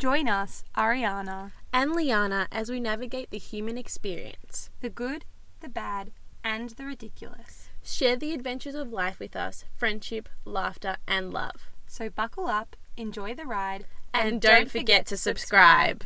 Join 0.00 0.28
us, 0.28 0.64
Ariana, 0.78 1.52
and 1.74 1.90
Liannah 1.90 2.46
as 2.50 2.70
we 2.70 2.80
navigate 2.80 3.28
the 3.28 3.36
human 3.36 3.76
experience. 3.76 4.70
the 4.80 4.88
good, 4.88 5.26
the 5.60 5.68
bad, 5.68 6.10
and 6.42 6.70
the 6.70 6.86
ridiculous. 6.86 7.68
Share 7.82 8.16
the 8.16 8.32
adventures 8.32 8.74
of 8.74 8.94
life 8.94 9.18
with 9.18 9.36
us 9.36 9.66
friendship, 9.76 10.30
laughter, 10.46 10.96
and 11.06 11.34
love. 11.34 11.70
So 11.86 12.08
buckle 12.08 12.46
up, 12.46 12.76
enjoy 12.96 13.34
the 13.34 13.44
ride, 13.44 13.84
And, 14.14 14.40
don't, 14.40 14.70
forget, 14.70 15.04
to 15.08 15.18
subscribe. 15.18 16.04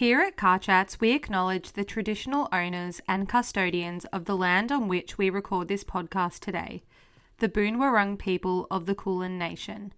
Here 0.00 0.22
at 0.22 0.38
Car 0.38 0.58
Chats, 0.58 0.98
we 0.98 1.12
acknowledge 1.12 1.72
the 1.72 1.84
traditional 1.84 2.48
owners 2.52 3.02
and 3.06 3.28
custodians 3.28 4.06
of 4.06 4.24
the 4.24 4.34
land 4.34 4.72
on 4.72 4.88
which 4.88 5.18
we 5.18 5.28
record 5.28 5.68
this 5.68 5.84
podcast 5.84 6.38
today, 6.38 6.82
the 7.36 7.50
Boon 7.50 7.76
Wurrung 7.76 8.18
people 8.18 8.66
of 8.70 8.86
the 8.86 8.94
Kulin 8.94 9.36
Nation. 9.36 9.92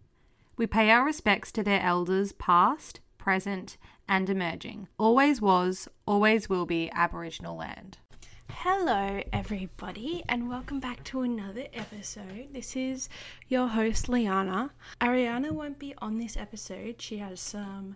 We 0.57 0.67
pay 0.67 0.91
our 0.91 1.05
respects 1.05 1.53
to 1.53 1.63
their 1.63 1.81
elders 1.81 2.33
past, 2.33 2.99
present, 3.17 3.77
and 4.09 4.29
emerging. 4.29 4.89
Always 4.99 5.41
was, 5.41 5.87
always 6.05 6.49
will 6.49 6.67
be 6.67 6.91
Aboriginal 6.93 7.57
land. 7.57 7.99
Hello, 8.51 9.23
everybody, 9.33 10.25
and 10.29 10.49
welcome 10.49 10.81
back 10.81 11.05
to 11.05 11.21
another 11.21 11.69
episode. 11.73 12.49
This 12.51 12.75
is 12.75 13.09
your 13.47 13.69
host, 13.69 14.09
Liannah. 14.09 14.71
Ariana 15.01 15.53
won't 15.53 15.79
be 15.79 15.95
on 15.99 16.19
this 16.19 16.37
episode. 16.37 17.01
She 17.01 17.19
has 17.19 17.39
some 17.39 17.95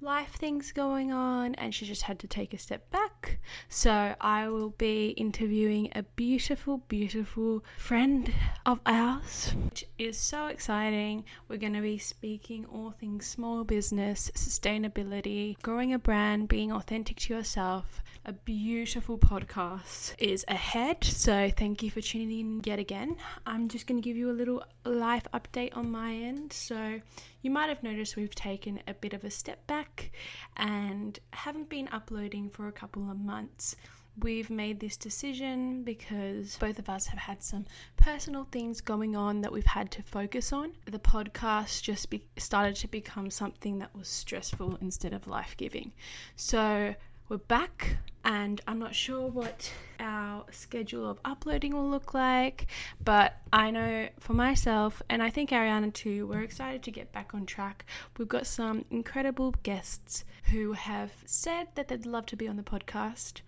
life 0.00 0.36
things 0.36 0.70
going 0.70 1.12
on 1.12 1.54
and 1.56 1.74
she 1.74 1.84
just 1.84 2.02
had 2.02 2.18
to 2.20 2.26
take 2.28 2.54
a 2.54 2.58
step 2.58 2.88
back. 2.90 3.38
So 3.68 4.14
I 4.20 4.48
will 4.48 4.70
be 4.70 5.08
interviewing 5.10 5.90
a 5.94 6.02
beautiful, 6.02 6.78
beautiful 6.88 7.64
friend 7.76 8.32
of 8.64 8.80
ours, 8.86 9.54
which 9.64 9.84
is 9.98 10.16
so 10.16 10.46
exciting. 10.46 11.24
We're 11.48 11.56
going 11.58 11.74
to 11.74 11.80
be 11.80 11.98
speaking 11.98 12.64
all 12.66 12.92
things 12.92 13.26
small 13.26 13.64
business, 13.64 14.30
sustainability, 14.34 15.60
growing 15.62 15.92
a 15.92 15.98
brand, 15.98 16.48
being 16.48 16.70
authentic 16.72 17.16
to 17.18 17.34
yourself. 17.34 18.02
A 18.28 18.32
beautiful 18.34 19.16
podcast 19.16 20.14
is 20.18 20.44
ahead. 20.48 21.02
So 21.02 21.50
thank 21.56 21.82
you 21.82 21.90
for 21.90 22.02
tuning 22.02 22.30
in 22.38 22.60
yet 22.62 22.78
again. 22.78 23.16
I'm 23.46 23.68
just 23.68 23.86
going 23.86 24.02
to 24.02 24.06
give 24.06 24.18
you 24.18 24.30
a 24.30 24.36
little 24.36 24.62
life 24.84 25.26
update 25.32 25.74
on 25.74 25.90
my 25.90 26.12
end. 26.12 26.52
So 26.52 27.00
you 27.40 27.50
might 27.50 27.70
have 27.70 27.82
noticed 27.82 28.16
we've 28.16 28.34
taken 28.34 28.82
a 28.86 28.92
bit 28.92 29.14
of 29.14 29.24
a 29.24 29.30
step 29.30 29.66
back 29.66 30.10
and 30.58 31.18
haven't 31.32 31.70
been 31.70 31.88
uploading 31.90 32.50
for 32.50 32.68
a 32.68 32.72
couple 32.72 33.10
of 33.10 33.18
months. 33.18 33.76
We've 34.20 34.50
made 34.50 34.78
this 34.78 34.98
decision 34.98 35.82
because 35.84 36.58
both 36.58 36.78
of 36.78 36.90
us 36.90 37.06
have 37.06 37.20
had 37.20 37.42
some 37.42 37.64
personal 37.96 38.46
things 38.52 38.82
going 38.82 39.16
on 39.16 39.40
that 39.40 39.52
we've 39.52 39.64
had 39.64 39.90
to 39.92 40.02
focus 40.02 40.52
on. 40.52 40.72
The 40.84 40.98
podcast 40.98 41.80
just 41.82 42.10
be- 42.10 42.26
started 42.36 42.76
to 42.76 42.88
become 42.88 43.30
something 43.30 43.78
that 43.78 43.94
was 43.96 44.08
stressful 44.08 44.76
instead 44.82 45.14
of 45.14 45.26
life 45.28 45.56
giving. 45.56 45.92
So 46.36 46.94
we're 47.28 47.36
back 47.36 47.98
and 48.24 48.60
I'm 48.66 48.78
not 48.78 48.94
sure 48.94 49.26
what 49.26 49.70
our 50.00 50.44
schedule 50.50 51.08
of 51.08 51.18
uploading 51.24 51.74
will 51.74 51.88
look 51.88 52.14
like, 52.14 52.66
but 53.04 53.36
I 53.52 53.70
know 53.70 54.08
for 54.18 54.32
myself, 54.32 55.02
and 55.08 55.22
I 55.22 55.30
think 55.30 55.50
Ariana 55.50 55.92
too, 55.92 56.26
we're 56.26 56.42
excited 56.42 56.82
to 56.84 56.90
get 56.90 57.12
back 57.12 57.34
on 57.34 57.44
track. 57.46 57.84
We've 58.16 58.28
got 58.28 58.46
some 58.46 58.84
incredible 58.90 59.54
guests 59.62 60.24
who 60.44 60.72
have 60.72 61.12
said 61.26 61.68
that 61.74 61.88
they'd 61.88 62.06
love 62.06 62.26
to 62.26 62.36
be 62.36 62.48
on 62.48 62.56
the 62.56 62.62
podcast. 62.62 63.40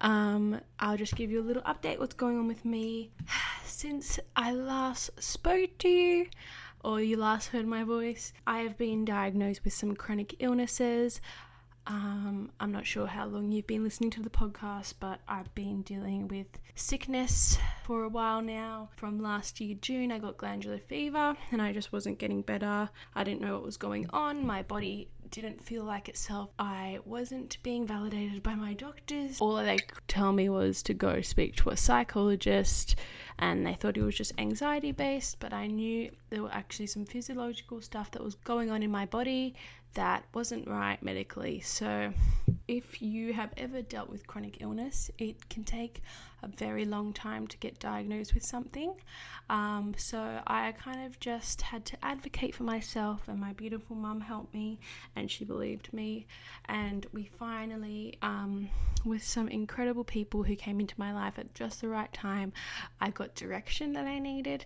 Um, 0.00 0.60
I'll 0.80 0.96
just 0.96 1.16
give 1.16 1.30
you 1.30 1.40
a 1.40 1.44
little 1.44 1.62
update 1.62 1.98
what's 1.98 2.14
going 2.14 2.38
on 2.38 2.48
with 2.48 2.64
me 2.64 3.10
since 3.64 4.18
I 4.34 4.52
last 4.52 5.10
spoke 5.22 5.76
to 5.78 5.88
you 5.88 6.26
or 6.86 7.00
you 7.00 7.16
last 7.16 7.48
heard 7.48 7.66
my 7.66 7.82
voice. 7.82 8.32
I 8.46 8.58
have 8.58 8.78
been 8.78 9.04
diagnosed 9.04 9.64
with 9.64 9.72
some 9.72 9.96
chronic 9.96 10.36
illnesses. 10.38 11.20
Um, 11.86 12.50
I'm 12.58 12.72
not 12.72 12.84
sure 12.84 13.06
how 13.06 13.26
long 13.26 13.52
you've 13.52 13.66
been 13.66 13.84
listening 13.84 14.10
to 14.10 14.22
the 14.22 14.30
podcast, 14.30 14.94
but 14.98 15.20
I've 15.28 15.54
been 15.54 15.82
dealing 15.82 16.26
with 16.26 16.46
sickness 16.74 17.58
for 17.84 18.02
a 18.02 18.08
while 18.08 18.42
now. 18.42 18.90
From 18.96 19.20
last 19.20 19.60
year, 19.60 19.76
June, 19.80 20.10
I 20.10 20.18
got 20.18 20.36
glandular 20.36 20.78
fever 20.78 21.36
and 21.52 21.62
I 21.62 21.72
just 21.72 21.92
wasn't 21.92 22.18
getting 22.18 22.42
better. 22.42 22.88
I 23.14 23.24
didn't 23.24 23.40
know 23.40 23.54
what 23.54 23.62
was 23.62 23.76
going 23.76 24.08
on. 24.10 24.44
My 24.44 24.62
body 24.62 25.08
didn't 25.30 25.62
feel 25.62 25.84
like 25.84 26.08
itself. 26.08 26.50
I 26.58 26.98
wasn't 27.04 27.58
being 27.62 27.86
validated 27.86 28.42
by 28.42 28.54
my 28.54 28.74
doctors. 28.74 29.40
All 29.40 29.56
they 29.56 29.78
could 29.78 30.08
tell 30.08 30.32
me 30.32 30.48
was 30.48 30.82
to 30.84 30.94
go 30.94 31.20
speak 31.20 31.56
to 31.56 31.70
a 31.70 31.76
psychologist, 31.76 32.96
and 33.38 33.66
they 33.66 33.74
thought 33.74 33.96
it 33.96 34.02
was 34.02 34.14
just 34.14 34.32
anxiety 34.38 34.92
based, 34.92 35.38
but 35.40 35.52
I 35.52 35.66
knew 35.66 36.10
there 36.30 36.42
were 36.42 36.52
actually 36.52 36.86
some 36.86 37.04
physiological 37.04 37.80
stuff 37.80 38.10
that 38.12 38.22
was 38.22 38.34
going 38.36 38.70
on 38.70 38.82
in 38.82 38.90
my 38.90 39.06
body 39.06 39.54
that 39.96 40.24
wasn't 40.34 40.68
right 40.68 41.02
medically. 41.02 41.60
So, 41.60 42.12
if 42.68 43.00
you 43.00 43.32
have 43.32 43.50
ever 43.56 43.80
dealt 43.80 44.10
with 44.10 44.26
chronic 44.26 44.60
illness, 44.60 45.10
it 45.18 45.48
can 45.48 45.64
take 45.64 46.02
a 46.42 46.48
very 46.48 46.84
long 46.84 47.12
time 47.12 47.46
to 47.46 47.56
get 47.56 47.78
diagnosed 47.78 48.34
with 48.34 48.44
something. 48.44 48.92
Um, 49.48 49.94
so, 49.96 50.40
I 50.46 50.72
kind 50.72 51.06
of 51.06 51.18
just 51.18 51.62
had 51.62 51.86
to 51.86 52.04
advocate 52.04 52.54
for 52.54 52.64
myself, 52.64 53.22
and 53.26 53.40
my 53.40 53.54
beautiful 53.54 53.96
mum 53.96 54.20
helped 54.20 54.52
me, 54.52 54.78
and 55.16 55.30
she 55.30 55.46
believed 55.46 55.90
me. 55.94 56.26
And 56.66 57.06
we 57.14 57.30
finally, 57.38 58.18
um, 58.20 58.68
with 59.06 59.24
some 59.24 59.48
incredible 59.48 60.04
people 60.04 60.42
who 60.42 60.56
came 60.56 60.78
into 60.78 60.94
my 60.98 61.14
life 61.14 61.38
at 61.38 61.54
just 61.54 61.80
the 61.80 61.88
right 61.88 62.12
time, 62.12 62.52
I 63.00 63.10
got 63.10 63.25
direction 63.34 63.92
that 63.94 64.06
I 64.06 64.18
needed, 64.18 64.64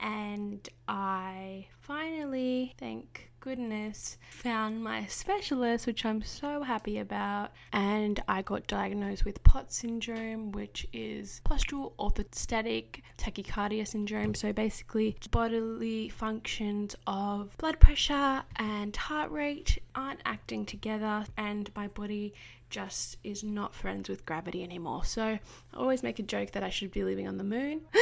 and 0.00 0.68
I 0.88 1.66
finally, 1.80 2.74
thank 2.78 3.30
goodness, 3.40 4.18
found 4.30 4.84
my 4.84 5.04
specialist, 5.06 5.84
which 5.86 6.04
I'm 6.04 6.22
so 6.22 6.62
happy 6.62 6.98
about. 6.98 7.50
And 7.72 8.22
I 8.28 8.42
got 8.42 8.68
diagnosed 8.68 9.24
with 9.24 9.42
POTS 9.42 9.78
syndrome, 9.78 10.52
which 10.52 10.86
is 10.92 11.40
postural 11.44 11.92
orthostatic 11.98 13.00
tachycardia 13.18 13.86
syndrome. 13.86 14.34
So 14.34 14.52
basically, 14.52 15.16
bodily 15.32 16.08
functions 16.08 16.94
of 17.08 17.56
blood 17.58 17.80
pressure 17.80 18.42
and 18.56 18.94
heart 18.94 19.32
rate 19.32 19.78
aren't 19.96 20.20
acting 20.24 20.64
together, 20.64 21.24
and 21.36 21.68
my 21.74 21.88
body 21.88 22.34
just 22.72 23.18
is 23.22 23.44
not 23.44 23.74
friends 23.74 24.08
with 24.08 24.26
gravity 24.26 24.64
anymore. 24.64 25.04
So 25.04 25.22
I 25.22 25.40
always 25.76 26.02
make 26.02 26.18
a 26.18 26.24
joke 26.24 26.50
that 26.52 26.64
I 26.64 26.70
should 26.70 26.90
be 26.90 27.04
living 27.04 27.28
on 27.28 27.36
the 27.36 27.44
moon. 27.44 27.82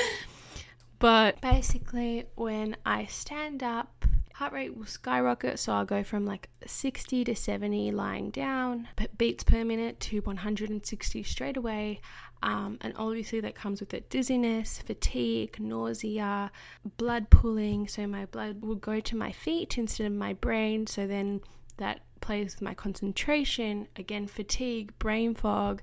But 1.01 1.41
basically, 1.41 2.27
when 2.35 2.77
I 2.85 3.07
stand 3.07 3.63
up, 3.63 4.05
heart 4.35 4.53
rate 4.53 4.77
will 4.77 4.85
skyrocket. 4.85 5.59
So 5.59 5.73
I'll 5.73 5.87
go 5.87 6.05
from 6.05 6.27
like 6.27 6.51
60 6.67 7.25
to 7.25 7.35
70 7.35 7.91
lying 7.91 8.31
down, 8.31 8.87
beats 9.17 9.43
per 9.43 9.65
minute 9.65 9.99
to 10.01 10.21
160 10.21 11.23
straight 11.23 11.57
away. 11.57 12.03
Um, 12.43 12.77
and 12.83 12.93
obviously, 12.97 13.41
that 13.41 13.55
comes 13.55 13.81
with 13.81 13.95
it 13.95 14.11
dizziness, 14.11 14.79
fatigue, 14.79 15.59
nausea, 15.59 16.53
blood 16.99 17.31
pooling. 17.31 17.89
So 17.89 18.07
my 18.07 18.27
blood 18.27 18.61
will 18.61 18.75
go 18.75 19.01
to 19.01 19.17
my 19.17 19.33
feet 19.33 19.79
instead 19.79 20.07
of 20.07 20.13
my 20.13 20.35
brain. 20.35 20.87
So 20.87 21.07
then 21.07 21.41
that 21.79 22.03
plays 22.21 22.55
with 22.55 22.63
my 22.63 22.75
concentration. 22.75 23.89
Again, 23.97 24.27
fatigue, 24.27 24.93
brain 24.99 25.35
fog, 25.35 25.83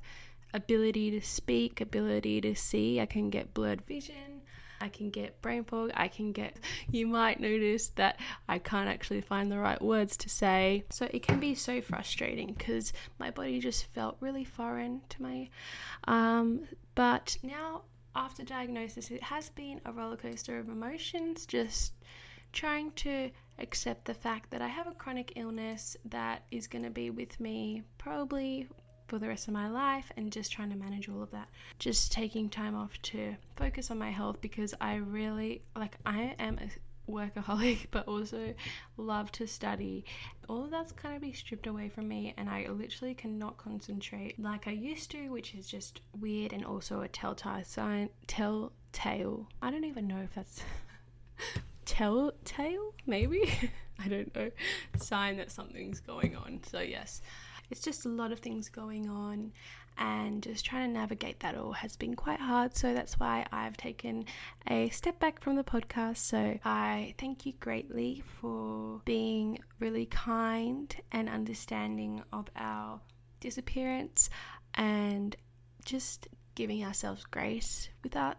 ability 0.53 1.11
to 1.11 1.21
speak, 1.21 1.81
ability 1.81 2.41
to 2.41 2.55
see. 2.55 2.99
I 2.99 3.05
can 3.05 3.29
get 3.29 3.53
blurred 3.53 3.81
vision. 3.81 4.41
I 4.79 4.89
can 4.89 5.09
get 5.09 5.41
brain 5.41 5.63
fog. 5.63 5.91
I 5.95 6.07
can 6.07 6.31
get, 6.31 6.57
you 6.91 7.07
might 7.07 7.39
notice 7.39 7.89
that 7.95 8.19
I 8.47 8.59
can't 8.59 8.89
actually 8.89 9.21
find 9.21 9.51
the 9.51 9.57
right 9.57 9.81
words 9.81 10.17
to 10.17 10.29
say. 10.29 10.85
So 10.89 11.07
it 11.11 11.23
can 11.23 11.39
be 11.39 11.55
so 11.55 11.81
frustrating 11.81 12.53
because 12.53 12.93
my 13.19 13.31
body 13.31 13.59
just 13.59 13.85
felt 13.87 14.17
really 14.19 14.43
foreign 14.43 15.01
to 15.09 15.23
me. 15.23 15.49
Um, 16.07 16.67
but 16.95 17.37
now, 17.41 17.83
after 18.15 18.43
diagnosis, 18.43 19.11
it 19.11 19.23
has 19.23 19.49
been 19.49 19.81
a 19.85 19.91
roller 19.91 20.17
coaster 20.17 20.59
of 20.59 20.69
emotions, 20.69 21.45
just 21.45 21.93
trying 22.51 22.91
to 22.91 23.29
accept 23.59 24.05
the 24.05 24.13
fact 24.13 24.51
that 24.51 24.61
I 24.61 24.67
have 24.67 24.87
a 24.87 24.91
chronic 24.91 25.33
illness 25.35 25.97
that 26.05 26.43
is 26.51 26.67
going 26.67 26.83
to 26.83 26.89
be 26.89 27.09
with 27.09 27.39
me 27.39 27.83
probably 27.97 28.67
for 29.07 29.19
the 29.19 29.27
rest 29.27 29.47
of 29.47 29.53
my 29.53 29.69
life 29.69 30.11
and 30.17 30.31
just 30.31 30.51
trying 30.51 30.69
to 30.69 30.75
manage 30.75 31.09
all 31.09 31.23
of 31.23 31.31
that. 31.31 31.47
Just 31.79 32.11
taking 32.11 32.49
time 32.49 32.75
off 32.75 33.01
to 33.03 33.35
focus 33.55 33.89
on 33.89 33.97
my 33.97 34.11
health 34.11 34.41
because 34.41 34.73
I 34.81 34.95
really 34.95 35.61
like 35.75 35.97
I 36.05 36.35
am 36.39 36.59
a 36.59 36.69
workaholic 37.09 37.87
but 37.91 38.07
also 38.07 38.53
love 38.97 39.31
to 39.33 39.47
study. 39.47 40.05
All 40.49 40.65
of 40.65 40.71
that's 40.71 40.91
kind 40.91 41.15
of 41.15 41.21
be 41.21 41.33
stripped 41.33 41.67
away 41.67 41.89
from 41.89 42.07
me 42.07 42.33
and 42.37 42.49
I 42.49 42.67
literally 42.69 43.13
cannot 43.13 43.57
concentrate 43.57 44.39
like 44.39 44.67
I 44.67 44.71
used 44.71 45.11
to, 45.11 45.29
which 45.29 45.55
is 45.55 45.67
just 45.67 46.01
weird 46.19 46.53
and 46.53 46.65
also 46.65 47.01
a 47.01 47.07
telltale 47.07 47.63
sign 47.63 48.09
telltale. 48.27 49.47
I 49.61 49.71
don't 49.71 49.85
even 49.85 50.07
know 50.07 50.19
if 50.19 50.33
that's 50.35 50.61
telltale, 51.87 52.93
maybe? 53.07 53.51
I 53.99 54.07
don't 54.07 54.33
know. 54.35 54.51
Sign 54.97 55.37
that 55.37 55.51
something's 55.51 55.99
going 55.99 56.35
on. 56.35 56.59
So 56.69 56.79
yes 56.79 57.21
it's 57.69 57.81
just 57.81 58.05
a 58.05 58.09
lot 58.09 58.31
of 58.31 58.39
things 58.39 58.69
going 58.69 59.09
on 59.09 59.51
and 59.97 60.43
just 60.43 60.63
trying 60.63 60.87
to 60.87 60.93
navigate 60.93 61.39
that 61.39 61.55
all 61.55 61.71
has 61.71 61.95
been 61.95 62.15
quite 62.15 62.39
hard. 62.39 62.75
So 62.75 62.93
that's 62.93 63.19
why 63.19 63.45
I've 63.51 63.75
taken 63.77 64.25
a 64.67 64.89
step 64.89 65.19
back 65.19 65.41
from 65.41 65.55
the 65.55 65.63
podcast. 65.63 66.17
So 66.17 66.59
I 66.63 67.15
thank 67.17 67.45
you 67.45 67.53
greatly 67.59 68.23
for 68.39 69.01
being 69.05 69.59
really 69.79 70.05
kind 70.05 70.95
and 71.11 71.27
understanding 71.27 72.21
of 72.31 72.47
our 72.55 73.01
disappearance 73.39 74.29
and 74.75 75.35
just 75.83 76.27
giving 76.53 76.83
ourselves 76.83 77.23
grace 77.25 77.89
with 78.03 78.11
that. 78.11 78.37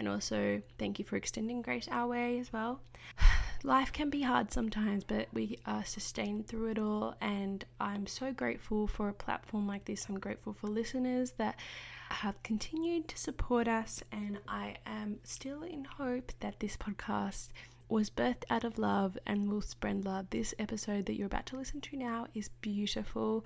And 0.00 0.08
also, 0.08 0.62
thank 0.78 0.98
you 0.98 1.04
for 1.04 1.16
extending 1.16 1.60
grace 1.60 1.86
our 1.90 2.06
way 2.06 2.38
as 2.38 2.50
well. 2.54 2.80
Life 3.62 3.92
can 3.92 4.08
be 4.08 4.22
hard 4.22 4.50
sometimes, 4.50 5.04
but 5.04 5.28
we 5.34 5.58
are 5.66 5.84
sustained 5.84 6.46
through 6.46 6.70
it 6.70 6.78
all. 6.78 7.16
And 7.20 7.62
I'm 7.78 8.06
so 8.06 8.32
grateful 8.32 8.86
for 8.86 9.10
a 9.10 9.12
platform 9.12 9.66
like 9.66 9.84
this. 9.84 10.06
I'm 10.08 10.18
grateful 10.18 10.54
for 10.54 10.68
listeners 10.68 11.32
that 11.32 11.60
have 12.08 12.42
continued 12.42 13.08
to 13.08 13.18
support 13.18 13.68
us. 13.68 14.02
And 14.10 14.38
I 14.48 14.76
am 14.86 15.18
still 15.22 15.64
in 15.64 15.84
hope 15.84 16.32
that 16.40 16.60
this 16.60 16.78
podcast 16.78 17.48
was 17.90 18.10
birthed 18.10 18.44
out 18.50 18.64
of 18.64 18.78
love 18.78 19.18
and 19.26 19.50
will 19.50 19.60
spread 19.60 20.04
love. 20.04 20.30
This 20.30 20.54
episode 20.58 21.06
that 21.06 21.16
you're 21.16 21.26
about 21.26 21.46
to 21.46 21.56
listen 21.56 21.80
to 21.82 21.96
now 21.96 22.26
is 22.34 22.48
beautiful. 22.60 23.44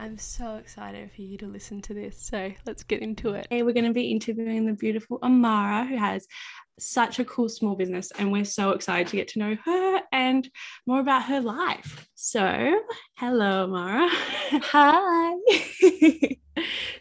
I'm 0.00 0.18
so 0.18 0.56
excited 0.56 1.10
for 1.12 1.22
you 1.22 1.38
to 1.38 1.46
listen 1.46 1.80
to 1.82 1.94
this. 1.94 2.20
So 2.20 2.52
let's 2.66 2.82
get 2.82 3.02
into 3.02 3.34
it. 3.34 3.46
Hey, 3.50 3.62
we're 3.62 3.72
going 3.72 3.86
to 3.86 3.92
be 3.92 4.10
interviewing 4.10 4.66
the 4.66 4.72
beautiful 4.72 5.18
Amarah, 5.20 5.88
who 5.88 5.96
has 5.96 6.26
such 6.78 7.18
a 7.18 7.24
cool 7.24 7.48
small 7.48 7.74
business, 7.74 8.10
and 8.18 8.30
we're 8.30 8.44
so 8.44 8.70
excited 8.70 9.06
to 9.08 9.16
get 9.16 9.28
to 9.28 9.38
know 9.38 9.56
her 9.64 10.00
and 10.12 10.48
more 10.86 11.00
about 11.00 11.24
her 11.24 11.40
life. 11.40 12.08
So, 12.14 12.80
hello, 13.16 13.68
Amarah. 13.68 14.08
Hi. 14.62 16.36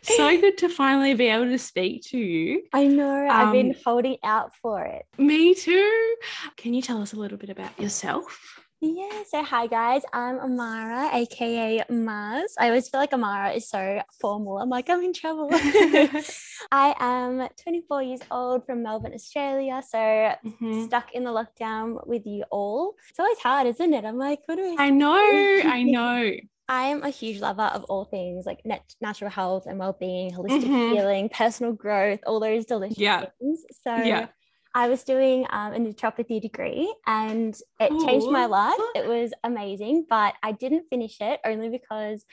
so 0.05 0.39
good 0.39 0.57
to 0.59 0.69
finally 0.69 1.13
be 1.13 1.27
able 1.27 1.45
to 1.45 1.57
speak 1.57 2.03
to 2.11 2.17
you. 2.17 2.63
I 2.73 2.87
know. 2.87 3.27
I've 3.27 3.51
been 3.51 3.71
Um, 3.71 3.81
holding 3.85 4.17
out 4.23 4.55
for 4.61 4.83
it. 4.83 5.05
Me 5.17 5.53
too. 5.53 6.15
Can 6.57 6.73
you 6.73 6.81
tell 6.81 7.01
us 7.01 7.13
a 7.13 7.17
little 7.17 7.37
bit 7.37 7.49
about 7.49 7.77
yourself? 7.79 8.61
Yeah. 8.81 9.23
So, 9.27 9.41
hi, 9.41 9.65
guys. 9.67 10.03
I'm 10.13 10.37
Amarah, 10.37 11.11
aka 11.13 11.83
Mars. 11.89 12.53
I 12.59 12.67
always 12.67 12.87
feel 12.89 12.99
like 12.99 13.11
Amarah 13.11 13.55
is 13.55 13.67
so 13.69 14.01
formal. 14.21 14.59
I'm 14.59 14.69
like, 14.69 14.89
I'm 14.89 15.01
in 15.01 15.13
trouble. 15.13 15.49
I 16.71 16.93
am 16.99 17.47
24 17.63 18.03
years 18.03 18.19
old 18.29 18.65
from 18.65 18.83
Melbourne, 18.83 19.13
Australia. 19.13 19.81
So, 19.87 19.97
Mhm. 19.97 20.85
stuck 20.87 21.13
in 21.13 21.23
the 21.23 21.31
lockdown 21.31 22.05
with 22.05 22.27
you 22.27 22.43
all. 22.51 22.95
It's 23.09 23.19
always 23.19 23.39
hard, 23.39 23.65
isn't 23.67 23.93
it? 23.93 24.05
I'm 24.05 24.17
like, 24.17 24.39
what 24.45 24.55
do 24.57 24.75
I 24.77 24.85
I 24.87 24.89
know, 24.91 25.15
I 25.77 25.83
know. 25.83 26.31
I 26.67 26.85
am 26.87 27.03
a 27.03 27.09
huge 27.09 27.39
lover 27.41 27.63
of 27.63 27.83
all 27.85 28.05
things 28.05 28.45
like 28.45 28.61
nat- 28.65 28.95
natural 29.01 29.29
health 29.29 29.65
and 29.67 29.77
well-being, 29.77 30.31
holistic 30.31 30.63
Mhm. 30.63 30.91
healing, 30.93 31.29
personal 31.29 31.73
growth, 31.73 32.19
all 32.25 32.39
those 32.39 32.65
delicious 32.65 32.97
Yeah. 32.97 33.25
things. 33.39 33.63
So 33.83 33.93
Yeah. 33.95 34.27
I 34.73 34.89
was 34.89 35.03
doing 35.03 35.45
um, 35.51 35.73
a 35.73 35.79
naturopathy 35.79 36.41
degree 36.41 36.93
and 37.07 37.55
it 37.79 37.89
changed 38.05 38.29
my 38.29 38.45
life. 38.45 38.75
It 38.93 39.07
was 39.07 39.31
amazing, 39.43 40.05
but 40.09 40.33
I 40.43 40.51
didn't 40.51 40.87
finish 40.89 41.21
it 41.21 41.39
only 41.45 41.69
because 41.69 42.25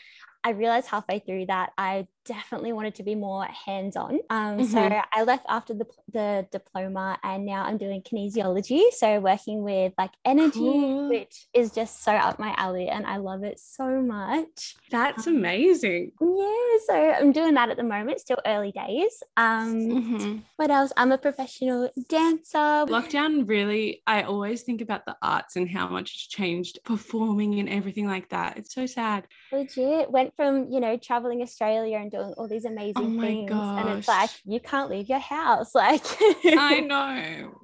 I 0.42 0.50
realized 0.50 0.88
halfway 0.88 1.20
through 1.20 1.46
that 1.46 1.72
I 1.78 2.08
definitely 2.24 2.72
wanted 2.72 2.94
to 2.96 3.02
be 3.02 3.14
more 3.14 3.44
hands-on. 3.44 4.20
Um, 4.30 4.62
So 4.64 4.78
Mhm. 4.78 5.02
I 5.12 5.22
left 5.24 5.44
after 5.48 5.74
the, 5.74 5.86
the 6.12 6.46
diploma 6.50 7.18
and 7.22 7.44
now 7.44 7.64
I'm 7.64 7.78
doing 7.78 8.02
kinesiology. 8.02 8.90
So 8.92 9.20
working 9.20 9.62
with 9.62 9.92
like 9.98 10.12
energy, 10.24 10.58
Cool. 10.60 11.08
which 11.08 11.46
is 11.52 11.72
just 11.72 12.02
so 12.04 12.12
up 12.12 12.38
my 12.38 12.54
alley 12.56 12.88
and 12.88 13.06
I 13.06 13.16
love 13.16 13.42
it 13.44 13.58
so 13.58 14.00
much. 14.00 14.76
That's 14.90 15.26
amazing. 15.26 16.12
Yeah, 16.20 16.78
so 16.86 16.94
I'm 17.18 17.32
doing 17.32 17.54
that 17.54 17.70
at 17.70 17.76
the 17.76 17.82
moment, 17.82 18.20
still 18.20 18.38
early 18.46 18.72
days. 18.72 19.22
Um, 19.36 19.74
Mhm. 19.88 20.42
what 20.56 20.70
else? 20.70 20.92
I'm 20.96 21.10
a 21.12 21.18
professional 21.18 21.90
dancer. 22.08 22.58
Lockdown 22.86 23.48
really, 23.48 24.02
I 24.06 24.22
always 24.22 24.62
think 24.62 24.80
about 24.80 25.06
the 25.06 25.16
arts 25.22 25.56
and 25.56 25.68
how 25.68 25.88
much 25.88 26.12
it's 26.14 26.26
changed 26.28 26.78
performing 26.84 27.58
and 27.58 27.68
everything 27.68 28.06
like 28.06 28.28
that. 28.28 28.58
It's 28.58 28.74
so 28.74 28.86
sad. 28.86 29.26
Legit 29.50 30.10
went 30.10 30.34
from 30.36 30.70
you 30.70 30.80
know 30.80 30.96
traveling 30.96 31.42
Australia 31.42 31.98
and 31.98 32.10
doing 32.12 32.32
all 32.34 32.46
these 32.46 32.64
oh 32.64 32.70
amazing 32.70 33.18
Oh 33.18 33.20
things, 33.20 33.50
and 33.50 33.88
it's 33.98 34.08
like 34.08 34.30
you 34.44 34.60
can't 34.60 34.90
leave 34.90 35.08
your 35.08 35.18
house, 35.18 35.74
like. 35.74 36.04
I 36.44 36.80
know. 36.80 37.61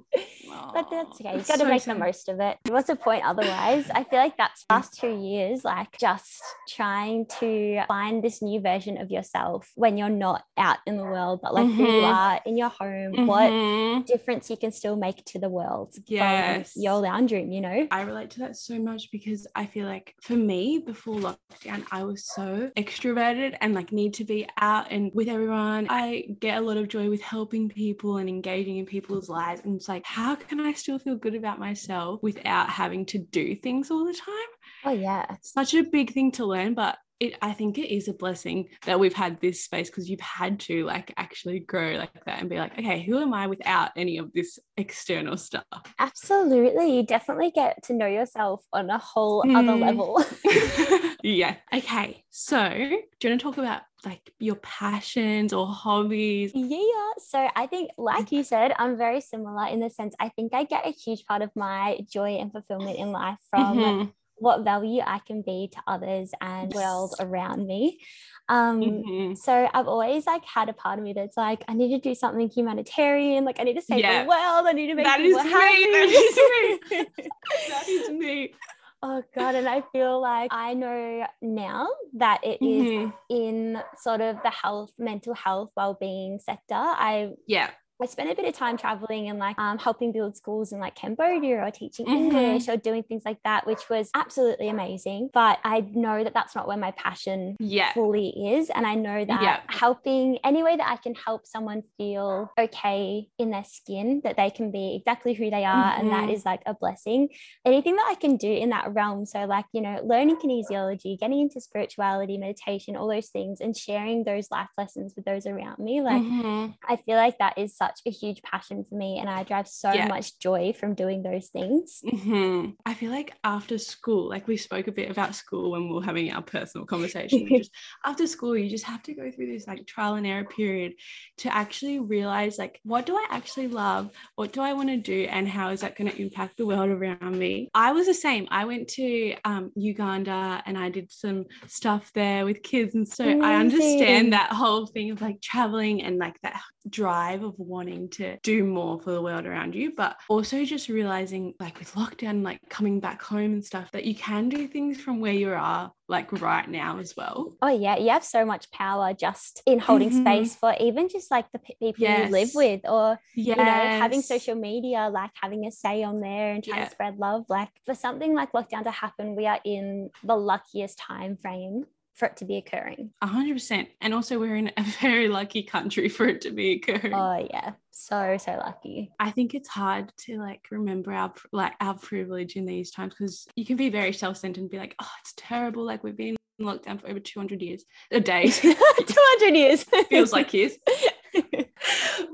But 0.73 0.89
that's 0.89 1.19
okay. 1.21 1.35
You've 1.35 1.47
got 1.47 1.55
to 1.55 1.59
so 1.63 1.69
make 1.69 1.83
the 1.83 1.95
most 1.95 2.29
of 2.29 2.39
it. 2.39 2.57
What's 2.67 2.87
the 2.87 2.95
point 2.95 3.23
otherwise? 3.25 3.89
I 3.93 4.03
feel 4.03 4.19
like 4.19 4.37
that's 4.37 4.65
last 4.69 4.99
two 4.99 5.19
years, 5.21 5.63
like 5.63 5.97
just 5.99 6.41
trying 6.67 7.25
to 7.39 7.83
find 7.87 8.23
this 8.23 8.41
new 8.41 8.59
version 8.59 8.97
of 8.99 9.11
yourself 9.11 9.69
when 9.75 9.97
you're 9.97 10.09
not 10.09 10.43
out 10.57 10.77
in 10.85 10.97
the 10.97 11.03
world, 11.03 11.39
but 11.43 11.53
like 11.53 11.71
who 11.73 11.83
you 11.85 12.01
Mhm. 12.01 12.15
are 12.15 12.41
in 12.45 12.57
your 12.57 12.69
home, 12.69 13.13
what 13.25 13.51
Mhm. 13.51 14.05
difference 14.05 14.49
you 14.49 14.57
can 14.57 14.71
still 14.71 14.95
make 14.95 15.23
to 15.25 15.39
the 15.39 15.49
world 15.49 15.93
Yes. 16.07 16.75
your 16.75 16.99
lounge 16.99 17.31
room, 17.31 17.51
you 17.51 17.61
know? 17.61 17.87
I 17.91 18.01
relate 18.01 18.29
to 18.31 18.39
that 18.39 18.55
so 18.55 18.79
much 18.79 19.11
because 19.11 19.45
I 19.55 19.65
feel 19.65 19.85
like 19.85 20.15
for 20.21 20.33
me 20.33 20.79
before 20.79 21.15
lockdown, 21.15 21.85
I 21.91 22.03
was 22.03 22.25
so 22.25 22.71
extroverted 22.77 23.57
and 23.61 23.73
like 23.73 23.91
need 23.91 24.13
to 24.15 24.23
be 24.23 24.47
out 24.59 24.87
and 24.91 25.11
with 25.13 25.27
everyone. 25.27 25.87
I 25.89 26.35
get 26.39 26.57
a 26.57 26.61
lot 26.61 26.77
of 26.77 26.87
joy 26.87 27.09
with 27.09 27.21
helping 27.21 27.69
people 27.69 28.17
and 28.17 28.29
engaging 28.29 28.77
in 28.77 28.85
people's 28.85 29.29
lives. 29.29 29.61
And 29.65 29.75
it's 29.75 29.89
like, 29.99 30.05
how 30.05 30.35
can 30.35 30.61
I 30.61 30.71
still 30.73 30.97
feel 30.97 31.17
good 31.17 31.35
about 31.35 31.59
myself 31.59 32.23
without 32.23 32.69
having 32.69 33.05
to 33.07 33.19
do 33.19 33.53
things 33.53 33.91
all 33.91 34.05
the 34.05 34.13
time? 34.13 34.49
Oh, 34.85 34.93
yeah. 34.93 35.25
Such 35.41 35.73
a 35.73 35.83
big 35.83 36.13
thing 36.13 36.31
to 36.33 36.45
learn, 36.45 36.73
but 36.73 36.97
it, 37.19 37.35
I 37.41 37.51
think 37.51 37.77
it 37.77 37.93
is 37.93 38.07
a 38.07 38.13
blessing 38.13 38.69
that 38.85 38.97
we've 38.97 39.13
had 39.13 39.41
this 39.41 39.65
space 39.65 39.89
because 39.89 40.09
you've 40.09 40.21
had 40.21 40.57
to 40.61 40.85
like 40.85 41.13
actually 41.17 41.59
grow 41.59 41.97
like 41.97 42.13
that 42.25 42.39
and 42.39 42.49
be 42.49 42.57
like, 42.57 42.79
okay, 42.79 43.03
who 43.03 43.19
am 43.19 43.33
I 43.33 43.47
without 43.47 43.91
any 43.97 44.19
of 44.19 44.31
this 44.31 44.57
external 44.77 45.35
stuff? 45.35 45.65
Absolutely. 45.99 46.95
You 46.95 47.03
definitely 47.03 47.51
get 47.51 47.83
to 47.83 47.93
know 47.93 48.07
yourself 48.07 48.63
on 48.71 48.89
a 48.89 48.97
whole 48.99 49.43
other 49.53 49.73
Hmm. 49.73 49.81
level. 49.81 50.23
yeah. 51.23 51.57
Okay. 51.73 52.23
So, 52.29 52.69
do 52.69 52.77
you 52.79 53.29
want 53.31 53.39
to 53.41 53.43
talk 53.43 53.57
about 53.57 53.81
like 54.05 54.33
your 54.39 54.55
passions 54.55 55.53
or 55.53 55.67
hobbies? 55.67 56.51
Yeah. 56.55 57.11
So 57.19 57.47
I 57.55 57.67
think, 57.67 57.91
like 57.97 58.31
you 58.31 58.43
said, 58.43 58.73
I'm 58.77 58.97
very 58.97 59.21
similar 59.21 59.67
in 59.67 59.79
the 59.79 59.89
sense 59.89 60.15
I 60.19 60.29
think 60.29 60.53
I 60.53 60.63
get 60.63 60.87
a 60.87 60.91
huge 60.91 61.25
part 61.25 61.41
of 61.41 61.51
my 61.55 61.99
joy 62.11 62.37
and 62.37 62.51
fulfillment 62.51 62.97
in 62.97 63.11
life 63.11 63.37
from 63.49 63.77
Mhm, 63.77 64.13
what 64.35 64.63
value 64.63 65.01
I 65.05 65.19
can 65.19 65.41
be 65.41 65.69
to 65.73 65.81
others 65.85 66.31
and 66.41 66.73
world 66.73 67.13
around 67.19 67.67
me. 67.67 67.99
Um, 68.47 68.81
mhm. 68.81 69.37
So 69.37 69.69
I've 69.73 69.87
always 69.87 70.25
like 70.25 70.43
had 70.45 70.69
a 70.69 70.73
part 70.73 70.97
of 70.97 71.03
me 71.05 71.13
that's 71.13 71.37
like, 71.37 71.63
I 71.67 71.73
need 71.73 71.89
to 71.95 71.99
do 72.09 72.15
something 72.15 72.49
humanitarian. 72.49 73.45
Like 73.45 73.59
I 73.59 73.63
need 73.63 73.75
to 73.75 73.81
save 73.81 73.99
Yeah. 73.99 74.23
the 74.23 74.27
world. 74.29 74.65
I 74.67 74.71
need 74.73 74.87
to 74.87 74.95
make 74.95 75.05
That 75.05 75.19
people 75.21 75.39
is 75.39 75.45
me, 75.45 75.51
happy. 75.51 75.91
that 75.91 76.79
That 77.69 77.89
is 77.89 78.09
me. 78.09 78.53
Oh 79.01 79.23
God. 79.35 79.55
And 79.55 79.67
I 79.67 79.81
feel 79.91 80.19
like 80.21 80.51
I 80.53 80.73
know 80.73 81.25
now 81.41 81.87
that 82.13 82.41
it 82.43 82.61
is 82.61 82.85
Mhm. 82.89 83.13
in 83.29 83.83
sort 83.97 84.21
of 84.21 84.37
the 84.43 84.49
health, 84.49 84.91
mental 84.97 85.33
health, 85.33 85.71
well-being 85.75 86.39
sector. 86.39 86.75
I 86.75 87.33
Yeah. 87.47 87.71
I 88.01 88.05
spent 88.05 88.29
a 88.31 88.35
bit 88.35 88.45
of 88.45 88.53
time 88.53 88.77
traveling 88.77 89.27
and 89.27 89.39
like 89.39 89.59
um, 89.59 89.77
helping 89.77 90.13
build 90.13 90.37
schools 90.37 90.71
in 90.71 90.79
like 90.79 90.95
Cambodia 90.95 91.57
or 91.65 91.69
teaching 91.69 92.05
Mhm. 92.05 92.15
English 92.15 92.69
or 92.69 92.77
doing 92.77 93.03
things 93.03 93.23
like 93.25 93.43
that, 93.43 93.67
which 93.67 93.89
was 93.89 94.09
absolutely 94.15 94.69
amazing. 94.69 95.29
But 95.33 95.59
I 95.65 95.81
know 95.81 96.23
that 96.23 96.33
that's 96.33 96.55
not 96.55 96.65
where 96.67 96.77
my 96.77 96.91
passion 96.91 97.57
Yeah. 97.59 97.91
fully 97.93 98.29
is. 98.55 98.69
And 98.69 98.87
I 98.87 98.95
know 98.95 99.25
that 99.25 99.41
Yeah. 99.41 99.59
helping 99.69 100.37
any 100.45 100.63
way 100.63 100.77
that 100.77 100.89
I 100.89 100.95
can 100.95 101.13
help 101.13 101.45
someone 101.45 101.83
feel 101.97 102.49
okay 102.57 103.27
in 103.37 103.49
their 103.51 103.65
skin, 103.65 104.21
that 104.23 104.37
they 104.37 104.49
can 104.49 104.71
be 104.71 104.95
exactly 104.95 105.33
who 105.33 105.49
they 105.49 105.65
are, 105.65 105.93
and 105.97 106.09
that 106.11 106.29
Mhm. 106.29 106.33
is 106.33 106.45
like 106.45 106.61
a 106.65 106.73
blessing. 106.73 107.27
Anything 107.65 107.97
that 107.97 108.07
I 108.09 108.15
can 108.15 108.37
do 108.37 108.49
in 108.51 108.69
that 108.69 108.93
realm. 108.93 109.25
So, 109.25 109.43
like, 109.45 109.65
you 109.73 109.81
know, 109.81 109.99
learning 110.05 110.37
kinesiology, 110.37 111.19
getting 111.19 111.41
into 111.41 111.59
spirituality, 111.59 112.37
meditation, 112.37 112.95
all 112.95 113.07
those 113.09 113.29
things, 113.29 113.59
and 113.59 113.75
sharing 113.75 114.23
those 114.23 114.49
life 114.51 114.69
lessons 114.77 115.15
with 115.17 115.25
those 115.25 115.45
around 115.45 115.79
me. 115.79 116.01
Like, 116.01 116.21
Mhm. 116.23 116.75
I 116.87 116.95
feel 116.95 117.17
like 117.17 117.37
that 117.39 117.57
is 117.57 117.75
such 117.75 117.88
a 118.05 118.11
huge 118.11 118.41
passion 118.41 118.83
for 118.83 118.95
me, 118.95 119.19
and 119.19 119.29
I 119.29 119.43
drive 119.43 119.67
so 119.67 119.93
Yeah. 119.93 120.07
much 120.07 120.39
joy 120.39 120.73
from 120.73 120.95
doing 120.95 121.23
those 121.23 121.49
things. 121.49 122.01
Mhm. 122.05 122.75
I 122.85 122.93
feel 122.93 123.11
like 123.11 123.33
after 123.43 123.77
school, 123.77 124.29
like 124.29 124.47
we 124.47 124.57
spoke 124.57 124.87
a 124.87 124.91
bit 124.91 125.09
about 125.09 125.35
school 125.35 125.71
when 125.71 125.87
we 125.87 125.95
were 125.95 126.03
having 126.03 126.31
our 126.31 126.41
personal 126.41 126.85
conversation. 126.85 127.47
just 127.57 127.71
after 128.05 128.27
school, 128.27 128.57
you 128.57 128.69
just 128.69 128.85
have 128.85 129.03
to 129.03 129.13
go 129.13 129.29
through 129.31 129.47
this 129.51 129.67
like 129.67 129.85
trial 129.85 130.15
and 130.15 130.25
error 130.27 130.45
period 130.45 130.93
to 131.37 131.53
actually 131.53 131.99
realize 131.99 132.57
like 132.57 132.79
what 132.83 133.05
do 133.05 133.15
I 133.15 133.25
actually 133.29 133.67
love, 133.67 134.11
what 134.35 134.51
do 134.53 134.61
I 134.61 134.73
want 134.73 134.89
to 134.89 134.97
do, 134.97 135.27
and 135.29 135.47
how 135.47 135.69
is 135.69 135.81
that 135.81 135.95
going 135.95 136.09
to 136.11 136.21
impact 136.21 136.57
the 136.57 136.65
world 136.65 136.89
around 136.89 137.37
me. 137.37 137.69
I 137.73 137.91
was 137.91 138.05
the 138.05 138.13
same. 138.13 138.47
I 138.51 138.65
went 138.65 138.87
to 138.89 139.35
um, 139.45 139.71
Uganda 139.75 140.61
and 140.65 140.77
I 140.77 140.89
did 140.89 141.11
some 141.11 141.45
stuff 141.67 142.11
there 142.13 142.45
with 142.45 142.63
kids, 142.63 142.95
and 142.95 143.07
so 143.07 143.23
I 143.25 143.55
understand 143.55 144.33
that 144.33 144.51
whole 144.51 144.85
thing 144.87 145.11
of 145.11 145.21
like 145.21 145.41
traveling 145.41 146.03
and 146.03 146.17
like 146.17 146.39
that 146.43 146.61
drive 146.89 147.43
of 147.43 147.53
wanting 147.57 147.78
wanting 147.79 148.09
to 148.09 148.37
do 148.43 148.65
more 148.65 148.99
for 148.99 149.11
the 149.11 149.21
world 149.21 149.45
around 149.45 149.73
you, 149.73 149.93
but 149.95 150.17
also 150.27 150.65
just 150.65 150.89
realizing, 150.89 151.53
like 151.61 151.79
with 151.79 151.93
lockdown, 151.93 152.43
like 152.43 152.59
coming 152.69 152.99
back 152.99 153.21
home 153.21 153.53
and 153.53 153.63
stuff, 153.63 153.89
that 153.93 154.03
you 154.03 154.13
can 154.13 154.49
do 154.49 154.67
things 154.67 154.99
from 154.99 155.21
where 155.21 155.31
you 155.33 155.49
are, 155.53 155.89
like 156.09 156.29
right 156.41 156.67
now 156.69 156.99
as 156.99 157.15
well. 157.15 157.53
Oh 157.61 157.69
yeah, 157.69 157.95
you 157.97 158.09
have 158.09 158.25
so 158.25 158.43
much 158.43 158.69
power 158.71 159.13
just 159.13 159.61
in 159.65 159.79
holding 159.79 160.09
Mhm. 160.09 160.21
space 160.23 160.55
for 160.55 160.75
even 160.87 161.07
just 161.07 161.31
like 161.31 161.47
the 161.53 161.59
p- 161.59 161.77
people 161.79 162.05
you 162.05 162.25
live 162.39 162.51
with, 162.53 162.81
or 162.83 163.17
Yeah, 163.35 163.55
you 163.57 163.63
know, 163.63 163.99
having 164.01 164.21
social 164.21 164.55
media, 164.55 165.07
like 165.09 165.31
having 165.41 165.65
a 165.65 165.71
say 165.71 166.03
on 166.03 166.19
there 166.19 166.51
and 166.53 166.61
trying 166.63 166.79
Yeah. 166.81 166.85
to 166.89 166.91
spread 166.91 167.17
love. 167.17 167.45
Like 167.47 167.69
for 167.85 167.95
something 167.95 168.33
like 168.35 168.51
lockdown 168.51 168.83
to 168.83 168.91
happen, 168.91 169.35
we 169.37 169.45
are 169.47 169.61
in 169.63 170.09
the 170.23 170.35
luckiest 170.35 170.97
time 170.97 171.37
frame 171.37 171.85
for 172.19 172.27
it 172.27 172.37
to 172.37 172.45
be 172.45 172.57
occurring. 172.57 173.11
A 173.21 173.27
hundred 173.27 173.53
percent. 173.53 173.87
And 174.01 174.13
also 174.13 174.37
we're 174.37 174.57
in 174.57 174.71
a 174.77 174.83
very 175.01 175.29
lucky 175.29 175.63
country 175.63 176.09
for 176.09 176.27
it 176.27 176.41
to 176.41 176.51
be 176.51 176.73
occurring. 176.73 177.13
Oh 177.13 177.47
yeah, 177.49 177.71
so 177.91 178.37
so 178.37 178.51
lucky. 178.51 179.11
I 179.19 179.31
think 179.31 179.55
it's 179.55 179.69
hard 179.69 180.11
to 180.25 180.37
like 180.37 180.65
remember 180.69 181.13
our 181.13 181.33
like 181.51 181.73
our 181.79 181.95
privilege 181.95 182.57
in 182.57 182.65
these 182.65 182.91
times 182.91 183.13
because 183.17 183.47
you 183.55 183.65
can 183.65 183.77
be 183.77 183.89
very 183.89 184.13
self-centered 184.13 184.61
and 184.61 184.69
be 184.69 184.77
like, 184.77 184.95
oh, 185.01 185.11
it's 185.21 185.33
terrible. 185.37 185.85
Like 185.85 186.03
we've 186.03 186.17
been 186.17 186.35
in 186.59 186.65
lockdown 186.65 186.99
for 186.99 187.09
over 187.09 187.19
200 187.19 187.61
years, 187.61 187.85
a 188.11 188.19
day 188.19 188.49
Two 188.51 188.75
hundred 188.75 189.55
years 189.57 189.83
feels 190.09 190.33
like 190.33 190.53
years. 190.53 190.73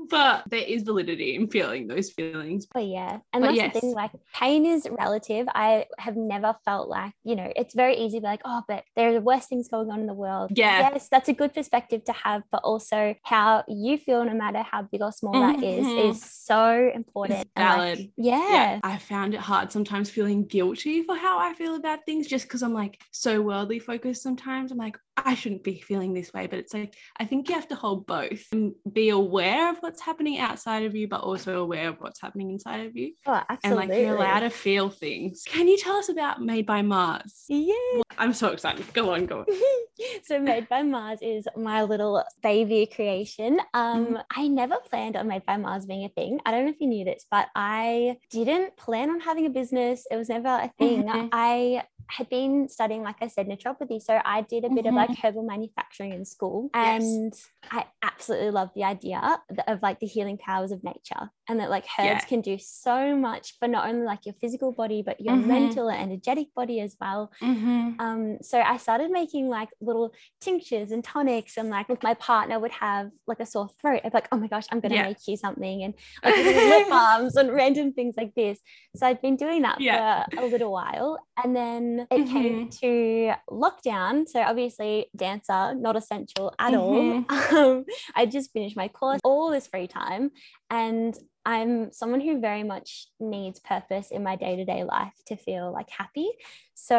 But 0.08 0.44
there 0.48 0.60
is 0.60 0.82
validity 0.82 1.34
in 1.34 1.48
feeling 1.48 1.86
those 1.86 2.10
feelings. 2.10 2.66
But 2.72 2.86
yeah, 2.86 3.18
and 3.32 3.42
But 3.44 3.54
that's 3.56 3.74
the 3.74 3.80
thing. 3.80 3.92
Like 3.94 4.12
pain 4.34 4.66
is 4.66 4.88
relative. 4.90 5.46
I 5.54 5.86
have 5.98 6.16
never 6.16 6.54
felt 6.64 6.88
like 6.88 7.12
you 7.24 7.36
know 7.36 7.52
it's 7.56 7.74
very 7.74 7.96
easy 7.96 8.18
to 8.18 8.22
be 8.22 8.26
like, 8.26 8.42
oh, 8.44 8.62
but 8.68 8.84
there 8.96 9.14
are 9.14 9.20
worse 9.20 9.46
things 9.46 9.68
going 9.68 9.90
on 9.90 10.00
in 10.00 10.06
the 10.06 10.14
world. 10.14 10.52
Yeah. 10.54 10.90
Yes, 10.92 11.08
that's 11.10 11.28
a 11.28 11.32
good 11.32 11.54
perspective 11.54 12.04
to 12.04 12.12
have, 12.12 12.42
but 12.50 12.62
also 12.64 13.14
how 13.22 13.64
you 13.68 13.98
feel, 13.98 14.24
no 14.24 14.34
matter 14.34 14.62
how 14.62 14.82
big 14.82 15.02
or 15.02 15.12
small 15.12 15.32
that 15.40 15.62
is, 15.62 15.86
Mhm. 15.86 16.10
is 16.10 16.22
so 16.22 16.90
important. 16.94 17.40
It's 17.40 17.50
And, 17.56 17.64
like, 17.68 17.96
valid. 17.96 18.12
yeah. 18.16 18.80
I 18.82 18.98
found 18.98 19.34
it 19.34 19.40
hard 19.40 19.72
sometimes 19.72 20.10
feeling 20.10 20.44
guilty 20.46 21.02
for 21.02 21.16
how 21.16 21.38
I 21.38 21.54
feel 21.54 21.74
about 21.76 22.04
things 22.06 22.26
just 22.26 22.44
because 22.46 22.62
I'm 22.62 22.74
like 22.74 23.00
so 23.10 23.40
worldly 23.42 23.78
focused 23.78 24.22
sometimes. 24.22 24.72
I'm 24.72 24.78
like, 24.78 24.96
I 25.16 25.34
shouldn't 25.34 25.64
be 25.64 25.80
feeling 25.80 26.12
this 26.12 26.32
way. 26.32 26.46
But 26.46 26.58
it's 26.58 26.74
like, 26.74 26.94
I 27.18 27.24
think 27.24 27.48
you 27.48 27.54
have 27.54 27.68
to 27.68 27.74
hold 27.74 28.06
both 28.06 28.44
and 28.52 28.74
be 28.92 29.08
aware 29.08 29.70
of 29.70 29.78
what's 29.78 29.95
happening 30.02 30.38
outside 30.38 30.84
of 30.84 30.94
you, 30.94 31.08
but 31.08 31.20
also 31.20 31.60
aware 31.62 31.88
of 31.88 32.00
what's 32.00 32.20
happening 32.20 32.50
inside 32.50 32.86
of 32.86 32.96
you. 32.96 33.12
Oh, 33.26 33.40
And 33.64 33.74
like, 33.76 33.88
you're 33.90 34.16
allowed 34.16 34.40
to 34.40 34.50
feel 34.50 34.88
things. 34.88 35.42
Can 35.46 35.68
you 35.68 35.76
tell 35.78 35.96
us 35.96 36.08
about 36.08 36.40
Made 36.42 36.66
by 36.66 36.82
Mars? 36.82 37.44
Yeah. 37.48 37.74
I'm 38.18 38.32
so 38.32 38.48
excited. 38.48 38.90
Go 38.94 39.12
on, 39.12 39.26
go 39.26 39.40
on. 39.40 39.46
so 40.24 40.38
Made 40.40 40.68
by 40.68 40.82
Mars 40.82 41.18
is 41.22 41.46
my 41.56 41.82
little 41.82 42.22
baby 42.42 42.86
creation. 42.86 43.58
Um, 43.74 43.96
Mm-hmm. 44.06 44.16
I 44.36 44.48
never 44.48 44.76
planned 44.90 45.16
on 45.16 45.28
Made 45.28 45.44
by 45.46 45.56
Mars 45.56 45.86
being 45.86 46.04
a 46.04 46.08
thing. 46.08 46.38
I 46.46 46.50
don't 46.50 46.64
know 46.64 46.70
if 46.70 46.80
you 46.80 46.86
knew 46.86 47.04
this, 47.04 47.24
but 47.30 47.48
I 47.56 48.16
didn't 48.30 48.76
plan 48.76 49.10
on 49.10 49.20
having 49.20 49.46
a 49.46 49.50
business. 49.50 50.06
It 50.10 50.16
was 50.16 50.28
never 50.28 50.48
a 50.48 50.70
thing. 50.78 51.04
Mhm. 51.04 51.28
I 51.32 51.82
had 52.08 52.28
been 52.28 52.68
studying, 52.68 53.02
like 53.02 53.16
I 53.20 53.28
said, 53.28 53.46
naturopathy. 53.48 54.00
So 54.02 54.20
I 54.24 54.42
did 54.42 54.64
a 54.64 54.70
bit 54.70 54.86
of 54.86 54.94
like 54.94 55.10
herbal 55.22 55.42
manufacturing 55.42 56.12
in 56.12 56.24
school. 56.24 56.70
Mm-hmm. 56.74 56.84
Yes. 56.84 57.02
And 57.02 57.34
I 57.70 57.86
absolutely 58.02 58.50
love 58.50 58.70
the 58.74 58.84
idea 58.84 59.40
of 59.66 59.82
like 59.82 60.00
the 60.00 60.06
healing 60.06 60.38
powers 60.38 60.72
of 60.72 60.84
nature 60.84 61.30
and 61.48 61.60
that 61.60 61.70
like 61.70 61.84
herbs 61.98 62.06
Yeah. 62.06 62.18
can 62.28 62.40
do 62.40 62.56
so 62.58 63.16
much 63.16 63.54
for 63.58 63.68
not 63.68 63.88
only 63.88 64.04
like 64.04 64.26
your 64.26 64.34
physical 64.40 64.72
body, 64.72 65.02
but 65.02 65.20
your 65.20 65.34
Mhm. 65.36 65.46
mental 65.46 65.88
and 65.88 66.00
energetic 66.02 66.48
body 66.54 66.80
as 66.80 66.96
well. 67.00 67.30
Mm-hmm. 67.42 68.00
Um, 68.00 68.38
so 68.42 68.60
I 68.60 68.76
started 68.78 69.10
making 69.10 69.48
like 69.48 69.68
little 69.80 70.12
tinctures 70.40 70.90
and 70.90 71.02
tonics, 71.04 71.56
and 71.56 71.70
like 71.70 71.86
my 72.02 72.14
partner 72.14 72.58
would 72.58 72.72
have 72.72 73.10
like 73.26 73.40
a 73.40 73.46
sore 73.46 73.68
throat, 73.80 74.00
I'd 74.04 74.12
be 74.12 74.16
like, 74.16 74.28
oh 74.32 74.36
my 74.36 74.48
gosh, 74.48 74.66
I'm 74.70 74.80
gonna 74.80 74.96
Yeah. 74.96 75.02
make 75.04 75.18
you 75.28 75.36
something, 75.36 75.82
and 75.84 75.94
like 76.24 76.36
little 76.36 76.68
lip 76.68 76.88
balms 76.90 77.36
and 77.36 77.52
random 77.52 77.92
things 77.92 78.14
like 78.16 78.34
this. 78.34 78.58
So 78.96 79.06
I'd 79.06 79.22
been 79.22 79.36
doing 79.36 79.62
that 79.62 79.80
Yeah. 79.80 80.24
for 80.34 80.40
a 80.42 80.46
little 80.46 80.72
while, 80.72 81.18
and 81.42 81.54
then 81.54 82.06
it 82.10 82.26
came 82.28 82.66
Mm-hmm. 82.66 82.68
to 82.80 83.34
lockdown. 83.50 84.28
So 84.28 84.40
obviously, 84.40 85.06
dancer 85.14 85.74
not 85.74 85.96
essential 85.96 86.54
at 86.58 86.74
all. 86.74 86.94
Mm-hmm. 86.94 87.56
Um, 87.56 87.84
I 88.14 88.26
just 88.26 88.52
finished 88.52 88.76
my 88.76 88.88
course, 88.88 89.20
all 89.24 89.50
this 89.50 89.66
free 89.68 89.86
time, 89.86 90.30
and 90.70 91.16
I'm 91.46 91.92
someone 91.92 92.20
who 92.20 92.40
very 92.40 92.64
much 92.64 93.06
needs 93.20 93.60
purpose 93.60 94.10
in 94.10 94.22
my 94.24 94.34
day 94.34 94.56
to 94.56 94.64
day 94.64 94.82
life 94.82 95.14
to 95.28 95.36
feel 95.36 95.72
like 95.72 95.88
happy. 95.88 96.28
So 96.74 96.96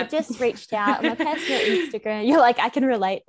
I 0.00 0.02
just 0.04 0.40
reached 0.40 0.72
out 0.82 0.98
on 0.98 1.06
my 1.06 1.14
personal 1.14 1.60
Instagram. 1.60 2.26
You're 2.26 2.40
like, 2.40 2.58
I 2.58 2.68
can 2.68 2.84
relate. 2.84 3.22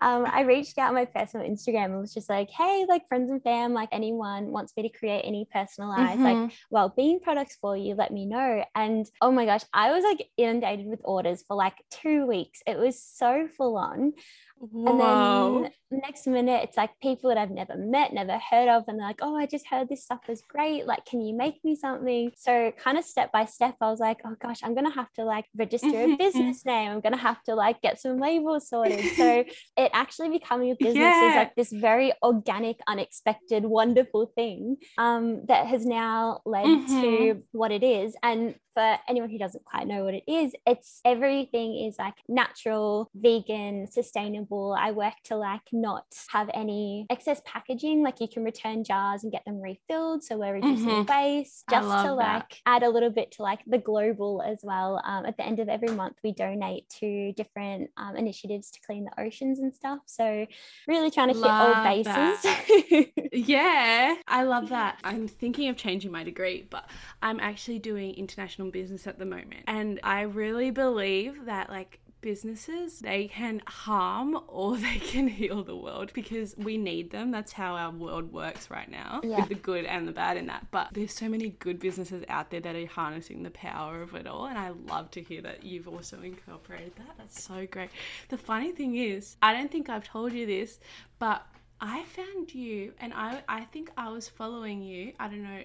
um, 0.00 0.26
I 0.26 0.42
reached 0.42 0.76
out 0.78 0.88
on 0.88 0.94
my 0.94 1.04
personal 1.04 1.48
Instagram 1.48 1.86
and 1.86 2.00
was 2.00 2.12
just 2.12 2.28
like, 2.28 2.50
hey, 2.50 2.84
like 2.88 3.06
friends 3.08 3.30
and 3.30 3.42
fam, 3.42 3.72
like 3.72 3.88
anyone 3.92 4.48
wants 4.48 4.72
me 4.76 4.82
to 4.82 4.88
create 4.98 5.22
any 5.24 5.46
personalized 5.50 6.20
like 6.20 6.36
Mhm. 6.36 6.52
well-being 6.70 7.20
products 7.20 7.56
for 7.60 7.76
you, 7.76 7.94
let 7.94 8.12
me 8.12 8.26
know. 8.26 8.64
And 8.74 9.08
oh 9.22 9.30
my 9.30 9.46
gosh, 9.46 9.62
I 9.72 9.92
was 9.92 10.02
like 10.04 10.28
inundated 10.36 10.86
with 10.86 11.00
orders 11.04 11.42
for 11.46 11.56
like 11.56 11.76
two 11.90 12.26
weeks. 12.26 12.60
It 12.66 12.76
was 12.76 13.00
so 13.00 13.46
full 13.56 13.76
on. 13.76 14.12
And 14.60 14.98
then 15.00 15.70
next 15.90 16.26
minute, 16.26 16.62
it's 16.64 16.76
like 16.76 16.90
people 17.00 17.28
that 17.28 17.38
I've 17.38 17.50
never 17.50 17.76
met, 17.76 18.12
never 18.14 18.38
heard 18.38 18.68
of, 18.68 18.84
and 18.88 18.98
like, 19.04 19.20
"Oh, 19.22 19.36
I 19.36 19.46
just 19.46 19.66
heard 19.66 19.88
this 19.88 20.04
stuff 20.04 20.28
is 20.28 20.42
great. 20.48 20.86
Like, 20.86 21.04
can 21.04 21.20
you 21.20 21.34
make 21.34 21.64
me 21.64 21.76
something?" 21.76 22.32
So, 22.36 22.72
kind 22.72 22.98
of 22.98 23.04
step 23.04 23.32
by 23.32 23.44
step, 23.44 23.76
I 23.80 23.90
was 23.90 24.00
like, 24.00 24.20
"Oh 24.24 24.36
gosh, 24.40 24.60
I'm 24.62 24.74
gonna 24.74 24.92
have 24.94 25.12
to 25.14 25.24
like 25.24 25.46
register 25.56 25.88
a 25.88 25.90
mm-hmm, 25.90 26.12
mm-hmm. 26.12 26.16
business 26.16 26.64
name. 26.64 26.90
I'm 26.90 27.00
gonna 27.00 27.16
have 27.16 27.42
to 27.44 27.54
like 27.54 27.80
get 27.82 28.00
some 28.00 28.18
labels 28.18 28.68
sorted." 28.68 29.04
So, 29.14 29.44
it 29.76 29.90
actually 29.92 30.30
becoming 30.30 30.70
a 30.70 30.74
business 30.74 31.16
is 31.28 31.36
like 31.36 31.54
this 31.54 31.70
very 31.70 32.12
organic, 32.22 32.80
unexpected, 32.86 33.64
wonderful 33.64 34.26
thing 34.34 34.76
um, 34.98 35.44
that 35.46 35.66
has 35.66 35.86
now 35.86 36.40
led 36.44 36.64
to 36.64 36.92
mm-hmm. 36.94 37.38
what 37.52 37.70
it 37.70 37.82
is. 37.82 38.16
And 38.22 38.54
for 38.74 38.98
anyone 39.08 39.30
who 39.30 39.38
doesn't 39.38 39.64
quite 39.64 39.86
know 39.86 40.04
what 40.04 40.14
it 40.14 40.24
is, 40.26 40.52
it's 40.66 41.00
everything 41.04 41.86
is 41.86 41.96
like 41.98 42.14
natural, 42.28 43.08
vegan, 43.14 43.86
sustainable. 43.90 44.76
I 44.78 44.90
work 44.90 45.14
to 45.24 45.36
like 45.36 45.62
not 45.72 46.04
have 46.28 46.50
any 46.52 47.06
excess 47.08 47.40
packaging. 47.44 48.02
Like 48.02 48.20
you 48.20 48.28
can 48.28 48.44
return 48.44 48.82
jars 48.94 49.22
and 49.24 49.32
get 49.32 49.44
them 49.44 49.60
refilled. 49.60 50.22
So 50.22 50.36
we're 50.38 50.54
reducing 50.54 51.04
Mhm. 51.04 51.08
waste 51.08 51.64
just 51.68 51.88
to 52.04 52.08
that. 52.08 52.16
like 52.16 52.60
add 52.66 52.82
a 52.82 52.88
little 52.88 53.10
bit 53.10 53.32
to 53.32 53.42
like 53.42 53.60
the 53.66 53.78
global 53.78 54.42
as 54.42 54.60
well. 54.62 55.00
Um, 55.04 55.26
at 55.26 55.36
the 55.36 55.44
end 55.44 55.58
of 55.58 55.68
every 55.68 55.88
month, 55.88 56.16
we 56.22 56.32
donate 56.32 56.88
to 57.00 57.32
different 57.32 57.90
um, 57.96 58.16
initiatives 58.16 58.70
to 58.72 58.80
clean 58.86 59.04
the 59.04 59.20
oceans 59.20 59.58
and 59.58 59.74
stuff. 59.74 60.00
So 60.06 60.46
really 60.86 61.10
trying 61.10 61.32
to 61.34 61.34
hit 61.34 61.52
all 61.60 61.74
bases. 61.82 62.46
Yeah, 63.36 64.14
I 64.28 64.44
love 64.44 64.68
that. 64.68 64.98
I'm 65.02 65.26
thinking 65.26 65.68
of 65.68 65.76
changing 65.76 66.12
my 66.12 66.22
degree, 66.22 66.66
but 66.70 66.88
I'm 67.20 67.40
actually 67.40 67.80
doing 67.80 68.14
international 68.14 68.70
business 68.70 69.08
at 69.08 69.18
the 69.18 69.24
moment. 69.24 69.64
And 69.66 69.98
I 70.04 70.22
really 70.22 70.70
believe 70.70 71.46
that, 71.46 71.68
like, 71.68 71.98
businesses, 72.24 73.00
they 73.00 73.28
can 73.28 73.62
harm 73.66 74.36
or 74.48 74.76
they 74.88 74.98
can 74.98 75.28
heal 75.28 75.62
the 75.62 75.76
world 75.76 76.10
because 76.14 76.56
we 76.56 76.76
need 76.78 77.10
them. 77.10 77.30
That's 77.30 77.52
how 77.52 77.74
our 77.76 77.90
world 77.90 78.32
works 78.32 78.70
right 78.70 78.90
now, 78.90 79.20
Yeah. 79.22 79.40
with 79.40 79.50
the 79.50 79.54
good 79.54 79.84
and 79.84 80.08
the 80.08 80.12
bad 80.12 80.36
in 80.38 80.46
that. 80.46 80.66
But 80.70 80.88
there's 80.92 81.12
so 81.12 81.28
many 81.28 81.50
good 81.50 81.78
businesses 81.78 82.24
out 82.28 82.50
there 82.50 82.60
that 82.60 82.74
are 82.74 82.86
harnessing 82.86 83.42
the 83.42 83.50
power 83.50 84.00
of 84.02 84.14
it 84.14 84.26
all. 84.26 84.46
And 84.46 84.58
I 84.58 84.70
love 84.70 85.10
to 85.12 85.22
hear 85.22 85.42
that 85.42 85.62
you've 85.64 85.86
also 85.86 86.20
incorporated 86.22 86.96
that. 86.96 87.14
That's 87.18 87.42
so 87.42 87.66
great. 87.70 87.90
The 88.30 88.38
funny 88.38 88.72
thing 88.72 88.96
is, 88.96 89.36
I 89.42 89.52
don't 89.52 89.70
think 89.70 89.88
I've 89.90 90.04
told 90.08 90.32
you 90.32 90.46
this, 90.46 90.80
but 91.18 91.46
I 91.80 92.02
found 92.04 92.54
you, 92.54 92.94
and 93.00 93.12
I 93.12 93.42
I 93.48 93.64
think 93.72 93.90
I 93.96 94.08
was 94.10 94.28
following 94.28 94.80
you. 94.80 95.12
I 95.20 95.28
don't 95.28 95.42
know. 95.42 95.62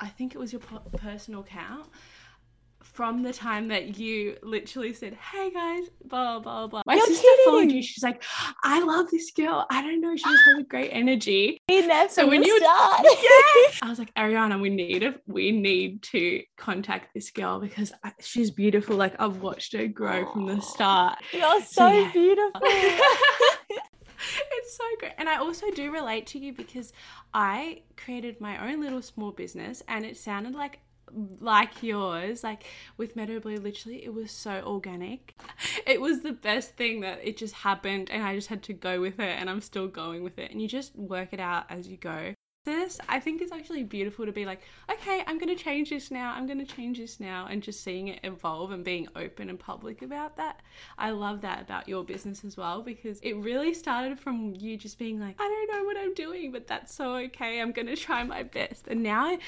I 0.00 0.08
think 0.08 0.34
it 0.34 0.38
was 0.38 0.52
your 0.52 0.62
personal 0.96 1.40
account 1.42 1.86
from 2.92 3.22
the 3.22 3.32
time 3.32 3.68
that 3.68 3.98
you 3.98 4.36
literally 4.42 4.92
said, 4.92 5.14
"Hey 5.14 5.50
guys," 5.50 5.84
blah 6.04 6.38
blah 6.40 6.66
blah. 6.66 6.82
My 6.86 6.94
You're 6.96 7.06
sister 7.06 7.28
followed 7.44 7.70
you. 7.70 7.82
She's 7.82 8.02
like, 8.02 8.22
"I 8.64 8.80
love 8.82 9.10
this 9.10 9.30
girl. 9.30 9.66
I 9.70 9.82
don't 9.82 10.00
know. 10.00 10.14
She 10.16 10.24
just 10.24 10.44
has 10.46 10.58
a 10.58 10.62
great 10.64 10.90
energy." 10.90 11.58
Been 11.68 11.88
there 11.88 12.08
So 12.08 12.26
when 12.26 12.40
the 12.42 12.46
you- 12.48 12.58
start. 12.58 13.00
I 13.82 13.88
was 13.88 13.98
like, 13.98 14.12
Ariana, 14.14 14.60
we 14.60 14.68
need 14.70 15.02
a, 15.02 15.14
we 15.26 15.52
need 15.52 16.02
to 16.04 16.42
contact 16.56 17.14
this 17.14 17.30
girl 17.30 17.60
because 17.60 17.92
I, 18.04 18.12
she's 18.20 18.50
beautiful. 18.50 18.96
Like 18.96 19.14
I've 19.20 19.38
watched 19.38 19.72
her 19.74 19.86
grow 19.86 20.30
from 20.32 20.46
the 20.46 20.60
start. 20.60 21.18
You're 21.32 21.60
So, 21.62 21.66
so 21.70 21.88
yeah. 21.92 22.12
beautiful. 22.12 22.60
it's 24.52 24.76
so 24.76 24.84
great. 24.98 25.12
And 25.18 25.28
I 25.28 25.36
also 25.36 25.70
do 25.70 25.90
relate 25.92 26.26
to 26.28 26.38
you 26.38 26.52
because 26.52 26.92
I 27.32 27.82
created 27.96 28.40
my 28.40 28.70
own 28.70 28.80
little 28.80 29.02
small 29.02 29.30
business 29.32 29.82
and 29.88 30.04
it 30.04 30.16
sounded 30.16 30.54
like 30.54 30.80
like 31.40 31.82
yours 31.82 32.42
like 32.44 32.64
with 32.96 33.16
meadow 33.16 33.40
blue 33.40 33.56
literally 33.56 34.04
it 34.04 34.14
was 34.14 34.30
so 34.30 34.62
organic. 34.66 35.34
It 35.86 36.00
was 36.00 36.20
the 36.20 36.32
best 36.32 36.76
thing 36.76 37.00
that 37.00 37.20
it 37.22 37.36
just 37.36 37.54
happened 37.54 38.10
and 38.10 38.22
i 38.22 38.34
just 38.34 38.48
had 38.48 38.62
to 38.64 38.72
go 38.72 39.00
with 39.00 39.18
it 39.18 39.38
and 39.38 39.50
i'm 39.50 39.60
still 39.60 39.88
going 39.88 40.22
with 40.22 40.38
it. 40.38 40.50
And 40.50 40.60
you 40.62 40.68
just 40.68 40.94
work 40.96 41.32
it 41.32 41.40
out 41.40 41.64
as 41.70 41.88
you 41.88 41.96
go 41.96 42.34
I 42.66 43.20
think 43.20 43.40
it's 43.40 43.52
actually 43.52 43.84
beautiful 43.84 44.26
to 44.26 44.32
be 44.32 44.44
like, 44.44 44.60
okay, 44.90 45.24
I'm 45.26 45.38
going 45.38 45.54
to 45.56 45.62
change 45.62 45.88
this 45.90 46.10
now. 46.10 46.34
I'm 46.36 46.46
going 46.46 46.58
to 46.64 46.64
change 46.76 46.98
this 46.98 47.18
now. 47.18 47.46
And 47.50 47.62
just 47.62 47.82
seeing 47.82 48.08
it 48.08 48.20
evolve 48.22 48.70
and 48.70 48.84
being 48.84 49.08
open 49.16 49.48
and 49.48 49.58
public 49.58 50.02
about 50.02 50.36
that. 50.36 50.60
I 50.98 51.10
love 51.10 51.40
that 51.40 51.62
about 51.62 51.88
your 51.88 52.04
business 52.04 52.44
as 52.44 52.56
well 52.58 52.82
because 52.82 53.18
it 53.20 53.32
really 53.36 53.72
started 53.72 54.20
from 54.20 54.54
you 54.58 54.76
just 54.76 54.98
being 54.98 55.18
like, 55.18 55.36
I 55.38 55.66
don't 55.68 55.78
know 55.78 55.84
what 55.86 55.96
I'm 55.96 56.12
doing, 56.12 56.52
but 56.52 56.66
that's 56.66 56.94
so 56.94 57.14
okay. 57.16 57.60
I'm 57.60 57.72
going 57.72 57.86
to 57.86 57.96
try 57.96 58.22
my 58.24 58.42
best. 58.42 58.88
And 58.88 59.02
now 59.02 59.38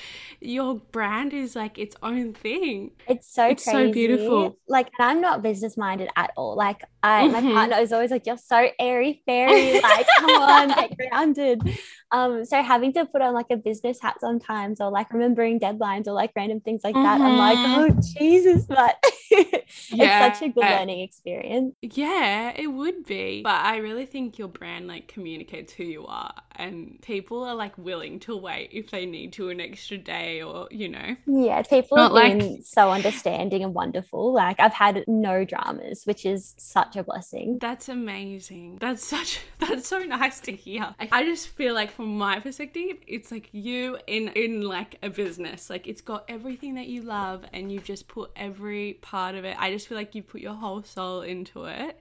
your 0.40 0.76
brand 0.76 1.34
is 1.34 1.54
like 1.54 1.78
its 1.78 1.94
own 2.02 2.32
thing. 2.32 2.92
It's 3.06 3.32
so 3.32 3.48
It's 3.48 3.64
so 3.64 3.88
beautiful. 3.88 4.56
Like, 4.68 4.88
and 4.98 5.08
I'm 5.10 5.20
not 5.20 5.42
business 5.42 5.76
minded 5.76 6.08
at 6.16 6.30
all. 6.36 6.56
Like, 6.56 6.82
I 7.02 7.26
my 7.26 7.42
Mhm. 7.42 7.52
partner 7.52 7.76
is 7.78 7.92
always 7.92 8.10
like, 8.12 8.24
"You're 8.26 8.38
so 8.38 8.68
airy 8.78 9.22
fairy. 9.26 9.80
Like, 9.82 10.06
come 10.18 10.36
on, 10.36 10.72
get 10.72 10.92
grounded." 11.10 11.66
Um, 12.12 12.44
so 12.44 12.62
having 12.62 12.92
to 12.94 13.01
put 13.06 13.22
on 13.22 13.34
like 13.34 13.46
a 13.50 13.56
business 13.56 14.00
hat 14.00 14.16
sometimes, 14.20 14.80
or 14.80 14.90
like 14.90 15.12
remembering 15.12 15.58
deadlines, 15.60 16.06
or 16.06 16.12
like 16.12 16.32
random 16.36 16.60
things 16.60 16.82
like 16.84 16.94
that, 16.94 17.20
I'm 17.20 17.36
like, 17.36 17.58
Mhm. 17.58 17.90
"Oh 17.94 18.00
Jesus!" 18.18 18.64
But 18.66 18.96
Yeah. 19.30 19.44
it's 19.90 20.38
such 20.38 20.48
a 20.48 20.52
good 20.52 20.68
learning 20.68 21.00
experience. 21.00 21.74
Yeah, 21.82 22.52
it 22.54 22.68
would 22.68 23.04
be. 23.04 23.42
But 23.42 23.64
I 23.64 23.78
really 23.78 24.06
think 24.06 24.38
your 24.38 24.48
brand 24.48 24.86
like 24.86 25.08
communicates 25.08 25.72
who 25.72 25.84
you 25.84 26.06
are 26.06 26.32
and 26.56 26.98
people 27.02 27.42
are 27.44 27.54
like 27.54 27.76
willing 27.78 28.20
to 28.20 28.36
wait 28.36 28.70
if 28.72 28.90
they 28.90 29.06
need 29.06 29.32
to 29.34 29.50
an 29.50 29.60
extra 29.60 29.98
day 29.98 30.42
or, 30.42 30.68
you 30.70 30.88
know. 30.88 31.16
Yeah, 31.26 31.62
people 31.62 31.96
Not 31.98 32.04
have 32.04 32.12
like- 32.12 32.38
been 32.38 32.62
so 32.62 32.90
understanding 32.90 33.62
and 33.64 33.74
wonderful. 33.74 34.32
Like, 34.32 34.60
I've 34.60 34.72
had 34.72 35.04
no 35.06 35.44
dramas, 35.44 36.04
which 36.04 36.24
is 36.26 36.54
such 36.58 36.96
a 36.96 37.02
blessing. 37.02 37.58
That's 37.60 37.88
amazing. 37.88 38.78
That's 38.80 39.04
such 39.04 39.40
that's 39.58 39.88
so 39.88 39.98
nice 40.00 40.40
to 40.40 40.52
hear. 40.52 40.94
I- 41.00 41.08
I 41.12 41.24
just 41.24 41.48
feel 41.48 41.74
like 41.74 41.90
from 41.92 42.16
my 42.18 42.40
perspective, 42.40 42.98
it's 43.06 43.30
like 43.30 43.48
you 43.52 43.98
in 44.06 44.28
in 44.28 44.62
like 44.62 44.96
a 45.02 45.10
business. 45.10 45.70
Like 45.70 45.86
it's 45.86 46.00
got 46.00 46.24
everything 46.28 46.74
that 46.74 46.86
you 46.88 47.02
love 47.02 47.44
and 47.52 47.70
you've 47.70 47.84
just 47.84 48.08
put 48.08 48.30
every 48.36 48.94
part 49.02 49.34
of 49.34 49.44
it. 49.44 49.56
I 49.58 49.70
just 49.70 49.88
feel 49.88 49.96
like 49.98 50.14
you 50.14 50.22
put 50.22 50.40
your 50.40 50.54
whole 50.54 50.82
soul 50.82 51.22
into 51.22 51.64
it. 51.64 51.98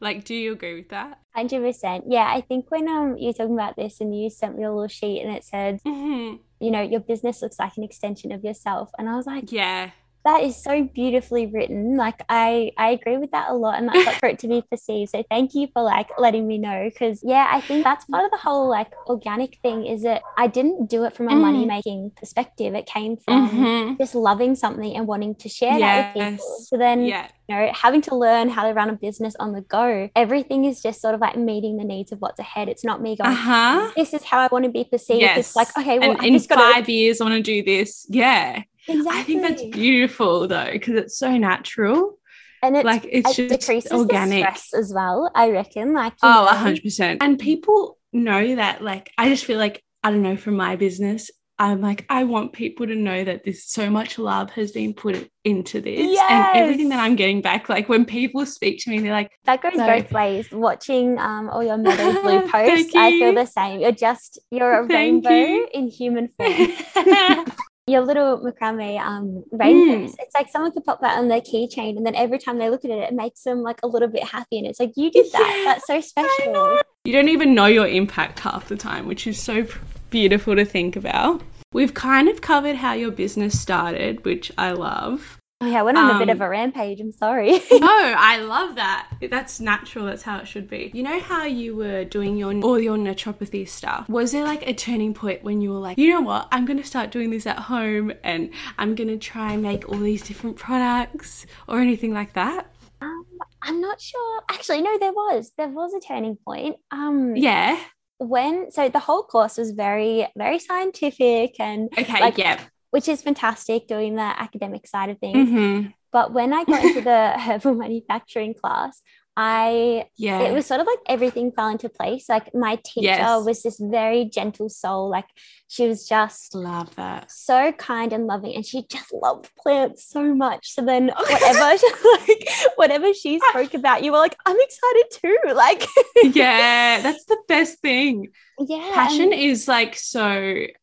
Like 0.00 0.24
do 0.24 0.34
you 0.34 0.52
agree 0.52 0.74
with 0.76 0.88
that? 0.90 1.18
Hundred 1.34 1.62
percent. 1.62 2.04
Yeah, 2.08 2.30
I 2.32 2.40
think 2.40 2.70
when 2.70 2.88
um 2.88 3.16
you're 3.18 3.32
talking 3.32 3.54
about 3.54 3.76
this 3.76 4.00
and 4.00 4.16
you 4.18 4.30
sent 4.30 4.56
me 4.56 4.64
a 4.64 4.70
little 4.72 4.88
sheet 4.88 5.22
and 5.22 5.34
it 5.34 5.44
said, 5.44 5.80
hmm 5.84 6.36
you 6.60 6.72
know, 6.72 6.82
your 6.82 6.98
business 6.98 7.40
looks 7.40 7.58
like 7.60 7.76
an 7.76 7.84
extension 7.84 8.32
of 8.32 8.42
yourself, 8.42 8.90
and 8.98 9.08
I 9.08 9.14
was 9.14 9.26
like, 9.26 9.52
Yeah. 9.52 9.90
That 10.24 10.42
is 10.42 10.62
so 10.62 10.82
beautifully 10.82 11.46
written. 11.46 11.96
Like 11.96 12.22
I 12.28 12.72
I 12.76 12.90
agree 12.90 13.16
with 13.16 13.30
that 13.30 13.50
a 13.50 13.54
lot, 13.54 13.78
and 13.78 13.88
that's 13.88 14.18
for 14.18 14.28
it 14.28 14.38
to 14.40 14.48
be 14.48 14.62
perceived. 14.70 15.10
So 15.12 15.22
thank 15.30 15.54
you 15.54 15.68
for 15.72 15.82
like 15.82 16.10
letting 16.18 16.46
me 16.46 16.58
know, 16.58 16.88
because 16.92 17.20
yeah, 17.24 17.48
I 17.50 17.60
think 17.60 17.84
that's 17.84 18.04
part 18.06 18.24
of 18.24 18.30
the 18.30 18.36
whole 18.36 18.68
like 18.68 18.90
organic 19.06 19.58
thing. 19.62 19.86
Is 19.86 20.02
that 20.02 20.22
I 20.36 20.46
didn't 20.46 20.90
do 20.90 21.04
it 21.04 21.14
from 21.14 21.28
a 21.28 21.32
Mm. 21.32 21.40
money 21.40 21.64
making 21.66 22.12
perspective. 22.16 22.74
It 22.74 22.86
came 22.86 23.16
from 23.16 23.48
Mhm. 23.48 23.98
just 23.98 24.14
loving 24.14 24.54
something 24.54 24.94
and 24.96 25.06
wanting 25.06 25.34
to 25.36 25.48
share 25.48 25.78
that 25.78 26.14
with 26.14 26.24
people. 26.30 26.44
So 26.68 26.76
then 26.76 27.02
Yeah. 27.04 27.28
you 27.48 27.54
know, 27.56 27.70
having 27.72 28.02
to 28.02 28.14
learn 28.14 28.48
how 28.50 28.66
to 28.66 28.74
run 28.74 28.90
a 28.90 28.92
business 28.92 29.34
on 29.40 29.52
the 29.52 29.62
go, 29.62 30.10
everything 30.14 30.64
is 30.66 30.82
just 30.82 31.00
sort 31.00 31.14
of 31.14 31.20
like 31.20 31.36
meeting 31.36 31.76
the 31.78 31.84
needs 31.84 32.12
of 32.12 32.18
what's 32.20 32.38
ahead. 32.38 32.68
It's 32.68 32.84
not 32.84 33.00
me 33.00 33.16
going, 33.16 33.30
Uh-huh. 33.30 33.90
this 33.96 34.12
is 34.12 34.22
how 34.24 34.38
I 34.40 34.48
want 34.52 34.64
to 34.66 34.70
be 34.70 34.84
perceived. 34.84 35.20
Yes. 35.22 35.38
It's 35.38 35.56
like, 35.56 35.68
okay, 35.78 35.98
well, 35.98 36.10
and 36.12 36.24
in 36.24 36.32
got 36.34 36.56
to. 36.56 36.72
five 36.74 36.88
years, 36.88 37.20
I 37.20 37.24
want 37.24 37.36
to 37.36 37.42
do 37.42 37.62
this. 37.62 38.06
Yeah. 38.10 38.62
Exactly. 38.88 39.20
I 39.20 39.22
think 39.22 39.42
that's 39.42 39.62
beautiful 39.64 40.48
though, 40.48 40.70
because 40.72 40.94
it's 40.94 41.18
so 41.18 41.36
natural. 41.36 42.18
And 42.62 42.76
it's, 42.76 42.84
like 42.84 43.06
it's 43.08 43.38
it 43.38 43.48
just 43.48 43.60
decreases 43.66 43.92
organic. 43.92 44.40
stress 44.40 44.74
as 44.74 44.92
well, 44.92 45.30
I 45.34 45.50
reckon. 45.50 45.94
Like, 45.94 46.14
Oh, 46.22 46.46
a 46.50 46.54
hundred 46.54 46.82
percent. 46.82 47.22
And 47.22 47.38
people 47.38 47.98
know 48.12 48.56
that. 48.56 48.82
Like, 48.82 49.12
I 49.16 49.28
just 49.28 49.44
feel 49.44 49.58
like 49.58 49.84
I 50.02 50.10
don't 50.10 50.22
know 50.22 50.36
from 50.36 50.56
my 50.56 50.74
business. 50.76 51.30
I'm 51.60 51.80
like, 51.80 52.04
I 52.08 52.22
want 52.22 52.52
people 52.52 52.86
to 52.86 52.94
know 52.94 53.24
that 53.24 53.42
this 53.44 53.66
so 53.66 53.90
much 53.90 54.16
love 54.16 54.50
has 54.50 54.70
been 54.70 54.94
put 54.94 55.28
into 55.44 55.80
this, 55.80 56.18
and 56.30 56.56
everything 56.56 56.88
that 56.90 57.00
I'm 57.00 57.16
getting 57.16 57.40
back. 57.42 57.68
Like 57.68 57.88
when 57.88 58.04
people 58.04 58.46
speak 58.46 58.82
to 58.84 58.90
me, 58.90 59.00
they're 59.00 59.10
like, 59.12 59.32
that 59.44 59.60
goes 59.60 59.74
So- 59.74 59.84
both 59.86 60.10
ways. 60.12 60.50
Watching 60.52 61.18
um 61.18 61.48
all 61.50 61.62
your 61.64 61.76
metal 61.76 62.12
blue 62.22 62.40
posts, 62.48 62.92
I 62.96 63.10
feel 63.10 63.34
the 63.34 63.44
same. 63.44 63.80
You're 63.80 63.90
just 63.92 64.38
you're 64.52 64.82
a 64.84 64.86
Thank 64.88 65.24
rainbow 65.26 65.30
you. 65.30 65.68
in 65.74 65.88
human 65.88 66.28
form. 66.28 66.72
your 67.88 68.02
little 68.02 68.38
macrame 68.38 69.00
um 69.00 69.44
rainbows. 69.52 70.12
Mm. 70.12 70.16
It's 70.20 70.34
like 70.34 70.48
someone 70.48 70.72
could 70.72 70.84
pop 70.84 71.00
that 71.00 71.18
on 71.18 71.28
their 71.28 71.40
keychain, 71.40 71.96
and 71.96 72.04
then 72.06 72.14
every 72.14 72.38
time 72.38 72.58
they 72.58 72.70
look 72.70 72.84
at 72.84 72.90
it, 72.90 72.98
it 72.98 73.14
makes 73.14 73.42
them 73.42 73.62
like 73.62 73.80
a 73.82 73.86
little 73.86 74.08
bit 74.08 74.24
happy. 74.24 74.58
And 74.58 74.66
it's 74.66 74.80
like 74.80 74.92
you 74.96 75.10
did 75.10 75.30
that. 75.32 75.62
Yeah, 75.64 75.72
That's 75.72 75.86
so 75.86 76.00
special. 76.00 76.78
you 77.04 77.12
don't 77.12 77.28
even 77.28 77.54
know 77.54 77.66
your 77.66 77.86
impact 77.88 78.40
half 78.40 78.68
the 78.68 78.76
time, 78.76 79.06
which 79.06 79.26
is 79.26 79.40
so 79.40 79.66
beautiful 80.10 80.54
to 80.56 80.64
think 80.64 80.96
about. 80.96 81.42
We've 81.72 81.94
kind 81.94 82.28
of 82.28 82.40
covered 82.40 82.76
how 82.76 82.94
your 82.94 83.10
business 83.10 83.60
started, 83.60 84.24
which 84.24 84.50
I 84.56 84.72
love. 84.72 85.37
Oh, 85.60 85.66
yeah, 85.66 85.80
I 85.80 85.82
went 85.82 85.98
on 85.98 86.14
a 86.14 86.18
bit 86.20 86.28
of 86.28 86.40
Um, 86.40 86.46
a 86.46 86.50
rampage. 86.50 87.00
I'm 87.00 87.10
sorry. 87.10 87.50
no, 87.72 87.78
I 88.16 88.38
love 88.38 88.76
that. 88.76 89.08
That's 89.28 89.58
natural. 89.58 90.06
That's 90.06 90.22
how 90.22 90.38
it 90.38 90.46
should 90.46 90.68
be. 90.70 90.92
You 90.94 91.02
know 91.02 91.18
how 91.18 91.46
you 91.46 91.74
were 91.74 92.04
doing 92.04 92.36
your 92.36 92.54
all 92.62 92.78
your 92.78 92.96
naturopathy 92.96 93.68
stuff? 93.68 94.08
Was 94.08 94.30
there 94.30 94.44
like 94.44 94.64
a 94.68 94.72
turning 94.72 95.14
point 95.14 95.42
when 95.42 95.60
you 95.60 95.72
were 95.72 95.80
like, 95.80 95.98
you 95.98 96.10
know 96.10 96.20
what? 96.20 96.46
I'm 96.52 96.64
gonna 96.64 96.84
start 96.84 97.10
doing 97.10 97.30
this 97.30 97.44
at 97.44 97.58
home, 97.58 98.12
and 98.22 98.50
I'm 98.78 98.94
gonna 98.94 99.16
try 99.18 99.54
and 99.54 99.62
make 99.62 99.88
all 99.88 99.98
these 99.98 100.22
different 100.22 100.56
products 100.56 101.44
or 101.66 101.80
anything 101.80 102.14
like 102.14 102.34
that? 102.34 102.70
um, 103.00 103.24
I'm 103.62 103.80
not 103.80 104.00
sure. 104.00 104.42
Actually, 104.48 104.82
no, 104.82 104.96
there 104.98 105.12
was 105.12 105.52
there 105.58 105.68
was 105.68 105.92
a 105.92 105.98
turning 106.00 106.36
point. 106.36 106.76
Um, 106.92 107.34
Yeah. 107.34 107.76
when 108.18 108.70
so 108.70 108.88
the 108.88 109.00
whole 109.00 109.24
course 109.24 109.58
was 109.58 109.72
very 109.72 110.28
very 110.36 110.60
scientific 110.60 111.58
and 111.58 111.88
Okay. 111.98 112.20
Like- 112.20 112.38
yeah. 112.38 112.60
Which 112.90 113.08
is 113.08 113.22
fantastic 113.22 113.86
doing 113.88 114.16
the 114.16 114.22
academic 114.22 114.86
side 114.86 115.10
of 115.10 115.18
things. 115.18 115.48
hmm 115.50 115.86
But 116.12 116.32
when 116.32 116.52
I 116.52 116.64
got 116.64 116.84
into 116.84 117.00
the 117.02 117.32
herbal 117.38 117.74
manufacturing 117.74 118.54
class, 118.54 119.02
I 119.40 120.06
Yeah. 120.16 120.40
it 120.40 120.52
was 120.52 120.66
sort 120.66 120.80
of 120.80 120.86
like 120.88 120.98
everything 121.06 121.52
fell 121.52 121.68
into 121.68 121.88
place. 121.88 122.28
Like 122.28 122.52
my 122.54 122.76
teacher 122.84 123.06
Yes. 123.06 123.44
was 123.44 123.62
this 123.62 123.78
very 123.80 124.24
gentle 124.24 124.68
soul. 124.68 125.10
Like 125.10 125.26
she 125.68 125.86
was 125.86 126.08
just 126.08 126.54
love 126.56 126.92
that. 126.96 127.30
so 127.30 127.70
kind 127.72 128.12
and 128.12 128.26
loving 128.26 128.54
and 128.56 128.66
she 128.66 128.82
just 128.88 129.12
loved 129.12 129.50
plants 129.56 130.08
so 130.08 130.34
much. 130.34 130.72
So 130.72 130.82
then 130.82 131.08
whatever 131.16 131.60
like 132.26 132.48
whatever 132.76 133.14
she 133.14 133.38
spoke 133.50 133.74
about, 133.74 134.02
you 134.02 134.10
were 134.12 134.18
like, 134.18 134.36
I'm 134.44 134.56
excited 134.58 135.04
too. 135.22 135.38
Like 135.54 135.86
Yeah, 136.24 137.00
that's 137.02 137.24
the 137.26 137.38
best 137.46 137.78
thing. 137.80 138.28
yeah. 138.58 138.90
Passion 138.94 139.32
and 139.32 139.34
is 139.34 139.68
like 139.68 139.94
so. 139.96 140.24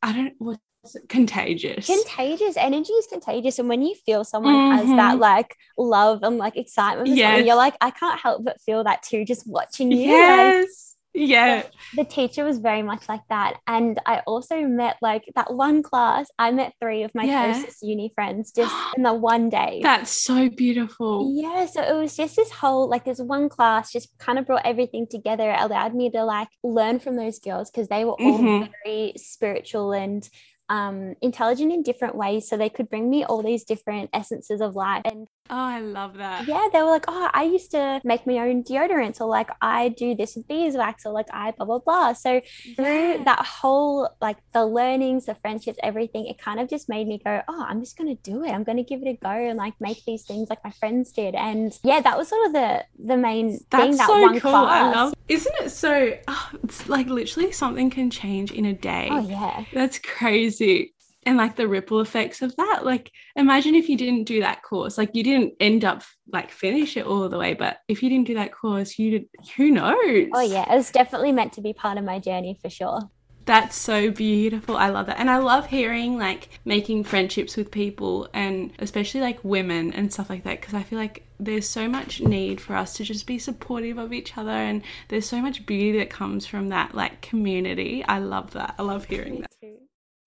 I 0.02 0.13
don't 0.13 0.34
what's 0.38 0.60
it? 0.60 0.64
Contagious. 1.10 1.86
contagious 1.88 2.58
energy 2.58 2.93
is 2.93 3.08
contagious 3.08 3.60
and 3.60 3.67
when 3.69 3.82
you 3.82 3.95
feel 4.06 4.24
someone 4.24 4.71
has 4.78 4.88
that 4.88 5.15
Mhm. 5.17 5.19
like 5.19 5.56
love 5.78 6.19
and 6.24 6.38
like 6.38 6.58
excitement 6.58 7.08
for 7.10 7.13
Yes. 7.15 7.45
you're 7.45 7.56
like 7.56 7.76
i 7.82 7.91
can't 7.91 8.19
help 8.19 8.43
but 8.43 8.62
feel 8.62 8.84
that 8.84 9.02
too 9.04 9.26
just 9.26 9.48
watching 9.48 9.91
you 9.91 10.08
Like, 10.12 10.12
yes. 10.12 10.91
Yeah. 11.17 11.63
the 11.95 12.04
teacher 12.04 12.43
was 12.43 12.58
very 12.58 12.82
much 12.82 13.08
like 13.08 13.21
that 13.30 13.54
and 13.67 13.98
i 14.06 14.19
also 14.28 14.62
met 14.63 14.98
like 15.02 15.24
that 15.36 15.54
one 15.54 15.82
class 15.82 16.28
i 16.38 16.52
met 16.52 16.74
three 16.82 17.04
of 17.04 17.15
my 17.15 17.24
Yeah. 17.24 17.54
closest 17.54 17.82
uni 17.84 18.12
friends 18.13 18.52
just 18.56 18.76
in 18.98 19.04
the 19.04 19.13
one 19.13 19.48
day 19.50 19.80
That's 19.82 20.12
so 20.12 20.50
beautiful. 20.50 21.32
yeah 21.34 21.67
so 21.67 21.82
it 21.82 21.95
was 21.95 22.17
just 22.17 22.36
this 22.36 22.52
whole 22.52 22.89
like 22.89 23.06
this 23.06 23.19
one 23.19 23.48
class 23.48 23.93
just 23.93 24.10
kind 24.19 24.38
of 24.38 24.45
brought 24.45 24.65
everything 24.65 25.08
together 25.10 25.50
it 25.52 25.60
allowed 25.62 25.95
me 25.95 26.10
to 26.12 26.26
like 26.26 26.50
learn 26.65 27.00
from 27.00 27.15
those 27.15 27.39
girls 27.39 27.71
because 27.71 27.88
they 27.88 28.04
were 28.04 28.19
all 28.19 28.38
Mhm. 28.39 28.69
very 28.84 29.13
spiritual 29.15 29.93
and 29.93 30.28
um 30.69 31.15
intelligent 31.21 31.71
in 31.71 31.84
different 31.84 32.15
ways 32.15 32.47
so 32.47 32.58
they 32.58 32.69
could 32.69 32.89
bring 32.89 33.10
me 33.10 33.23
all 33.23 33.43
these 33.43 33.63
different 33.63 34.10
essences 34.13 34.62
of 34.62 34.75
life. 34.75 35.04
And 35.06 35.28
Oh, 35.50 35.56
I 35.56 35.80
love 35.80 36.18
that. 36.18 36.48
yeah 36.48 36.68
they 36.74 36.82
were 36.82 36.90
like 36.90 37.06
oh 37.08 37.30
i 37.34 37.44
used 37.44 37.70
to 37.72 38.02
make 38.04 38.26
my 38.26 38.40
own 38.40 38.64
deodorants 38.64 39.22
or 39.22 39.28
like 39.28 39.50
i 39.62 39.90
do 39.90 40.16
this 40.16 40.36
with 40.36 40.48
beeswax 40.48 41.06
or 41.06 41.12
like 41.14 41.28
i 41.32 41.52
blah 41.52 41.66
blah 41.68 41.80
blah 41.80 42.14
so 42.14 42.42
through 42.76 42.86
Yeah. 42.86 43.24
that 43.26 43.46
whole 43.46 44.10
like 44.22 44.38
the 44.54 44.66
learnings 44.66 45.26
the 45.28 45.36
friendships 45.36 45.78
everything 45.84 46.26
it 46.26 46.40
kind 46.40 46.60
of 46.60 46.68
just 46.68 46.90
made 46.90 47.08
me 47.08 47.22
go 47.24 47.42
oh 47.48 47.66
i'm 47.70 47.80
just 47.80 47.96
going 47.98 48.16
to 48.16 48.22
do 48.24 48.44
it 48.44 48.50
i'm 48.50 48.64
going 48.64 48.78
to 48.78 48.84
give 48.84 49.02
it 49.04 49.08
a 49.08 49.14
go 49.22 49.30
and 49.30 49.58
like 49.58 49.76
make 49.80 50.04
these 50.06 50.24
things 50.24 50.50
like 50.50 50.64
my 50.64 50.72
friends 50.72 51.12
did 51.12 51.36
and 51.36 51.78
yeah 51.84 52.00
that 52.02 52.18
was 52.18 52.28
sort 52.30 52.48
of 52.48 52.54
the 52.54 52.84
the 52.98 53.18
main 53.18 53.52
thing 53.60 53.68
That's 53.70 53.98
that 54.00 54.08
so 54.08 54.22
one 54.22 54.40
cool. 54.40 54.52
class 54.52 54.72
I 54.72 54.92
love. 54.96 55.14
Isn't 55.28 55.56
it 55.62 55.70
so? 55.72 56.16
Oh, 56.28 56.50
it's 56.64 56.88
like 56.88 57.08
literally 57.08 57.52
something 57.52 57.90
can 57.90 58.10
change 58.12 58.52
in 58.52 58.66
a 58.66 58.74
day. 58.74 59.08
oh 59.12 59.28
yeah 59.28 59.66
That's 59.74 60.00
crazy. 60.00 60.94
And 61.26 61.38
like 61.38 61.56
the 61.56 61.68
ripple 61.68 62.02
effects 62.02 62.42
of 62.42 62.56
that. 62.58 62.86
Like 62.86 63.12
imagine 63.36 63.76
if 63.76 63.90
you 63.90 63.98
didn't 63.98 64.26
do 64.26 64.42
that 64.42 64.62
course. 64.62 64.98
Like 64.98 65.16
you 65.16 65.24
didn't 65.24 65.54
end 65.60 65.84
up 65.84 66.04
like 66.32 66.52
finish 66.52 66.98
it 66.98 67.06
all 67.06 67.28
the 67.30 67.38
way, 67.38 67.54
but 67.54 67.78
if 67.88 68.04
you 68.04 68.10
didn't 68.10 68.28
do 68.28 68.36
that 68.36 68.54
course, 68.54 69.00
you 69.00 69.12
did 69.12 69.26
who 69.58 69.72
knows? 69.72 70.30
oh 70.34 70.42
yeah 70.42 70.72
it 70.72 70.76
was 70.76 70.92
definitely 70.92 71.32
meant 71.32 71.54
to 71.54 71.62
be 71.62 71.74
part 71.74 71.98
of 71.98 72.04
my 72.04 72.20
journey 72.20 72.58
for 72.62 72.70
sure 72.70 73.10
That's 73.46 73.76
so 73.76 74.10
beautiful. 74.10 74.76
I 74.76 74.90
love 74.90 75.06
that. 75.06 75.20
And 75.20 75.30
I 75.30 75.38
love 75.38 75.68
hearing 75.68 76.18
like 76.18 76.50
making 76.66 77.04
friendships 77.04 77.56
with 77.56 77.70
people 77.70 78.28
and 78.34 78.72
especially 78.80 79.22
like 79.22 79.44
women 79.44 79.94
and 79.94 80.12
stuff 80.12 80.32
like 80.32 80.44
that 80.46 80.60
because 80.62 80.74
I 80.74 80.82
feel 80.82 80.98
like 80.98 81.28
there's 81.40 81.70
so 81.70 81.88
much 81.88 82.22
need 82.22 82.60
for 82.60 82.76
us 82.76 82.94
to 82.98 83.04
just 83.04 83.28
be 83.28 83.38
supportive 83.38 84.00
of 84.00 84.14
each 84.14 84.36
other 84.36 84.50
and 84.50 84.82
there's 85.10 85.30
so 85.30 85.42
much 85.42 85.66
beauty 85.68 86.00
that 86.00 86.10
comes 86.10 86.48
from 86.48 86.70
that 86.70 86.96
like 86.96 87.22
community. 87.22 88.04
I 88.08 88.18
love 88.20 88.52
that. 88.54 88.74
I 88.80 88.82
love 88.82 89.06
hearing 89.06 89.42
that. 89.42 89.52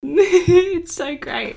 it's 0.02 0.94
so 0.94 1.16
great. 1.16 1.56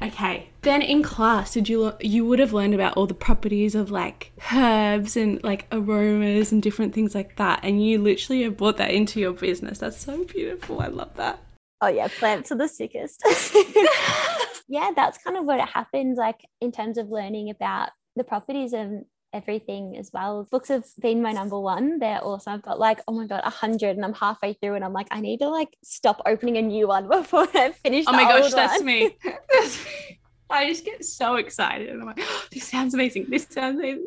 Okay. 0.00 0.48
Then 0.62 0.80
in 0.80 1.02
class, 1.02 1.54
did 1.54 1.68
you 1.68 1.92
you 2.00 2.24
would 2.24 2.38
have 2.38 2.52
learned 2.52 2.74
about 2.74 2.96
all 2.96 3.06
the 3.06 3.14
properties 3.14 3.74
of 3.74 3.90
like 3.90 4.32
herbs 4.52 5.16
and 5.16 5.42
like 5.42 5.66
aromas 5.72 6.52
and 6.52 6.62
different 6.62 6.94
things 6.94 7.14
like 7.14 7.36
that, 7.36 7.60
and 7.64 7.84
you 7.84 8.00
literally 8.00 8.42
have 8.42 8.56
brought 8.56 8.76
that 8.76 8.92
into 8.92 9.18
your 9.18 9.32
business. 9.32 9.78
That's 9.78 9.96
so 9.96 10.24
beautiful. 10.24 10.80
I 10.80 10.86
love 10.86 11.16
that. 11.16 11.40
Oh 11.80 11.88
yeah, 11.88 12.08
plants 12.08 12.52
are 12.52 12.58
the 12.58 12.68
sickest. 12.68 13.22
yeah, 14.68 14.92
that's 14.94 15.18
kind 15.18 15.36
of 15.36 15.44
what 15.44 15.58
it 15.58 15.68
happens 15.68 16.16
like 16.16 16.46
in 16.60 16.70
terms 16.70 16.96
of 16.96 17.08
learning 17.08 17.50
about 17.50 17.90
the 18.14 18.22
properties 18.22 18.72
and 18.72 19.06
everything 19.32 19.96
as 19.96 20.10
well. 20.12 20.46
Books 20.50 20.68
have 20.68 20.84
been 21.00 21.22
my 21.22 21.32
number 21.32 21.58
one. 21.58 21.98
They're 21.98 22.22
awesome. 22.22 22.54
I've 22.54 22.62
got 22.62 22.78
like, 22.78 23.00
oh 23.08 23.12
my 23.12 23.26
god, 23.26 23.42
a 23.44 23.50
hundred 23.50 23.96
and 23.96 24.04
I'm 24.04 24.14
halfway 24.14 24.54
through 24.54 24.74
and 24.74 24.84
I'm 24.84 24.92
like, 24.92 25.08
I 25.10 25.20
need 25.20 25.38
to 25.38 25.48
like 25.48 25.76
stop 25.82 26.20
opening 26.26 26.56
a 26.56 26.62
new 26.62 26.88
one 26.88 27.08
before 27.08 27.48
I 27.54 27.72
finish. 27.72 28.04
Oh 28.08 28.12
my 28.12 28.24
gosh, 28.24 28.44
old 28.44 28.52
that's 28.52 28.78
one. 28.78 28.86
me. 28.86 29.16
I 30.50 30.68
just 30.68 30.84
get 30.84 31.04
so 31.04 31.36
excited, 31.36 31.90
and 31.90 32.00
I'm 32.00 32.06
like, 32.06 32.18
oh, 32.20 32.44
this 32.52 32.66
sounds 32.66 32.94
amazing. 32.94 33.26
This 33.28 33.46
sounds 33.48 33.78
amazing. 33.78 34.06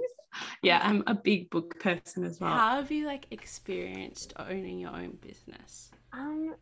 Yeah, 0.61 0.81
I'm 0.83 1.03
a 1.07 1.13
big 1.13 1.49
book 1.49 1.79
person 1.79 2.23
as 2.23 2.39
well. 2.39 2.51
How 2.51 2.77
have 2.77 2.91
you 2.91 3.05
like 3.05 3.27
experienced 3.31 4.33
owning 4.37 4.79
your 4.79 4.91
own 4.91 5.17
business? 5.21 5.91
Um, 6.11 6.19
owning 6.19 6.47
my 6.47 6.53
own 6.53 6.55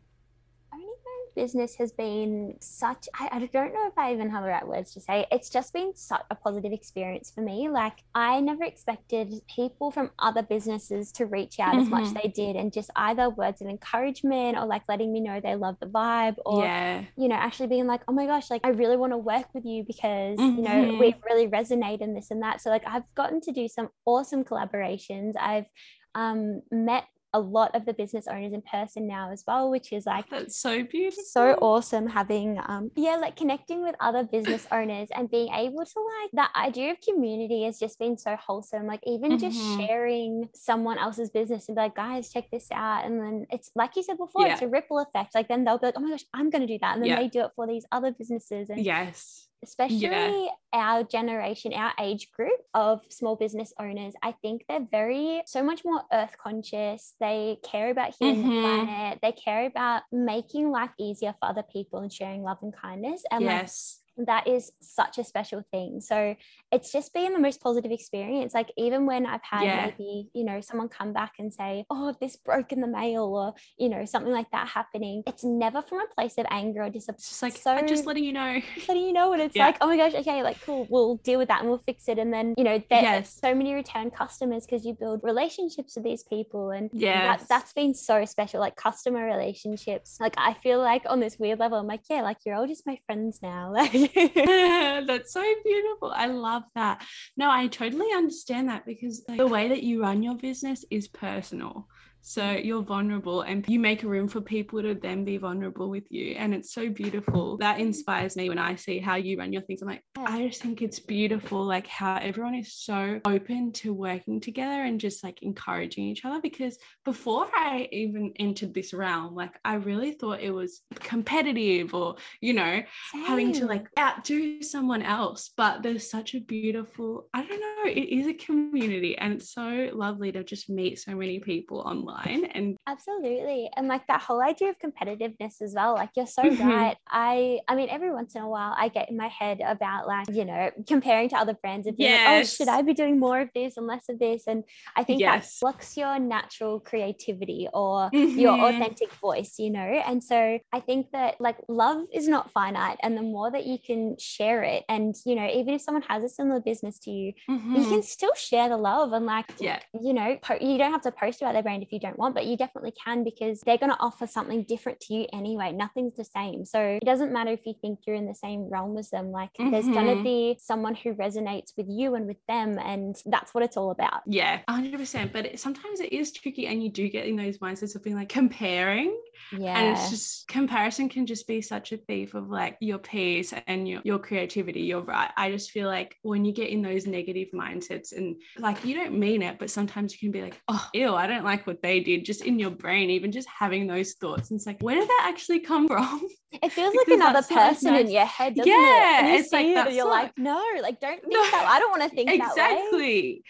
business 1.34 1.76
has 1.76 1.92
been 1.92 2.56
such, 2.60 3.08
I, 3.18 3.28
I 3.32 3.38
don't 3.46 3.72
know 3.74 3.86
if 3.86 3.96
I 3.98 4.12
even 4.12 4.30
have 4.30 4.42
the 4.42 4.48
right 4.50 4.66
words 4.66 4.92
to 4.94 5.00
say. 5.00 5.26
It's 5.30 5.50
just 5.50 5.72
been 5.72 5.94
such 5.94 6.22
a 6.30 6.34
positive 6.34 6.72
experience 6.72 7.30
for 7.30 7.40
me. 7.42 7.68
Like, 7.68 8.02
I 8.14 8.40
never 8.40 8.64
expected 8.64 9.32
people 9.54 9.90
from 9.90 10.10
other 10.18 10.42
businesses 10.42 11.12
to 11.12 11.26
reach 11.26 11.58
out 11.60 11.78
as 11.78 11.90
much 11.90 12.06
as 12.06 12.12
Mhm. 12.12 12.22
they 12.22 12.28
did 12.28 12.56
and 12.56 12.72
just 12.72 12.90
either 12.96 13.30
words 13.30 13.60
of 13.60 13.68
encouragement 13.68 14.56
or 14.58 14.66
like 14.66 14.82
letting 14.88 15.12
me 15.12 15.20
know 15.20 15.40
they 15.40 15.54
love 15.56 15.76
the 15.80 15.86
vibe 15.86 16.36
or, 16.46 16.70
yeah, 16.70 17.06
you 17.16 17.28
know, 17.28 17.34
actually 17.36 17.66
being 17.68 17.86
like, 17.86 18.02
oh 18.08 18.12
my 18.12 18.26
gosh, 18.26 18.50
like, 18.50 18.62
I 18.64 18.68
really 18.70 18.96
want 18.96 19.12
to 19.12 19.18
work 19.18 19.46
with 19.54 19.64
you 19.64 19.84
because, 19.86 20.50
you 20.54 20.62
know, 20.62 20.86
Mhm. 20.86 20.98
we 20.98 21.14
really 21.28 21.48
resonate 21.48 22.00
in 22.00 22.14
this 22.14 22.30
and 22.30 22.42
that. 22.42 22.60
So, 22.60 22.70
like, 22.70 22.84
I've 22.86 23.04
gotten 23.14 23.40
to 23.42 23.52
do 23.52 23.68
some 23.68 23.88
awesome 24.06 24.44
collaborations. 24.44 25.32
I've 25.38 25.66
um, 26.14 26.62
met 26.70 27.04
a 27.34 27.40
lot 27.40 27.74
of 27.74 27.84
the 27.86 27.92
business 27.94 28.26
owners 28.28 28.52
in 28.52 28.62
person 28.62 29.06
now 29.06 29.30
as 29.32 29.42
well, 29.46 29.70
which 29.70 29.92
is 29.92 30.04
like 30.06 30.28
that's 30.30 30.56
so 30.56 30.82
beautiful. 30.84 31.22
so 31.24 31.54
awesome 31.62 32.06
having 32.08 32.58
um 32.66 32.90
yeah 32.96 33.16
like 33.16 33.36
connecting 33.36 33.82
with 33.82 33.94
other 34.00 34.22
business 34.22 34.66
owners 34.70 35.08
and 35.14 35.30
being 35.30 35.52
able 35.52 35.84
to 35.84 36.00
like 36.20 36.30
that 36.34 36.50
idea 36.56 36.90
of 36.92 36.98
community 37.00 37.64
has 37.64 37.78
just 37.78 37.98
been 37.98 38.16
so 38.18 38.36
wholesome 38.36 38.86
like 38.86 39.00
even 39.06 39.38
just 39.38 39.56
Mhm. 39.56 39.76
sharing 39.86 40.48
someone 40.54 40.98
else's 40.98 41.30
business 41.30 41.68
and 41.68 41.76
be 41.76 41.82
like 41.82 41.94
guys 41.96 42.30
check 42.32 42.50
this 42.50 42.68
out 42.72 43.04
and 43.06 43.20
then 43.20 43.46
it's 43.50 43.70
like 43.74 43.96
you 43.96 44.02
said 44.02 44.18
before 44.18 44.46
it's 44.46 44.62
a 44.62 44.68
ripple 44.68 44.98
effect 44.98 45.34
like 45.34 45.48
then 45.48 45.64
they'll 45.64 45.78
be 45.78 45.86
like 45.86 45.94
oh 45.96 46.00
my 46.00 46.10
gosh 46.10 46.24
i'm 46.34 46.50
going 46.50 46.60
to 46.66 46.72
do 46.72 46.78
that 46.80 46.94
and 46.94 47.02
then 47.02 47.08
Yeah. 47.10 47.20
they 47.20 47.28
do 47.28 47.40
it 47.40 47.50
for 47.56 47.66
these 47.66 47.84
other 47.92 48.10
businesses 48.12 48.68
and 48.70 48.84
Yes. 48.84 49.48
Especially 49.62 50.48
our 50.72 51.04
generation, 51.04 51.72
our 51.72 51.92
age 52.00 52.30
group 52.32 52.60
of 52.74 53.02
small 53.10 53.36
business 53.36 53.72
owners, 53.78 54.14
I 54.22 54.32
think 54.42 54.64
they're 54.68 54.86
very, 54.90 55.42
so 55.46 55.62
much 55.62 55.84
more 55.84 56.02
earth 56.12 56.36
conscious. 56.42 57.14
They 57.20 57.58
care 57.62 57.90
about 57.90 58.14
healing 58.18 58.42
Mhm. 58.42 58.54
the 58.54 58.60
planet. 58.60 59.18
They 59.22 59.32
care 59.32 59.66
about 59.66 60.02
making 60.12 60.70
life 60.70 60.90
easier 60.98 61.34
for 61.38 61.48
other 61.48 61.62
people 61.62 62.00
and 62.00 62.12
sharing 62.12 62.42
love 62.42 62.58
and 62.62 62.74
kindness. 62.74 63.24
And 63.30 63.42
yes. 63.42 64.01
That 64.26 64.46
is 64.46 64.72
such 64.80 65.18
a 65.18 65.24
special 65.24 65.62
thing. 65.70 66.00
So 66.00 66.36
it's 66.70 66.92
just 66.92 67.12
been 67.12 67.32
the 67.32 67.38
most 67.38 67.60
positive 67.60 67.90
experience. 67.90 68.54
Like 68.54 68.70
even 68.76 69.06
when 69.06 69.26
I've 69.26 69.42
had 69.42 69.64
Yeah. 69.64 69.90
maybe, 69.98 70.28
you 70.34 70.44
know, 70.44 70.60
someone 70.60 70.88
come 70.88 71.12
back 71.12 71.32
and 71.38 71.52
say, 71.52 71.84
Oh, 71.90 72.14
this 72.20 72.36
broke 72.36 72.72
in 72.72 72.80
the 72.80 72.86
mail 72.86 73.24
or, 73.24 73.54
you 73.78 73.88
know, 73.88 74.04
something 74.04 74.32
like 74.32 74.50
that 74.52 74.68
happening. 74.68 75.22
It's 75.26 75.44
never 75.44 75.82
from 75.82 75.98
a 76.00 76.06
place 76.14 76.38
of 76.38 76.46
anger 76.50 76.82
or 76.82 76.90
disappointment. 76.90 77.18
It's 77.18 77.28
just 77.28 77.42
like 77.42 77.56
so 77.56 77.72
I'm 77.72 77.86
just 77.88 78.06
letting 78.06 78.24
you 78.24 78.32
know. 78.32 78.60
just 78.74 78.88
letting 78.88 79.04
you 79.04 79.12
know 79.12 79.32
and 79.32 79.42
it's 79.42 79.56
Yeah. 79.56 79.66
like 79.66 79.76
oh 79.80 79.86
my 79.88 79.96
gosh 79.96 80.14
okay 80.14 80.42
like 80.42 80.60
cool 80.64 80.86
we'll 80.90 81.16
deal 81.18 81.38
with 81.38 81.48
that 81.48 81.60
and 81.60 81.68
we'll 81.68 81.78
fix 81.78 82.08
it 82.08 82.18
and 82.18 82.32
then 82.32 82.54
you 82.56 82.64
know 82.64 82.82
there's 82.90 83.02
Yes. 83.02 83.38
so 83.40 83.54
many 83.54 83.74
return 83.74 84.10
customers 84.10 84.64
because 84.66 84.84
you 84.84 84.94
build 84.94 85.20
relationships 85.22 85.94
with 85.96 86.04
these 86.04 86.22
people 86.24 86.70
and 86.70 86.90
Yes. 86.92 87.40
that, 87.40 87.48
that's 87.48 87.72
been 87.72 87.94
so 87.94 88.24
special 88.24 88.60
like 88.60 88.76
customer 88.76 89.24
relationships 89.24 90.16
like 90.20 90.34
i 90.36 90.54
feel 90.54 90.78
like 90.80 91.02
on 91.08 91.20
this 91.20 91.38
weird 91.38 91.58
level 91.58 91.78
i'm 91.78 91.86
like 91.86 92.02
yeah 92.08 92.22
like 92.22 92.38
you're 92.44 92.54
all 92.54 92.66
just 92.66 92.86
my 92.86 92.98
friends 93.06 93.40
now 93.42 93.72
like 93.74 94.11
That's 95.06 95.32
so 95.32 95.42
beautiful. 95.64 96.12
I 96.14 96.26
love 96.26 96.64
that. 96.74 97.04
No, 97.36 97.50
I 97.50 97.66
totally 97.68 98.12
understand 98.14 98.68
that 98.68 98.84
because 98.86 99.24
the 99.24 99.46
way 99.46 99.68
that 99.68 99.82
you 99.82 100.02
run 100.02 100.22
your 100.22 100.36
business 100.36 100.84
is 100.90 101.08
personal. 101.08 101.88
So 102.22 102.52
you're 102.52 102.82
vulnerable 102.82 103.42
and 103.42 103.64
you 103.68 103.80
make 103.80 104.02
a 104.02 104.08
room 104.08 104.28
for 104.28 104.40
people 104.40 104.80
to 104.82 104.94
then 104.94 105.24
be 105.24 105.36
vulnerable 105.38 105.90
with 105.90 106.04
you. 106.10 106.34
And 106.38 106.54
it's 106.54 106.72
so 106.72 106.88
beautiful. 106.88 107.56
That 107.58 107.80
inspires 107.80 108.36
me 108.36 108.48
when 108.48 108.58
I 108.58 108.76
see 108.76 108.98
how 108.98 109.16
you 109.16 109.38
run 109.38 109.52
your 109.52 109.62
things. 109.62 109.82
I'm 109.82 109.88
like, 109.88 110.04
I 110.16 110.46
just 110.46 110.62
think 110.62 110.82
it's 110.82 111.00
beautiful, 111.00 111.64
like 111.64 111.86
how 111.86 112.16
everyone 112.16 112.54
is 112.54 112.74
so 112.74 113.20
open 113.24 113.72
to 113.72 113.92
working 113.92 114.40
together 114.40 114.84
and 114.84 115.00
just 115.00 115.24
like 115.24 115.42
encouraging 115.42 116.04
each 116.04 116.24
other. 116.24 116.40
Because 116.40 116.78
before 117.04 117.48
I 117.52 117.88
even 117.92 118.32
entered 118.38 118.72
this 118.72 118.94
realm, 118.94 119.34
like 119.34 119.58
I 119.64 119.74
really 119.74 120.12
thought 120.12 120.40
it 120.40 120.52
was 120.52 120.82
competitive 120.94 121.94
or, 121.94 122.16
you 122.40 122.54
know, 122.54 122.82
having 123.12 123.52
to 123.52 123.66
like 123.66 123.88
outdo 123.98 124.62
someone 124.62 125.02
else 125.02 125.50
but 125.56 125.82
there's 125.82 126.10
such 126.10 126.34
a 126.34 126.40
beautiful 126.40 127.28
i 127.34 127.42
don't 127.44 127.60
know 127.60 127.71
it 127.86 128.08
is 128.18 128.26
a 128.26 128.34
community 128.34 129.16
and 129.18 129.34
it's 129.34 129.52
so 129.52 129.90
lovely 129.92 130.32
to 130.32 130.44
just 130.44 130.68
meet 130.70 130.98
so 130.98 131.14
many 131.14 131.40
people 131.40 131.78
online 131.80 132.44
and 132.46 132.76
Absolutely. 132.84 133.70
And 133.76 133.86
like 133.86 134.08
that 134.08 134.20
whole 134.22 134.42
idea 134.42 134.68
of 134.70 134.76
competitiveness 134.80 135.62
as 135.62 135.72
well. 135.72 135.94
Like 135.94 136.10
you're 136.16 136.26
so 136.26 136.50
Mhm. 136.50 136.58
right. 136.58 136.96
I 137.08 137.60
I 137.68 137.76
mean 137.76 137.88
every 137.88 138.10
once 138.12 138.34
in 138.34 138.42
a 138.42 138.48
while 138.48 138.74
I 138.76 138.88
get 138.88 139.08
in 139.08 139.16
my 139.16 139.28
head 139.28 139.60
about 139.64 140.08
like, 140.08 140.26
you 140.32 140.44
know, 140.44 140.72
comparing 140.88 141.28
to 141.28 141.36
other 141.36 141.54
brands 141.54 141.86
and 141.86 141.96
being 141.96 142.10
like, 142.10 142.22
oh, 142.26 142.42
should 142.42 142.66
I 142.66 142.82
be 142.82 142.92
doing 142.92 143.20
more 143.20 143.40
of 143.40 143.50
this 143.54 143.76
and 143.76 143.86
less 143.86 144.08
of 144.08 144.18
this? 144.18 144.48
And 144.48 144.64
I 144.96 145.04
think 145.04 145.22
Yes. 145.22 145.26
that 145.26 145.48
blocks 145.60 145.96
your 145.96 146.18
natural 146.18 146.80
creativity 146.80 147.68
or 147.72 148.10
your 148.34 148.54
Mhm. 148.54 148.58
authentic 148.60 149.12
voice, 149.14 149.54
you 149.60 149.70
know? 149.70 149.78
And 150.04 150.22
so 150.24 150.58
I 150.72 150.80
think 150.80 151.12
that 151.12 151.40
like 151.40 151.58
love 151.68 152.06
is 152.12 152.26
not 152.26 152.50
finite. 152.50 152.98
And 153.00 153.16
the 153.16 153.22
more 153.22 153.48
that 153.52 153.64
you 153.64 153.78
can 153.78 154.16
share 154.18 154.64
it, 154.64 154.82
and 154.88 155.14
you 155.24 155.36
know, 155.36 155.46
even 155.46 155.74
if 155.74 155.82
someone 155.82 156.02
has 156.08 156.24
a 156.24 156.28
similar 156.28 156.60
business 156.60 156.98
to 157.00 157.12
you, 157.12 157.32
you 157.76 157.84
Mhm. 157.84 157.88
can 157.88 158.02
still 158.02 158.34
share 158.34 158.68
the 158.68 158.76
love 158.76 159.12
and 159.12 159.26
like 159.26 159.46
yeah. 159.58 159.80
you 160.00 160.12
know 160.12 160.36
po- 160.42 160.58
you 160.60 160.78
don't 160.78 160.92
have 160.92 161.02
to 161.02 161.12
post 161.12 161.40
about 161.40 161.52
their 161.52 161.62
brand 161.62 161.82
if 161.82 161.92
you 161.92 161.98
don't 162.00 162.18
want 162.18 162.34
but 162.34 162.46
you 162.46 162.56
definitely 162.56 162.92
can 163.04 163.24
because 163.24 163.60
they're 163.62 163.78
going 163.78 163.90
to 163.90 163.98
offer 164.00 164.26
something 164.26 164.64
different 164.64 165.00
to 165.00 165.14
you 165.14 165.26
anyway. 165.32 165.72
Nothing's 165.72 166.14
the 166.14 166.24
same. 166.24 166.64
So 166.64 166.80
it 166.80 167.04
doesn't 167.04 167.32
matter 167.32 167.50
if 167.50 167.60
you 167.66 167.74
think 167.80 168.00
you're 168.06 168.16
in 168.16 168.26
the 168.26 168.34
same 168.34 168.68
realm 168.68 168.96
as 168.98 169.10
them. 169.10 169.30
Like 169.30 169.50
there's 169.58 169.88
going 169.88 170.16
to 170.16 170.22
be 170.22 170.58
someone 170.60 170.94
who 170.94 171.14
resonates 171.14 171.72
with 171.76 171.86
you 171.88 172.14
and 172.14 172.26
with 172.26 172.44
them 172.48 172.78
and 172.78 173.16
that's 173.26 173.54
what 173.54 173.64
it's 173.64 173.76
all 173.76 173.90
about. 173.90 174.22
Yeah 174.26 174.60
100% 174.68 175.32
but 175.32 175.46
it, 175.46 175.60
sometimes 175.60 176.00
it 176.00 176.12
is 176.12 176.32
tricky 176.32 176.66
and 176.66 176.82
you 176.82 176.90
do 176.90 177.08
get 177.08 177.26
in 177.26 177.36
those 177.36 177.58
mindsets 177.58 177.94
of 177.96 178.02
being 178.02 178.16
like 178.16 178.28
comparing 178.28 179.16
yeah 179.58 179.78
and 179.78 179.96
it's 179.96 180.10
just 180.10 180.48
comparison 180.48 181.08
can 181.08 181.26
just 181.26 181.46
be 181.46 181.60
such 181.60 181.92
a 181.92 181.96
thief 181.96 182.34
of 182.34 182.48
like 182.48 182.76
your 182.80 182.98
peace 182.98 183.52
and 183.66 183.88
your, 183.88 184.00
your 184.04 184.18
creativity 184.18 184.80
you're 184.82 185.02
right 185.02 185.30
i 185.36 185.50
just 185.50 185.70
feel 185.70 185.88
like 185.88 186.16
when 186.22 186.44
you 186.44 186.52
get 186.52 186.68
in 186.68 186.82
those 186.82 187.06
negative 187.06 187.48
mindsets 187.62 188.12
and 188.16 188.36
like 188.58 188.84
you 188.84 188.94
don't 188.94 189.16
mean 189.26 189.40
it 189.48 189.58
but 189.58 189.70
sometimes 189.70 190.12
you 190.12 190.18
can 190.18 190.32
be 190.32 190.42
like 190.42 190.60
oh 190.68 190.84
ew 190.94 191.14
i 191.14 191.26
don't 191.26 191.44
like 191.44 191.66
what 191.66 191.80
they 191.82 192.00
did 192.00 192.24
just 192.24 192.42
in 192.42 192.58
your 192.58 192.70
brain 192.70 193.10
even 193.10 193.30
just 193.38 193.48
having 193.48 193.86
those 193.86 194.10
thoughts 194.14 194.50
and 194.50 194.58
it's 194.58 194.66
like 194.66 194.80
where 194.80 194.96
did 194.98 195.08
that 195.08 195.26
actually 195.32 195.60
come 195.60 195.86
from? 195.88 196.26
It 196.62 196.70
feels 196.72 196.94
like 197.00 197.08
another 197.08 197.42
person 197.42 197.94
in 197.94 198.10
your 198.10 198.26
head 198.26 198.54
doesn't 198.54 198.70
Yeah, 198.70 199.26
it 199.26 199.28
you 199.32 199.38
it's 199.38 199.52
like, 199.52 199.66
it 199.66 199.94
you're 199.94 200.08
like 200.08 200.32
no 200.36 200.62
like 200.82 201.00
don't 201.00 201.20
think 201.20 201.32
No. 201.32 201.42
that 201.54 201.66
i 201.74 201.78
don't 201.78 201.90
want 201.90 202.02
to 202.08 202.14
think 202.16 202.30
exactly 202.30 203.42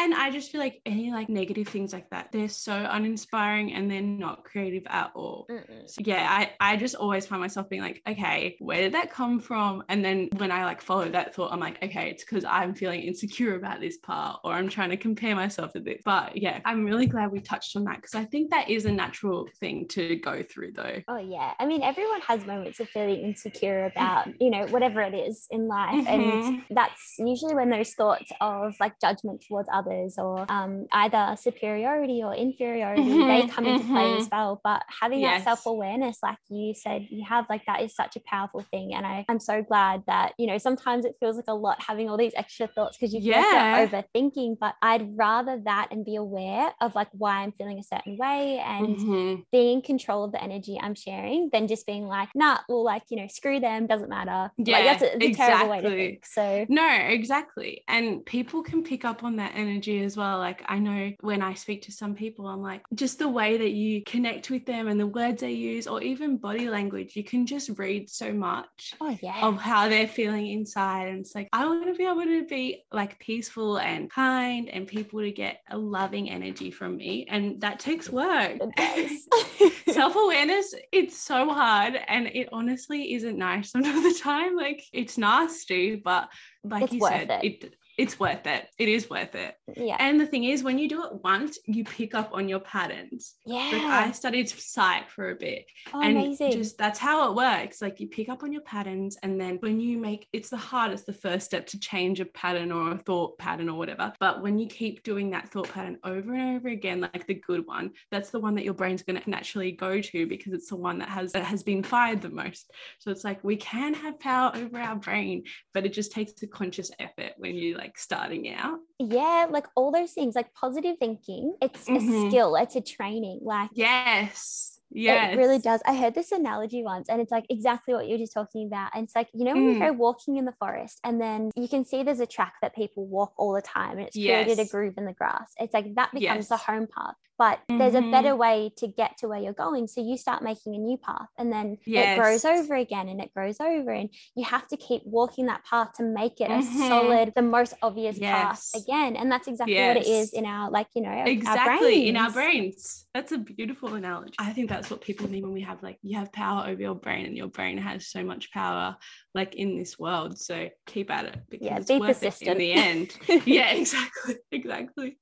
and 0.00 0.14
i 0.14 0.30
just 0.30 0.50
feel 0.50 0.60
like 0.60 0.80
any 0.86 1.10
like 1.12 1.28
negative 1.28 1.68
things 1.68 1.92
like 1.92 2.08
that 2.10 2.30
they're 2.32 2.48
so 2.48 2.86
uninspiring 2.90 3.72
and 3.74 3.90
they're 3.90 4.02
not 4.02 4.44
creative 4.44 4.82
at 4.88 5.10
all 5.14 5.46
Mm-mm. 5.50 5.88
So 5.90 6.02
yeah, 6.04 6.26
I, 6.30 6.52
I 6.60 6.76
just 6.76 6.94
always 6.94 7.26
find 7.26 7.40
myself 7.40 7.68
being 7.68 7.82
like, 7.82 8.00
okay, 8.08 8.56
where 8.60 8.80
did 8.80 8.92
that 8.94 9.10
come 9.10 9.40
from? 9.40 9.82
And 9.88 10.04
then 10.04 10.28
when 10.36 10.52
I 10.52 10.64
like 10.64 10.80
follow 10.80 11.08
that 11.08 11.34
thought, 11.34 11.52
I'm 11.52 11.58
like, 11.58 11.82
okay, 11.82 12.10
it's 12.10 12.22
because 12.24 12.44
I'm 12.44 12.74
feeling 12.74 13.00
insecure 13.00 13.56
about 13.56 13.80
this 13.80 13.96
part 13.98 14.38
or 14.44 14.52
I'm 14.52 14.68
trying 14.68 14.90
to 14.90 14.96
compare 14.96 15.34
myself 15.34 15.72
to 15.72 15.80
this. 15.80 16.00
But 16.04 16.36
yeah, 16.36 16.60
I'm 16.64 16.84
really 16.84 17.06
glad 17.06 17.32
we 17.32 17.40
touched 17.40 17.74
on 17.76 17.84
that 17.84 17.96
because 17.96 18.14
I 18.14 18.24
think 18.24 18.50
that 18.50 18.70
is 18.70 18.84
a 18.84 18.92
natural 18.92 19.48
thing 19.58 19.88
to 19.88 20.16
go 20.16 20.44
through 20.48 20.72
though. 20.74 20.98
Oh 21.08 21.18
yeah. 21.18 21.54
I 21.58 21.66
mean 21.66 21.82
everyone 21.82 22.20
has 22.28 22.46
moments 22.46 22.78
of 22.78 22.88
feeling 22.90 23.24
insecure 23.24 23.86
about, 23.86 24.28
you 24.40 24.50
know, 24.50 24.66
whatever 24.68 25.00
it 25.00 25.14
is 25.14 25.48
in 25.50 25.66
life. 25.66 26.06
And 26.06 26.20
Mhm. 26.20 26.62
that's 26.70 27.16
usually 27.18 27.56
when 27.56 27.70
those 27.70 27.94
thoughts 27.94 28.30
of 28.40 28.76
like 28.78 29.00
judgment 29.00 29.44
towards 29.48 29.68
others 29.72 29.89
others 29.90 30.14
or 30.18 30.46
um, 30.50 30.86
either 30.92 31.36
superiority 31.38 32.22
or 32.22 32.34
inferiority, 32.34 33.10
they 33.26 33.46
come 33.48 33.66
into 33.66 33.84
play 33.84 34.16
as 34.16 34.28
well. 34.30 34.60
But 34.62 34.82
having 35.00 35.20
Yes. 35.20 35.44
that 35.44 35.56
self 35.56 35.66
awareness, 35.66 36.18
like 36.22 36.38
you 36.48 36.74
said, 36.74 37.06
you 37.10 37.24
have 37.28 37.46
like 37.50 37.62
that 37.66 37.82
is 37.82 37.94
such 37.94 38.16
a 38.16 38.20
powerful 38.20 38.60
thing. 38.70 38.94
And 38.94 39.06
I, 39.06 39.24
I'm 39.28 39.40
so 39.40 39.62
glad 39.62 40.02
that, 40.06 40.32
you 40.38 40.46
know, 40.46 40.58
sometimes 40.58 41.04
it 41.04 41.16
feels 41.20 41.36
like 41.36 41.46
a 41.48 41.54
lot 41.54 41.82
having 41.82 42.08
all 42.08 42.16
these 42.16 42.32
extra 42.36 42.66
thoughts 42.66 42.96
because 42.96 43.12
you 43.12 43.20
feel 43.20 43.30
Yeah. 43.32 43.40
like 43.40 43.92
you're 43.92 44.00
overthinking. 44.02 44.56
But 44.60 44.74
I'd 44.82 45.16
rather 45.16 45.60
that 45.64 45.88
and 45.90 46.04
be 46.04 46.16
aware 46.16 46.72
of 46.80 46.94
like 46.94 47.08
why 47.12 47.42
I'm 47.42 47.52
feeling 47.52 47.78
a 47.78 47.82
certain 47.82 48.16
way 48.16 48.58
and 48.64 48.96
Mhm. 48.96 49.44
being 49.52 49.78
in 49.78 49.82
control 49.82 50.24
of 50.24 50.32
the 50.32 50.42
energy 50.42 50.78
I'm 50.80 50.94
sharing 50.94 51.50
than 51.52 51.68
just 51.68 51.86
being 51.86 52.04
like, 52.06 52.28
nah, 52.34 52.58
well, 52.68 52.84
like, 52.84 53.02
you 53.10 53.16
know, 53.16 53.26
screw 53.28 53.60
them, 53.60 53.86
doesn't 53.86 54.08
matter. 54.08 54.50
like, 54.58 54.66
Yeah, 54.66 54.82
that's 54.84 55.02
a, 55.02 55.16
a 55.16 55.34
terrible 55.34 55.68
way 55.70 55.80
to 55.80 55.86
exactly. 55.86 56.06
think. 56.08 56.26
So, 56.26 56.66
No, 56.68 56.88
exactly. 56.88 57.82
And 57.88 58.24
people 58.26 58.62
can 58.62 58.82
pick 58.82 59.04
up 59.04 59.22
on 59.24 59.36
that 59.36 59.52
energy 59.54 59.79
as 59.88 60.16
well. 60.16 60.38
Like, 60.38 60.62
I 60.66 60.78
know 60.78 61.12
when 61.20 61.42
I 61.42 61.54
speak 61.54 61.82
to 61.82 61.92
some 61.92 62.14
people, 62.14 62.46
I'm 62.46 62.62
like, 62.62 62.82
just 62.94 63.18
the 63.18 63.28
way 63.28 63.56
that 63.56 63.70
you 63.70 64.02
connect 64.04 64.50
with 64.50 64.66
them 64.66 64.88
and 64.88 64.98
the 64.98 65.06
words 65.06 65.40
they 65.40 65.52
use, 65.52 65.86
or 65.86 66.02
even 66.02 66.36
body 66.36 66.68
language, 66.68 67.16
you 67.16 67.24
can 67.24 67.46
just 67.46 67.70
read 67.78 68.08
so 68.10 68.32
much 68.32 68.94
oh, 69.00 69.16
yeah. 69.22 69.46
of 69.46 69.58
how 69.58 69.88
they're 69.88 70.08
feeling 70.08 70.46
inside. 70.48 71.08
And 71.08 71.20
it's 71.20 71.34
like, 71.34 71.48
I 71.52 71.66
want 71.66 71.86
to 71.86 71.94
be 71.94 72.04
able 72.04 72.24
to 72.24 72.44
be 72.46 72.84
like 72.92 73.18
peaceful 73.18 73.78
and 73.78 74.10
kind 74.10 74.68
and 74.68 74.86
people 74.86 75.20
to 75.20 75.30
get 75.30 75.60
a 75.70 75.78
loving 75.78 76.30
energy 76.30 76.70
from 76.70 76.96
me. 76.96 77.26
And 77.28 77.60
that 77.60 77.78
takes 77.80 78.08
work. 78.10 78.58
Self 79.88 80.16
awareness, 80.16 80.74
it's 80.92 81.18
so 81.18 81.50
hard. 81.50 81.98
And 82.08 82.26
it 82.28 82.48
honestly 82.52 83.14
isn't 83.14 83.36
nice 83.38 83.70
some 83.72 83.84
of 83.84 84.02
the 84.02 84.18
time. 84.20 84.56
Like, 84.56 84.84
it's 84.92 85.18
nasty, 85.18 85.96
but 85.96 86.28
like 86.64 86.84
It's 86.84 86.92
you 86.92 87.00
said, 87.00 87.30
it. 87.42 87.64
it. 87.64 87.74
It's 88.00 88.18
worth 88.18 88.46
it. 88.46 88.68
It 88.78 88.88
is 88.88 89.10
worth 89.10 89.34
it. 89.34 89.54
yeah. 89.76 89.96
And 89.98 90.20
the 90.20 90.26
thing 90.26 90.44
is, 90.44 90.62
when 90.62 90.78
you 90.78 90.88
do 90.88 91.04
it 91.04 91.22
once, 91.22 91.58
you 91.66 91.84
pick 91.84 92.14
up 92.14 92.30
on 92.32 92.48
your 92.48 92.60
patterns. 92.60 93.34
yeah. 93.46 93.70
Like 93.72 93.82
I 93.82 94.10
studied 94.12 94.48
psych 94.48 95.10
for 95.10 95.30
a 95.30 95.34
bit 95.34 95.66
oh, 95.92 96.00
and 96.00 96.16
amazing. 96.16 96.52
just 96.52 96.78
that's 96.78 96.98
how 96.98 97.30
it 97.30 97.34
works 97.34 97.82
like 97.82 98.00
you 98.00 98.08
pick 98.08 98.28
up 98.28 98.42
on 98.42 98.52
your 98.52 98.62
patterns 98.62 99.16
and 99.22 99.40
then 99.40 99.56
when 99.60 99.80
you 99.80 99.98
make 99.98 100.28
it's 100.32 100.50
the 100.50 100.56
hardest 100.56 101.06
the 101.06 101.12
first 101.12 101.46
step 101.46 101.66
to 101.66 101.78
change 101.78 102.20
a 102.20 102.24
pattern 102.26 102.72
or 102.72 102.92
a 102.92 102.98
thought 102.98 103.36
pattern 103.38 103.68
or 103.68 103.78
whatever 103.78 104.12
but 104.20 104.42
when 104.42 104.58
you 104.58 104.66
keep 104.66 105.02
doing 105.02 105.30
that 105.30 105.48
thought 105.48 105.68
pattern 105.68 105.98
over 106.04 106.34
and 106.34 106.56
over 106.56 106.68
again 106.68 107.00
like 107.00 107.26
the 107.26 107.34
good 107.34 107.66
one 107.66 107.90
that's 108.10 108.30
the 108.30 108.40
one 108.40 108.54
that 108.54 108.64
your 108.64 108.74
brain's 108.74 109.02
going 109.02 109.20
to 109.20 109.30
naturally 109.30 109.72
go 109.72 110.00
to 110.00 110.26
because 110.26 110.52
it's 110.52 110.68
the 110.68 110.76
one 110.76 110.98
that 110.98 111.08
has 111.08 111.32
that 111.32 111.44
has 111.44 111.62
been 111.62 111.82
fired 111.82 112.20
the 112.20 112.30
most 112.30 112.70
so 112.98 113.10
it's 113.10 113.24
like 113.24 113.42
we 113.42 113.56
can 113.56 113.94
have 113.94 114.18
power 114.20 114.52
over 114.54 114.78
our 114.78 114.96
brain 114.96 115.42
but 115.74 115.84
it 115.84 115.92
just 115.92 116.12
takes 116.12 116.42
a 116.42 116.46
conscious 116.46 116.90
effort 116.98 117.32
when 117.38 117.54
you're 117.54 117.78
like 117.78 117.89
starting 117.98 118.48
out 118.52 118.78
yeah. 119.02 119.46
Like 119.48 119.66
all 119.76 119.90
those 119.90 120.12
things, 120.12 120.34
like 120.36 120.52
positive 120.52 120.96
thinking, 120.98 121.56
it's 121.62 121.88
Mhm. 121.88 121.96
a 121.96 122.28
skill, 122.28 122.54
it's 122.56 122.76
a 122.76 122.82
training. 122.82 123.40
Like, 123.42 123.70
yes 123.72 124.78
yes 124.90 125.32
It 125.32 125.36
really 125.38 125.58
does. 125.58 125.80
I 125.86 125.94
heard 125.96 126.14
this 126.14 126.32
analogy 126.32 126.82
once, 126.82 127.08
and 127.08 127.20
it's 127.20 127.30
like 127.30 127.46
exactly 127.48 127.94
what 127.94 128.06
you're 128.08 128.18
just 128.18 128.34
talking 128.34 128.66
about. 128.66 128.90
And 128.94 129.04
it's 129.04 129.16
like, 129.16 129.28
you 129.32 129.44
know, 129.44 129.54
when 129.54 129.68
you 129.68 129.74
Mm. 129.76 129.78
go 129.86 129.92
walking 129.92 130.36
in 130.36 130.44
the 130.44 130.52
forest, 130.52 131.00
and 131.04 131.18
then 131.20 131.50
you 131.56 131.68
can 131.68 131.84
see 131.84 132.02
there's 132.02 132.20
a 132.20 132.26
track 132.26 132.54
that 132.60 132.74
people 132.74 133.06
walk 133.06 133.32
all 133.38 133.52
the 133.54 133.62
time, 133.62 133.96
and 133.98 134.06
it's 134.06 134.16
created 134.16 134.58
a 134.58 134.64
groove 134.70 134.94
in 134.98 135.06
the 135.06 135.14
grass. 135.14 135.52
It's 135.58 135.72
like 135.72 135.94
that 135.94 136.12
becomes 136.12 136.48
the 136.48 136.58
home 136.58 136.86
path. 136.94 137.14
But 137.40 137.60
there's 137.70 137.94
a 137.94 138.02
better 138.02 138.36
way 138.36 138.70
to 138.76 138.86
get 138.86 139.16
to 139.20 139.28
where 139.28 139.40
you're 139.40 139.54
going. 139.54 139.86
So 139.86 140.02
you 140.02 140.18
start 140.18 140.42
making 140.42 140.74
a 140.74 140.78
new 140.78 140.98
path, 140.98 141.28
and 141.38 141.50
then 141.50 141.78
it 141.86 142.14
grows 142.14 142.44
over 142.44 142.74
again, 142.74 143.08
and 143.08 143.18
it 143.18 143.32
grows 143.32 143.58
over. 143.60 143.90
And 143.92 144.10
you 144.36 144.44
have 144.44 144.68
to 144.68 144.76
keep 144.76 145.00
walking 145.06 145.46
that 145.46 145.64
path 145.64 145.94
to 145.96 146.02
make 146.02 146.42
it 146.42 146.50
a 146.50 146.60
Mhm. 146.60 146.88
solid, 146.88 147.32
the 147.34 147.40
most 147.40 147.72
obvious 147.80 148.18
path 148.18 148.62
again. 148.76 149.16
And 149.16 149.32
that's 149.32 149.48
exactly 149.48 149.74
what 149.88 149.96
it 149.96 150.06
is 150.06 150.34
in 150.34 150.44
our, 150.44 150.70
like, 150.70 150.88
you 150.94 151.00
know, 151.00 151.08
our- 151.08 151.26
exactly 151.26 152.08
in 152.10 152.16
our 152.18 152.30
brains. 152.30 153.06
that's 153.14 153.32
a 153.32 153.38
beautiful 153.38 153.94
analogy 153.94 154.34
i 154.38 154.52
think 154.52 154.68
that's 154.68 154.88
what 154.90 155.00
people 155.00 155.28
need 155.28 155.42
when 155.42 155.52
we 155.52 155.62
have 155.62 155.82
like 155.82 155.98
you 156.02 156.16
have 156.18 156.30
power 156.32 156.60
over 156.68 156.80
your 156.80 156.94
brain 156.94 157.26
and 157.26 157.36
your 157.36 157.48
brain 157.48 157.76
has 157.78 158.06
so 158.08 158.22
much 158.22 158.52
power 158.52 158.96
like 159.34 159.54
in 159.56 159.76
this 159.78 159.98
world 159.98 160.38
so 160.38 160.68
keep 160.86 161.10
at 161.10 161.24
it 161.24 161.36
because 161.48 161.66
Yeah, 161.66 161.76
it's 161.78 161.90
worth 161.90 162.22
it 162.22 162.42
in 162.42 162.58
the 162.58 162.72
end 162.72 163.16
yeah 163.46 163.70
exactly 163.82 164.36
exactly 164.52 165.18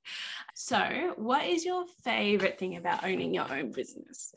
so 0.55 1.13
what 1.17 1.45
is 1.45 1.65
your 1.65 1.85
favorite 2.03 2.08
thing 2.13 2.77
about 2.77 3.03
owning 3.03 3.33
your 3.33 3.51
own 3.51 3.71
business 3.71 4.33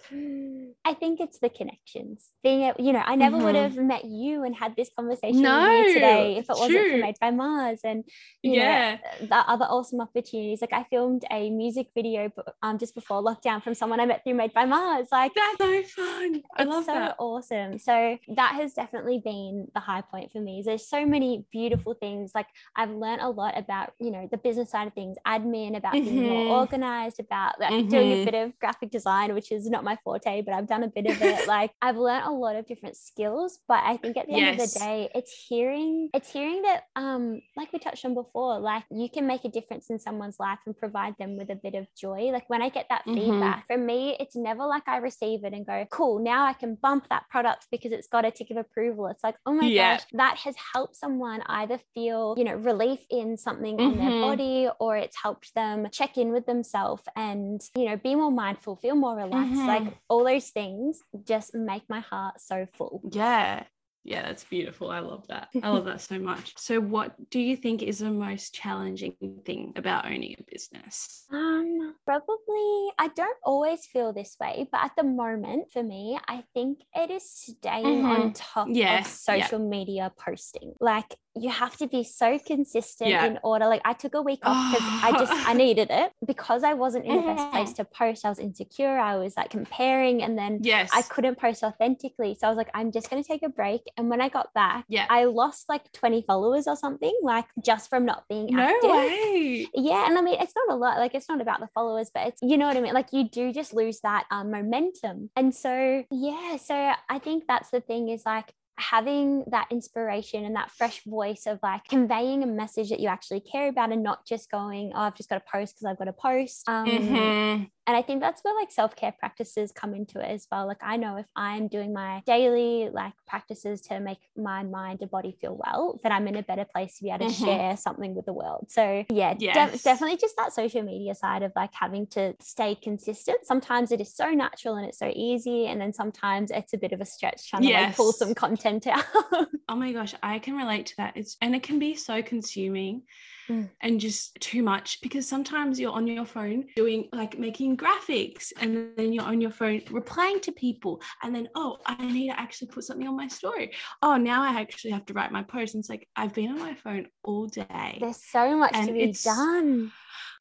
I 0.85 0.95
think 0.95 1.21
it's 1.21 1.39
the 1.39 1.49
connections. 1.49 2.31
Being, 2.43 2.63
a- 2.65 2.75
you 2.79 2.93
know, 2.93 3.03
I 3.05 3.15
never 3.15 3.39
would 3.39 3.55
Mhm. 3.55 3.63
have 3.63 3.77
met 3.77 4.05
you 4.05 4.43
and 4.43 4.55
had 4.55 4.75
this 4.77 4.91
conversation 4.95 5.43
with 5.43 5.89
you 5.89 5.95
today 5.95 6.37
if 6.39 6.51
it 6.51 6.57
wasn't 6.57 6.91
for. 6.91 6.97
Made 6.99 7.19
by 7.21 7.31
Mars 7.31 7.81
and 7.85 8.05
you 8.43 8.55
yeah 8.55 8.99
know 9.21 9.27
the 9.27 9.37
other 9.37 9.65
awesome 9.67 10.01
opportunities. 10.01 10.61
Like 10.61 10.73
I 10.73 10.85
filmed 10.91 11.25
a 11.31 11.51
music 11.51 11.89
video 11.95 12.31
um 12.63 12.79
just 12.79 12.95
before 12.95 13.23
lockdown 13.23 13.63
from 13.63 13.75
someone 13.75 14.01
I 14.01 14.07
met 14.07 14.23
through 14.25 14.35
Made 14.35 14.53
by 14.53 14.65
Mars. 14.65 15.09
Like 15.13 15.33
that's 15.35 15.59
so 15.59 15.83
fun 16.03 16.43
i 16.57 16.63
it's 16.63 16.71
love 16.71 16.85
so 16.85 16.93
that 16.93 17.17
awesome. 17.19 17.79
So 17.79 18.19
that 18.37 18.53
has 18.57 18.75
definitely 18.75 19.19
been 19.25 19.69
the 19.75 19.81
high 19.81 20.03
point 20.03 20.33
for 20.33 20.41
me. 20.41 20.63
There's 20.65 20.87
so 20.87 21.07
many 21.07 21.47
beautiful 21.53 21.95
things. 21.95 22.33
Like 22.35 22.49
I've 22.77 22.91
learned 22.91 23.23
a 23.23 23.31
lot 23.31 23.57
about, 23.57 23.93
you 24.01 24.11
know, 24.11 24.29
the 24.31 24.37
business 24.39 24.71
side 24.71 24.89
of 24.89 24.95
things, 24.95 25.17
admin, 25.27 25.77
about 25.77 25.93
being 25.93 26.23
Mhm. 26.25 26.29
more 26.29 26.45
organized, 26.61 27.21
about 27.21 27.59
like 27.63 27.89
doing 27.89 28.13
a 28.13 28.17
Mhm. 28.17 28.25
bit 28.25 28.35
of 28.35 28.59
graphic 28.59 28.91
design, 28.91 29.35
which 29.35 29.51
is 29.53 29.69
not 29.71 29.85
my 29.85 29.97
forte, 30.05 30.43
but 30.43 30.55
I've 30.55 30.67
done 30.69 30.83
a 30.83 30.89
bit 30.89 31.07
of 31.07 31.23
it. 31.23 31.47
like 31.47 31.73
I've 31.81 31.97
learned 31.97 32.25
a 32.27 32.31
lot 32.31 32.57
of 32.57 32.67
different 32.67 32.97
skills, 32.97 33.59
but 33.69 33.83
I 33.85 33.97
think 33.97 34.17
at 34.17 34.27
the 34.27 34.35
end 34.35 34.49
of 34.49 34.57
the 34.57 34.67
day, 34.67 35.11
it's 35.15 35.33
hearing, 35.49 36.11
it's 36.15 36.31
hearing 36.31 36.63
that 36.63 36.85
um, 36.97 37.41
like 37.57 37.73
we 37.73 37.79
touched 37.79 38.05
on 38.05 38.15
before, 38.15 38.59
like 38.61 38.85
you 38.91 39.09
can 39.11 39.27
make 39.27 39.45
a 39.45 39.49
difference 39.49 39.91
in 39.91 39.99
someone's 39.99 40.39
life 40.41 40.59
and 40.67 40.77
provide 40.77 41.15
them 41.19 41.37
with 41.37 41.51
a 41.51 41.55
bit 41.57 41.75
of 41.75 41.87
joy. 41.97 42.31
Like 42.33 42.49
when 42.49 42.63
I 42.63 42.69
get 42.69 42.87
that 42.91 43.05
Mhm. 43.07 43.15
feedback, 43.17 43.67
for 43.67 43.79
me, 43.79 44.17
it's 44.21 44.37
never 44.37 44.65
like 44.67 44.87
I 44.87 44.99
receive 44.99 45.45
it 45.45 45.53
and 45.53 45.67
go, 45.67 45.87
cool, 45.91 46.19
now 46.19 46.45
I 46.45 46.53
can 46.53 46.75
bump 46.77 47.09
that 47.11 47.25
product 47.31 47.69
because 47.71 47.93
it's 47.93 48.07
got 48.09 48.25
a 48.25 48.31
tick 48.31 48.51
of 48.51 48.57
approval. 48.57 49.07
It's 49.09 49.25
like, 49.25 49.37
oh 49.47 49.53
my 49.53 49.69
Yeah. 49.69 49.97
gosh, 49.97 50.03
that 50.13 50.37
has 50.39 50.55
helped 50.75 50.97
someone 50.97 51.43
either 51.47 51.79
feel, 51.95 52.35
you 52.39 52.45
know, 52.45 52.55
relief 52.55 53.01
in 53.11 53.37
something 53.37 53.81
on 53.81 53.97
their 53.99 54.11
Mhm. 54.11 54.21
body 54.21 54.69
or 54.81 54.97
it's 54.97 55.17
helped 55.23 55.55
them 55.55 55.89
check 55.93 56.17
in 56.19 56.33
with 56.33 56.47
themselves 56.47 57.03
and, 57.17 57.42
you 57.75 57.85
know, 57.87 57.97
be 57.97 58.15
more 58.15 58.31
mindful, 58.31 58.77
feel 58.77 58.95
more 58.97 59.17
relaxed. 59.17 59.63
Mhm. 59.63 59.67
Like 59.67 59.95
all 60.09 60.25
those 60.25 60.51
things 60.51 61.01
just 61.25 61.55
make 61.55 61.83
my 61.89 62.01
heart 62.01 62.41
so 62.41 62.67
full. 62.67 63.01
Yeah. 63.13 63.65
Yeah, 64.05 64.23
that's 64.23 64.43
beautiful. 64.43 64.91
I 64.91 64.99
love 64.99 65.29
that. 65.29 65.49
I 65.63 65.69
love 65.71 65.85
that 65.85 66.01
so 66.01 66.19
much. 66.19 66.55
So, 66.59 66.81
what 66.81 67.15
do 67.31 67.39
you 67.39 67.57
think 67.57 67.83
is 67.83 68.01
the 68.01 68.11
most 68.11 68.53
challenging 68.53 69.15
thing 69.45 69.73
about 69.77 70.07
owning 70.07 70.35
a 70.39 70.43
business? 70.51 71.25
Um, 71.31 71.95
probably 72.05 72.91
I 72.99 73.09
don't 73.15 73.37
always 73.45 73.87
feel 73.87 74.13
this 74.13 74.37
way, 74.41 74.67
but 74.73 74.85
at 74.85 74.93
the 74.97 75.05
moment 75.05 75.71
for 75.73 75.83
me, 75.85 76.19
I 76.27 76.43
think 76.53 76.81
it 76.95 77.11
is 77.13 77.31
staying 77.31 78.05
on 78.05 78.33
top 78.33 78.69
of 78.69 79.07
social 79.07 79.59
media 79.61 80.13
posting. 80.19 80.75
Like 80.81 81.15
you 81.35 81.49
have 81.51 81.77
to 81.79 81.87
be 81.87 82.05
so 82.05 82.39
consistent 82.39 83.11
Yeah. 83.11 83.25
in 83.25 83.39
order. 83.43 83.67
Like 83.67 83.81
I 83.85 83.95
took 83.95 84.15
a 84.15 84.21
week 84.23 84.41
off 84.43 84.73
because 84.73 84.87
I 85.03 85.13
just 85.19 85.33
I 85.49 85.53
needed 85.65 85.89
it 85.91 86.13
because 86.27 86.63
I 86.63 86.75
wasn't 86.75 87.07
in 87.07 87.17
the 87.17 87.23
best 87.23 87.51
place 87.53 87.73
to 87.75 87.85
post. 87.85 88.25
I 88.25 88.29
was 88.29 88.39
insecure. 88.39 88.99
I 88.99 89.17
was 89.17 89.35
like 89.37 89.51
comparing 89.51 90.23
and 90.23 90.37
then 90.37 90.59
Yes. 90.63 90.91
I 90.93 91.03
couldn't 91.03 91.39
post 91.39 91.63
authentically. 91.63 92.37
So 92.39 92.47
I 92.47 92.51
was 92.51 92.59
like, 92.59 92.69
I'm 92.75 92.93
just 92.93 93.09
going 93.09 93.23
to 93.23 93.27
take 93.27 93.43
a 93.43 93.49
break. 93.49 93.81
And 93.97 94.11
when 94.11 94.21
I 94.21 94.29
got 94.29 94.53
back, 94.55 94.85
Yeah. 94.89 95.07
I 95.09 95.25
lost 95.25 95.69
like 95.69 95.91
20 95.93 96.23
followers 96.27 96.67
or 96.67 96.77
something, 96.77 97.17
like 97.23 97.47
just 97.65 97.89
from 97.89 98.05
not 98.05 98.25
being 98.29 98.47
no 98.51 98.63
active. 98.63 98.91
way. 98.91 99.67
Yeah, 99.75 100.07
and 100.07 100.19
I 100.19 100.21
mean 100.21 100.37
it's 100.41 100.53
not 100.55 100.75
a 100.75 100.79
lot. 100.79 100.99
Like 100.99 101.15
it's 101.15 101.29
not 101.29 101.41
about 101.41 101.61
the 101.61 101.69
followers, 101.75 102.11
but 102.15 102.27
it's 102.29 102.41
you 102.43 102.59
know 102.59 102.67
what 102.67 102.77
I 102.77 102.81
mean. 102.81 102.95
Like 102.95 103.13
you 103.13 103.29
do 103.29 103.53
just 103.53 103.73
lose 103.73 104.01
that 104.01 104.25
um, 104.31 104.51
momentum, 104.51 105.31
and 105.37 105.55
so 105.55 106.05
yeah. 106.11 106.57
So 106.59 106.93
I 107.09 107.19
think 107.19 107.45
that's 107.49 107.71
the 107.71 107.81
thing 107.81 108.09
is 108.11 108.23
like 108.27 108.53
having 108.83 109.45
that 109.51 109.69
inspiration 109.71 110.45
and 110.45 110.57
that 110.57 110.71
fresh 110.71 111.03
voice 111.05 111.45
of 111.47 111.59
like 111.63 111.85
conveying 111.89 112.43
a 112.43 112.47
message 112.47 112.91
that 112.91 113.01
you 113.01 113.09
actually 113.09 113.41
care 113.41 113.69
about 113.69 113.93
and 113.93 114.03
not 114.03 114.27
just 114.27 114.51
going, 114.51 114.93
oh, 114.95 115.01
I've 115.01 115.17
just 115.17 115.29
got 115.31 115.37
to 115.39 115.45
post 115.51 115.75
because 115.77 115.87
I've 115.87 115.99
got 115.99 116.05
to 116.07 116.13
post. 116.13 116.69
Um, 116.69 116.89
Mhm. 116.89 117.71
and 117.87 117.97
I 117.97 118.03
think 118.03 118.21
that's 118.21 118.43
where 118.45 118.55
like 118.55 118.71
self 118.71 118.95
care 118.95 119.13
practices 119.19 119.73
come 119.73 119.93
into 119.95 120.21
it 120.21 120.31
as 120.31 120.47
well. 120.53 120.67
Like 120.67 120.83
I 120.83 120.97
know 120.97 121.17
if 121.17 121.27
I'm 121.35 121.67
doing 121.69 121.93
my 121.93 122.23
daily 122.27 122.91
like 122.93 123.13
practices 123.27 123.81
to 123.89 123.99
make 124.01 124.19
my 124.37 124.63
mind 124.63 124.99
and 125.03 125.11
body 125.11 125.37
feel 125.41 125.57
well, 125.65 125.99
that 126.05 126.13
I'm 126.13 126.29
in 126.29 126.37
a 126.37 126.43
better 126.45 126.65
place 126.65 126.99
to 126.99 127.05
be 127.05 127.11
able 127.11 127.27
to 127.29 127.33
Mhm. 127.35 127.45
share 127.45 127.77
something 127.77 128.15
with 128.15 128.27
the 128.27 128.33
world. 128.33 128.67
So 128.71 129.05
yeah, 129.11 129.35
Yes. 129.39 129.83
definitely 129.83 130.17
just 130.17 130.37
that 130.37 130.53
social 130.53 130.83
media 130.83 131.15
side 131.15 131.43
of 131.43 131.53
like 131.57 131.75
having 131.75 132.07
to 132.09 132.35
stay 132.41 132.75
consistent. 132.77 133.39
Sometimes 133.45 133.91
it 133.91 134.01
is 134.01 134.15
so 134.15 134.31
natural 134.31 134.77
and 134.77 134.87
it's 134.89 134.99
so 134.99 135.11
easy, 135.15 135.67
and 135.67 135.81
then 135.81 135.93
sometimes 135.93 136.51
it's 136.53 136.73
a 136.73 136.79
bit 136.79 136.93
of 136.93 137.01
a 137.01 137.05
stretch 137.05 137.51
trying 137.51 137.63
to 137.63 137.69
like 137.87 137.97
pull 137.97 138.13
some 138.13 138.33
content 138.35 138.72
out. 138.87 139.05
Oh 139.69 139.77
my 139.77 139.93
gosh, 139.93 140.15
I 140.23 140.39
can 140.39 140.55
relate 140.55 140.87
to 140.87 140.97
that. 140.99 141.17
It's 141.17 141.39
and 141.41 141.55
it 141.55 141.63
can 141.63 141.79
be 141.79 141.95
so 141.95 142.21
consuming. 142.23 143.03
Mm. 143.51 143.69
and 143.81 143.99
just 143.99 144.39
too 144.41 144.63
much 144.63 145.01
because 145.01 145.27
sometimes 145.27 145.81
you're 145.81 145.91
on 145.93 146.07
your 146.07 146.25
phone 146.25 146.65
doing 146.77 147.09
like 147.13 147.37
making 147.37 147.77
graphics 147.77 148.53
and 148.61 148.97
then 148.97 149.13
you're 149.13 149.25
on 149.25 149.41
your 149.41 149.51
phone 149.51 149.83
replying 149.91 150.39
to 150.41 150.53
people 150.53 151.03
and 151.25 151.35
then 151.35 151.49
oh 151.57 151.79
I 151.85 152.07
need 152.07 152.29
to 152.29 152.39
actually 152.39 152.69
put 152.69 152.85
something 152.85 153.09
on 153.09 153.17
my 153.17 153.27
story 153.27 153.73
oh 154.01 154.17
now 154.17 154.45
I 154.45 154.61
actually 154.61 154.93
have 154.93 155.07
to 155.07 155.13
write 155.13 155.33
my 155.33 155.43
post 155.43 155.75
and 155.75 155.83
it's 155.83 155.91
like 155.91 156.09
I've 156.15 156.33
been 156.33 156.53
on 156.53 156.61
my 156.61 156.75
phone 156.75 157.09
all 157.25 157.47
day 157.49 157.99
There's 158.01 158.25
so 158.25 158.57
much 158.57 158.75
to 158.75 158.93
be 158.93 159.13
done. 159.25 159.91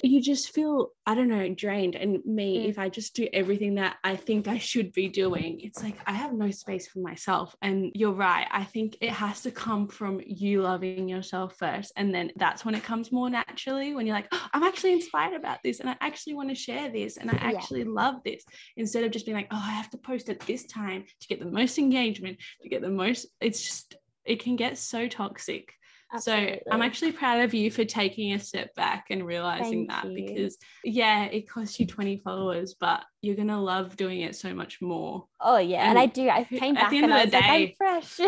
You 0.04 0.22
just 0.22 0.54
feel 0.54 0.90
i 1.06 1.14
don't 1.14 1.28
know 1.28 1.48
drained. 1.54 1.96
And 1.96 2.20
me 2.26 2.58
Mm. 2.66 2.70
if 2.70 2.80
i 2.80 2.90
just 2.90 3.16
do 3.16 3.28
everything 3.34 3.76
that 3.76 3.98
i 4.04 4.16
think 4.16 4.48
i 4.48 4.58
should 4.58 4.92
be 4.94 5.08
doing 5.10 5.60
it's 5.62 5.84
like 5.84 5.96
i 6.08 6.14
have 6.14 6.34
no 6.34 6.50
space 6.52 6.88
for 6.88 7.00
myself. 7.00 7.56
And 7.62 7.92
you're 7.94 8.12
right 8.12 8.48
i 8.52 8.64
think 8.64 8.98
it 9.02 9.12
has 9.12 9.42
to 9.44 9.52
come 9.52 9.88
from 9.88 10.22
you 10.26 10.62
loving 10.62 11.08
yourself 11.08 11.56
first. 11.58 11.92
And 11.96 12.14
then 12.14 12.32
that's 12.36 12.66
when 12.66 12.76
it 12.76 12.84
comes 12.84 13.12
more 13.12 13.30
naturally 13.30 13.94
when 13.94 14.06
you're 14.08 14.16
like 14.16 14.28
oh, 14.32 14.48
i'm 14.54 14.64
actually 14.64 14.94
inspired 14.94 15.34
about 15.34 15.60
this 15.64 15.80
and 15.80 15.90
i 15.90 15.96
actually 16.02 16.34
want 16.34 16.50
to 16.50 16.56
share 16.56 16.90
this 16.90 17.18
and 17.18 17.30
i 17.30 17.36
Yeah. 17.36 17.58
actually 17.58 17.84
love 17.84 18.16
this. 18.26 18.44
Instead 18.78 19.04
of 19.04 19.12
just 19.12 19.26
being 19.26 19.38
like 19.38 19.48
oh 19.52 19.64
i 19.64 19.72
have 19.72 19.90
to 19.92 19.98
post 19.98 20.30
at 20.30 20.40
this 20.42 20.66
time 20.66 21.06
to 21.22 21.28
get 21.28 21.40
the 21.40 21.52
most 21.60 21.78
engagement 21.78 22.38
to 22.64 22.70
get 22.70 22.82
the 22.82 22.90
most 22.90 23.28
it's 23.40 23.62
just 23.62 23.96
it 24.26 24.42
can 24.44 24.56
get 24.56 24.78
so 24.78 25.08
toxic 25.08 25.74
so 26.20 26.34
I'm 26.72 26.82
actually 26.82 27.12
proud 27.12 27.42
of 27.42 27.54
you 27.54 27.72
for 27.72 27.86
taking 27.86 28.34
a 28.34 28.40
step 28.40 28.74
back 28.76 29.08
and 29.10 29.26
realizing 29.26 29.88
Thank 29.88 29.90
that 29.90 30.12
you. 30.12 30.26
because 30.26 30.58
yeah, 30.84 31.26
it 31.26 31.50
costs 31.50 31.80
you 31.80 31.86
20 31.88 32.22
followers, 32.24 32.76
but 32.80 33.02
you're 33.22 33.36
gonna 33.36 33.62
love 33.62 33.96
doing 33.98 34.22
it 34.22 34.36
so 34.36 34.54
much 34.54 34.82
more. 34.82 35.28
Oh 35.40 35.58
yeah, 35.58 35.82
and, 35.90 35.92
and 35.92 36.00
I 36.00 36.06
do. 36.08 36.28
I 36.30 36.44
came 36.44 36.76
at 36.76 36.82
back 36.84 36.90
the 36.92 36.98
end 36.98 37.06
and 37.06 37.14
of 37.14 37.20
I 37.20 37.26
the 37.26 37.28
was 37.28 37.34
like, 37.34 37.44
I'm 37.44 37.66
day- 37.66 37.76
fresh. 37.78 38.20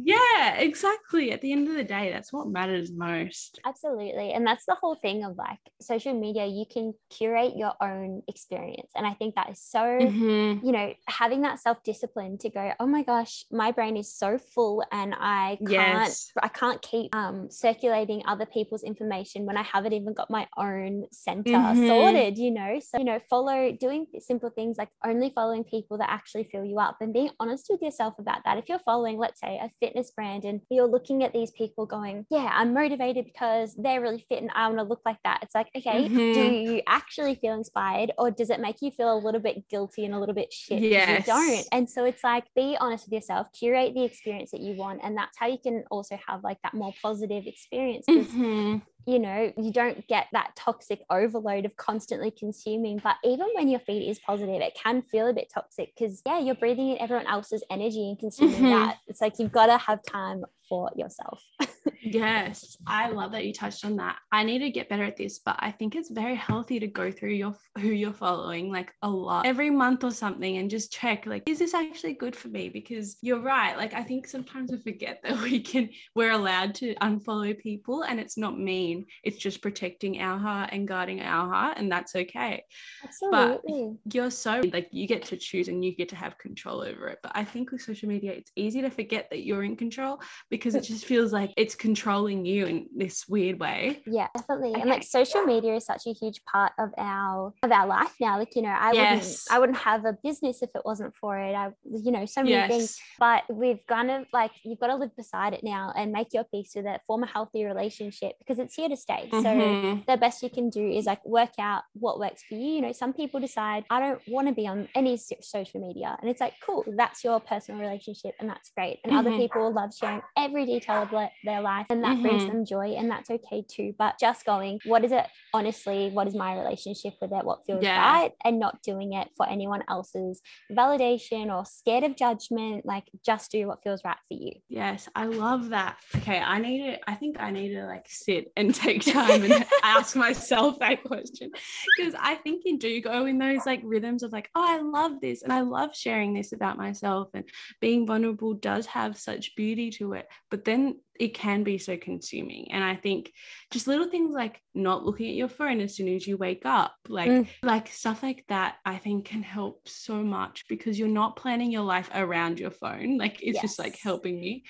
Yeah, 0.04 0.54
exactly. 0.54 1.32
At 1.32 1.40
the 1.40 1.52
end 1.52 1.68
of 1.68 1.74
the 1.74 1.84
day, 1.84 2.10
that's 2.12 2.32
what 2.32 2.48
matters 2.48 2.90
most. 2.92 3.60
Absolutely. 3.64 4.32
And 4.32 4.46
that's 4.46 4.64
the 4.66 4.74
whole 4.80 4.94
thing 4.96 5.24
of 5.24 5.36
like 5.36 5.58
social 5.80 6.18
media, 6.18 6.46
you 6.46 6.64
can 6.70 6.94
curate 7.10 7.52
your 7.56 7.72
own 7.80 8.22
experience. 8.28 8.90
And 8.96 9.06
I 9.06 9.14
think 9.14 9.34
that 9.34 9.50
is 9.50 9.60
so, 9.60 9.78
Mhm. 9.80 10.64
you 10.64 10.72
know, 10.72 10.92
having 11.08 11.42
that 11.42 11.60
self 11.60 11.82
discipline 11.82 12.38
to 12.38 12.50
go, 12.50 12.72
oh 12.80 12.86
my 12.86 13.02
gosh, 13.02 13.44
my 13.50 13.70
brain 13.72 13.96
is 13.96 14.12
so 14.12 14.38
full 14.38 14.82
and 14.92 15.14
I 15.18 15.56
can't, 15.60 15.70
Yes. 15.70 16.32
I 16.42 16.48
can't 16.48 16.80
keep 16.82 17.14
um, 17.14 17.50
circulating 17.50 18.22
other 18.26 18.46
people's 18.46 18.82
information 18.82 19.44
when 19.46 19.56
I 19.56 19.62
haven't 19.62 19.92
even 19.92 20.14
got 20.14 20.30
my 20.30 20.46
own 20.56 21.04
center 21.12 21.50
Mhm. 21.52 21.86
sorted, 21.88 22.38
you 22.38 22.50
know? 22.50 22.78
So, 22.80 22.98
you 22.98 23.04
know, 23.04 23.20
follow 23.28 23.72
doing 23.72 24.06
simple 24.22 24.50
things 24.50 24.76
like 24.78 24.88
only 25.04 25.30
following 25.34 25.64
people 25.64 25.98
that 25.98 26.10
actually 26.10 26.44
fill 26.44 26.64
you 26.64 26.78
up 26.78 26.96
and 27.00 27.12
being 27.12 27.30
honest 27.40 27.66
with 27.70 27.82
yourself 27.82 28.14
about 28.18 28.40
that. 28.44 28.58
If 28.58 28.68
you're 28.68 28.78
following, 28.80 29.18
let's 29.18 29.40
say, 29.40 29.58
a 29.62 29.70
fitness 29.80 30.10
brand 30.10 30.44
and 30.44 30.60
you're 30.70 30.86
looking 30.86 31.22
at 31.22 31.32
these 31.32 31.50
people 31.52 31.86
going, 31.86 32.26
yeah, 32.30 32.50
I'm 32.52 32.72
motivated 32.74 33.24
because 33.24 33.74
they're 33.76 34.00
really 34.00 34.24
fit 34.28 34.42
and 34.42 34.50
I 34.54 34.66
want 34.68 34.78
to 34.78 34.84
look 34.84 35.02
like 35.04 35.18
that. 35.24 35.40
It's 35.42 35.54
like, 35.54 35.68
okay, 35.76 36.08
do 36.08 36.40
Mhm. 36.40 36.66
you 36.76 36.82
actually 36.86 37.34
feel 37.36 37.54
inspired 37.54 38.12
or 38.18 38.30
does 38.30 38.50
it 38.50 38.60
make 38.60 38.82
you 38.82 38.90
feel 38.90 39.12
a 39.12 39.18
little 39.18 39.40
bit 39.40 39.68
guilty 39.68 40.04
and 40.04 40.14
a 40.14 40.18
little 40.18 40.34
bit 40.34 40.52
shit? 40.52 40.82
Yes. 40.82 41.26
You 41.26 41.32
don't. 41.34 41.66
And 41.72 41.88
so 41.88 42.04
it's 42.04 42.22
like, 42.24 42.44
be 42.54 42.76
honest 42.80 43.06
with 43.06 43.12
yourself, 43.14 43.48
curate 43.52 43.94
the 43.94 44.04
experience 44.04 44.50
that 44.52 44.60
you 44.60 44.74
want. 44.74 45.00
And 45.02 45.16
that's 45.16 45.38
how 45.38 45.46
you 45.46 45.58
can 45.58 45.84
also 45.90 46.18
have 46.26 46.42
like 46.44 46.58
that 46.62 46.74
more 46.74 46.94
positive 47.02 47.46
experience. 47.46 48.06
Mhm. 48.08 48.82
You 49.06 49.18
know, 49.18 49.52
you 49.56 49.72
don't 49.72 50.06
get 50.08 50.26
that 50.32 50.54
toxic 50.56 51.02
overload 51.10 51.64
of 51.64 51.76
constantly 51.76 52.30
consuming. 52.30 53.00
But 53.02 53.16
even 53.24 53.48
when 53.54 53.68
your 53.68 53.80
feed 53.80 54.08
is 54.08 54.18
positive, 54.18 54.60
it 54.60 54.74
can 54.80 55.02
feel 55.02 55.26
a 55.28 55.32
bit 55.32 55.50
toxic 55.52 55.92
because, 55.96 56.22
yeah, 56.26 56.38
you're 56.38 56.54
breathing 56.54 56.90
in 56.90 56.98
everyone 57.00 57.26
else's 57.26 57.64
energy 57.70 58.08
and 58.08 58.18
consuming 58.18 58.60
Mhm. 58.60 58.70
that. 58.70 58.98
It's 59.08 59.20
like 59.20 59.38
you've 59.38 59.52
got 59.52 59.66
to 59.66 59.78
have 59.78 60.02
time 60.02 60.44
for 60.68 60.90
yourself. 60.94 61.42
Yes, 62.02 62.76
I 62.86 63.10
love 63.10 63.32
that 63.32 63.44
you 63.44 63.52
touched 63.52 63.84
on 63.84 63.96
that. 63.96 64.16
I 64.32 64.42
need 64.42 64.60
to 64.60 64.70
get 64.70 64.88
better 64.88 65.04
at 65.04 65.16
this, 65.16 65.38
but 65.38 65.56
I 65.58 65.70
think 65.70 65.94
it's 65.94 66.10
very 66.10 66.34
healthy 66.34 66.80
to 66.80 66.86
go 66.86 67.10
through 67.10 67.30
your 67.30 67.54
who 67.78 67.88
you're 67.88 68.12
following 68.12 68.70
like 68.70 68.92
a 69.02 69.08
lot 69.08 69.46
every 69.46 69.70
month 69.70 70.04
or 70.04 70.10
something 70.10 70.58
and 70.58 70.70
just 70.70 70.92
check 70.92 71.24
like 71.26 71.48
is 71.48 71.58
this 71.58 71.74
actually 71.74 72.14
good 72.14 72.34
for 72.34 72.48
me? 72.48 72.68
Because 72.68 73.16
you're 73.22 73.40
right. 73.40 73.76
Like 73.76 73.94
I 73.94 74.02
think 74.02 74.26
sometimes 74.26 74.70
we 74.70 74.78
forget 74.78 75.20
that 75.22 75.40
we 75.42 75.60
can 75.60 75.90
we're 76.14 76.32
allowed 76.32 76.74
to 76.76 76.94
unfollow 76.96 77.56
people 77.58 78.02
and 78.02 78.18
it's 78.18 78.36
not 78.36 78.58
mean. 78.58 79.06
It's 79.22 79.38
just 79.38 79.62
protecting 79.62 80.20
our 80.20 80.38
heart 80.38 80.70
and 80.72 80.88
guarding 80.88 81.20
our 81.20 81.52
heart 81.52 81.78
and 81.78 81.90
that's 81.90 82.14
okay. 82.14 82.64
Absolutely. 83.04 83.96
But 84.04 84.14
you're 84.14 84.30
so 84.30 84.62
like 84.72 84.88
you 84.90 85.06
get 85.06 85.24
to 85.26 85.36
choose 85.36 85.68
and 85.68 85.84
you 85.84 85.94
get 85.94 86.08
to 86.10 86.16
have 86.16 86.38
control 86.38 86.82
over 86.82 87.08
it. 87.08 87.18
But 87.22 87.32
I 87.34 87.44
think 87.44 87.70
with 87.70 87.82
social 87.82 88.08
media 88.08 88.32
it's 88.32 88.52
easy 88.56 88.82
to 88.82 88.90
forget 88.90 89.28
that 89.30 89.44
you're 89.44 89.64
in 89.64 89.76
control 89.76 90.20
because 90.50 90.74
it 90.74 90.82
just 90.82 91.04
feels 91.04 91.32
like 91.32 91.52
it's 91.56 91.69
controlling 91.74 92.44
you 92.44 92.66
in 92.66 92.88
this 92.96 93.26
weird 93.28 93.58
way. 93.60 94.02
Yeah, 94.06 94.28
definitely. 94.36 94.74
And 94.80 94.88
like 94.90 95.02
social 95.02 95.42
media 95.44 95.74
is 95.76 95.84
such 95.86 96.06
a 96.06 96.12
huge 96.12 96.40
part 96.44 96.72
of 96.78 96.90
our 96.98 97.52
of 97.62 97.70
our 97.72 97.86
life 97.86 98.14
now. 98.20 98.38
Like, 98.38 98.54
you 98.56 98.62
know, 98.62 98.68
I 98.70 98.92
Yes. 98.92 99.10
wouldn't 99.10 99.38
I 99.50 99.58
wouldn't 99.58 99.78
have 99.78 100.04
a 100.04 100.16
business 100.22 100.62
if 100.62 100.70
it 100.74 100.82
wasn't 100.84 101.14
for 101.16 101.38
it. 101.38 101.54
I 101.54 101.70
you 101.84 102.10
know, 102.12 102.24
so 102.26 102.42
many 102.42 102.56
things. 102.68 102.98
But 103.18 103.42
we've 103.50 103.80
kind 103.86 104.10
of 104.10 104.26
like 104.32 104.52
you've 104.64 104.78
got 104.80 104.88
to 104.88 104.96
live 104.96 105.14
beside 105.16 105.52
it 105.54 105.62
now 105.64 105.92
and 105.96 106.12
make 106.12 106.28
your 106.32 106.44
peace 106.44 106.72
with 106.74 106.86
it, 106.86 107.00
form 107.06 107.22
a 107.22 107.26
healthy 107.26 107.64
relationship 107.64 108.32
because 108.38 108.58
it's 108.58 108.74
here 108.74 108.88
to 108.88 108.96
stay. 108.96 109.28
So 109.30 109.36
Mhm. 109.38 110.06
the 110.06 110.16
best 110.16 110.42
you 110.42 110.50
can 110.50 110.70
do 110.70 110.86
is 110.88 111.06
like 111.06 111.24
work 111.24 111.52
out 111.58 111.82
what 111.94 112.18
works 112.18 112.42
for 112.48 112.54
you. 112.54 112.70
You 112.76 112.80
know, 112.82 112.92
some 112.92 113.12
people 113.12 113.40
decide 113.40 113.84
I 113.90 114.00
don't 114.00 114.20
want 114.26 114.48
to 114.48 114.54
be 114.54 114.66
on 114.66 114.88
any 114.94 115.16
social 115.16 115.80
media, 115.80 116.16
and 116.20 116.30
it's 116.30 116.40
like 116.40 116.54
cool, 116.64 116.84
that's 116.96 117.22
your 117.24 117.40
personal 117.40 117.80
relationship, 117.80 118.34
and 118.40 118.48
that's 118.48 118.70
great. 118.76 119.00
And 119.04 119.12
other 119.14 119.30
Mhm. 119.30 119.36
people 119.38 119.72
love 119.72 119.90
sharing 119.94 120.22
every 120.36 120.64
detail 120.66 121.02
of 121.02 121.12
le- 121.12 121.30
their 121.60 121.64
life, 121.64 121.86
and 121.90 122.04
that 122.04 122.20
brings 122.22 122.44
Mhm. 122.44 122.46
them 122.48 122.64
joy, 122.64 122.94
and 122.94 123.10
that's 123.10 123.30
okay 123.30 123.64
too. 123.68 123.94
But 123.98 124.18
just 124.18 124.44
going, 124.44 124.80
what 124.84 125.04
is 125.04 125.12
it 125.12 125.26
honestly? 125.52 126.10
What 126.10 126.28
is 126.28 126.34
my 126.34 126.56
relationship 126.56 127.14
with 127.20 127.32
it? 127.32 127.44
What 127.44 127.64
feels 127.66 127.84
Yeah. 127.84 127.98
right, 127.98 128.32
and 128.44 128.58
not 128.58 128.82
doing 128.82 129.12
it 129.12 129.28
for 129.36 129.48
anyone 129.48 129.82
else's 129.88 130.40
validation 130.70 131.54
or 131.54 131.64
scared 131.64 132.04
of 132.04 132.16
judgment. 132.16 132.86
Like 132.86 133.04
just 133.24 133.50
do 133.50 133.66
what 133.66 133.82
feels 133.82 134.04
right 134.04 134.16
for 134.28 134.34
you. 134.34 134.52
Yes, 134.68 135.08
I 135.14 135.26
love 135.26 135.70
that. 135.70 135.98
Okay, 136.16 136.38
I 136.38 136.58
need 136.58 136.90
to, 136.92 137.10
I 137.10 137.14
think 137.14 137.40
I 137.40 137.50
need 137.50 137.74
to 137.74 137.84
like 137.86 138.06
sit 138.08 138.52
and 138.56 138.74
take 138.84 139.02
time 139.02 139.42
and 139.42 139.64
ask 139.82 140.16
myself 140.16 140.78
that 140.78 141.02
question 141.04 141.50
because 141.96 142.14
I 142.18 142.36
think 142.36 142.62
you 142.64 142.78
do 142.78 143.00
go 143.00 143.26
in 143.26 143.38
those 143.38 143.66
like 143.66 143.80
rhythms 143.84 144.22
of 144.22 144.32
like, 144.32 144.48
oh, 144.54 144.64
I 144.66 144.80
love 144.80 145.20
this 145.20 145.42
and 145.42 145.52
I 145.52 145.60
love 145.62 145.90
sharing 145.94 146.32
this 146.34 146.52
about 146.52 146.78
myself 146.78 147.28
and 147.34 147.44
being 147.80 148.06
vulnerable 148.06 148.54
does 148.54 148.86
have 148.86 149.18
such 149.18 149.54
beauty 149.56 149.90
to 149.92 150.12
it. 150.14 150.26
But 150.50 150.64
then 150.64 151.00
it 151.20 151.34
can 151.34 151.62
be 151.62 151.76
so 151.76 151.98
consuming. 151.98 152.72
And 152.72 152.82
I 152.82 152.96
think 152.96 153.30
just 153.70 153.86
little 153.86 154.08
things 154.08 154.34
like 154.34 154.62
not 154.74 155.04
looking 155.04 155.28
at 155.28 155.34
your 155.34 155.48
phone 155.48 155.78
as 155.80 155.94
soon 155.94 156.08
as 156.08 156.26
you 156.26 156.38
wake 156.38 156.64
up, 156.64 156.94
like 157.08 157.28
Mm. 157.30 157.46
like 157.62 157.88
stuff 157.88 158.22
like 158.22 158.46
that, 158.48 158.76
I 158.86 158.96
think 158.96 159.26
can 159.26 159.42
help 159.42 159.86
so 159.86 160.22
much 160.22 160.64
because 160.66 160.98
you're 160.98 161.08
not 161.08 161.36
planning 161.36 161.70
your 161.70 161.82
life 161.82 162.08
around 162.14 162.58
your 162.58 162.70
phone. 162.70 163.18
Like 163.18 163.42
it's 163.42 163.60
just 163.60 163.78
like 163.78 163.98
helping 163.98 164.42
you. 164.42 164.62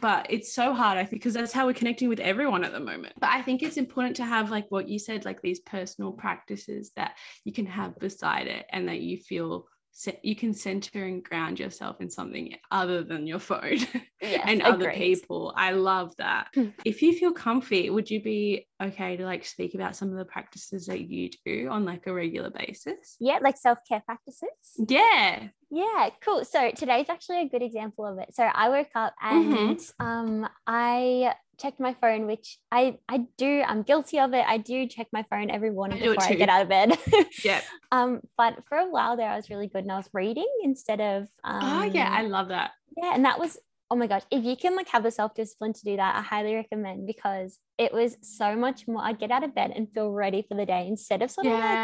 But 0.00 0.28
it's 0.30 0.54
so 0.54 0.72
hard, 0.72 0.98
I 0.98 1.04
think, 1.04 1.20
because 1.22 1.34
that's 1.34 1.52
how 1.52 1.66
we're 1.66 1.72
connecting 1.72 2.08
with 2.08 2.20
everyone 2.20 2.64
at 2.64 2.72
the 2.72 2.80
moment. 2.80 3.14
But 3.18 3.30
I 3.30 3.42
think 3.42 3.62
it's 3.62 3.76
important 3.76 4.14
to 4.16 4.24
have 4.24 4.50
like 4.52 4.66
what 4.68 4.88
you 4.88 5.00
said, 5.00 5.24
like 5.24 5.42
these 5.42 5.60
personal 5.60 6.12
practices 6.12 6.92
that 6.94 7.16
you 7.42 7.52
can 7.52 7.66
have 7.66 7.98
beside 7.98 8.46
it 8.46 8.66
and 8.70 8.86
that 8.88 9.00
you 9.00 9.16
feel 9.16 9.66
you 10.22 10.36
can 10.36 10.54
center 10.54 11.04
and 11.04 11.24
ground 11.24 11.58
yourself 11.58 12.00
in 12.00 12.08
something 12.10 12.54
other 12.70 13.02
than 13.02 13.26
your 13.26 13.38
phone 13.38 13.78
Yes, 14.22 14.42
and 14.46 14.62
other 14.62 14.92
people. 14.92 15.52
I 15.56 15.72
love 15.72 16.14
that. 16.16 16.48
Hmm. 16.54 16.68
if 16.84 17.02
you 17.02 17.12
feel 17.12 17.32
comfy, 17.32 17.88
would 17.90 18.10
you 18.10 18.22
be 18.22 18.66
okay 18.82 19.16
to 19.16 19.24
like 19.24 19.44
speak 19.44 19.74
about 19.74 19.96
some 19.96 20.10
of 20.10 20.16
the 20.16 20.24
practices 20.24 20.86
that 20.86 21.00
you 21.00 21.30
do 21.44 21.68
on 21.70 21.84
like 21.84 22.06
a 22.06 22.12
regular 22.12 22.50
basis? 22.50 23.16
Yeah, 23.20 23.38
like 23.40 23.56
self 23.56 23.78
care 23.88 24.02
practices. 24.04 24.48
Yeah. 24.88 25.48
Yeah, 25.70 26.10
cool. 26.24 26.44
So 26.44 26.70
today's 26.70 27.08
actually 27.10 27.42
a 27.42 27.48
good 27.48 27.62
example 27.62 28.06
of 28.06 28.18
it. 28.18 28.34
So 28.34 28.42
I 28.44 28.68
woke 28.70 28.90
up 28.94 29.14
Mm-hmm. 29.22 29.54
and 29.54 29.80
um, 30.00 30.48
I 30.66 31.34
checked 31.58 31.80
my 31.80 31.94
phone, 32.00 32.26
which 32.26 32.58
I 32.70 32.98
I 33.08 33.26
do. 33.36 33.62
I'm 33.66 33.82
guilty 33.82 34.18
of 34.18 34.32
it. 34.34 34.44
I 34.46 34.58
do 34.58 34.86
check 34.86 35.08
my 35.12 35.24
phone 35.30 35.50
every 35.50 35.70
morning 35.70 36.02
I 36.02 36.06
before 36.06 36.24
I 36.24 36.34
get 36.34 36.48
out 36.48 36.62
of 36.62 36.68
bed. 36.68 36.98
Yeah. 37.44 37.60
um, 37.92 38.20
but 38.36 38.64
for 38.68 38.78
a 38.78 38.90
while 38.90 39.16
there, 39.16 39.28
I 39.28 39.36
was 39.36 39.50
really 39.50 39.68
good 39.68 39.84
and 39.84 39.92
I 39.92 39.96
was 39.96 40.08
reading 40.12 40.48
instead 40.62 41.00
of. 41.00 41.28
Um, 41.44 41.60
oh 41.62 41.82
yeah, 41.84 42.08
I 42.10 42.22
love 42.22 42.48
that. 42.48 42.72
yeah, 42.96 43.14
and 43.14 43.24
that 43.24 43.38
was 43.38 43.58
oh 43.90 43.96
my 43.96 44.06
gosh, 44.06 44.22
if 44.30 44.44
you 44.44 44.56
can 44.56 44.76
like 44.76 44.88
have 44.88 45.02
the 45.02 45.10
self 45.10 45.34
discipline 45.34 45.72
to 45.72 45.84
do 45.84 45.96
that, 45.96 46.16
I 46.16 46.22
highly 46.22 46.54
recommend 46.54 47.06
because 47.06 47.58
it 47.78 47.92
was 47.92 48.16
so 48.22 48.56
much 48.56 48.88
more. 48.88 49.02
I'd 49.02 49.18
get 49.20 49.30
out 49.30 49.44
of 49.44 49.54
bed 49.54 49.72
and 49.74 49.88
feel 49.92 50.10
ready 50.10 50.42
for 50.48 50.56
the 50.56 50.66
day 50.66 50.86
instead 50.88 51.22
of 51.22 51.30
sort 51.30 51.46
of 51.46 51.52
like 51.52 51.78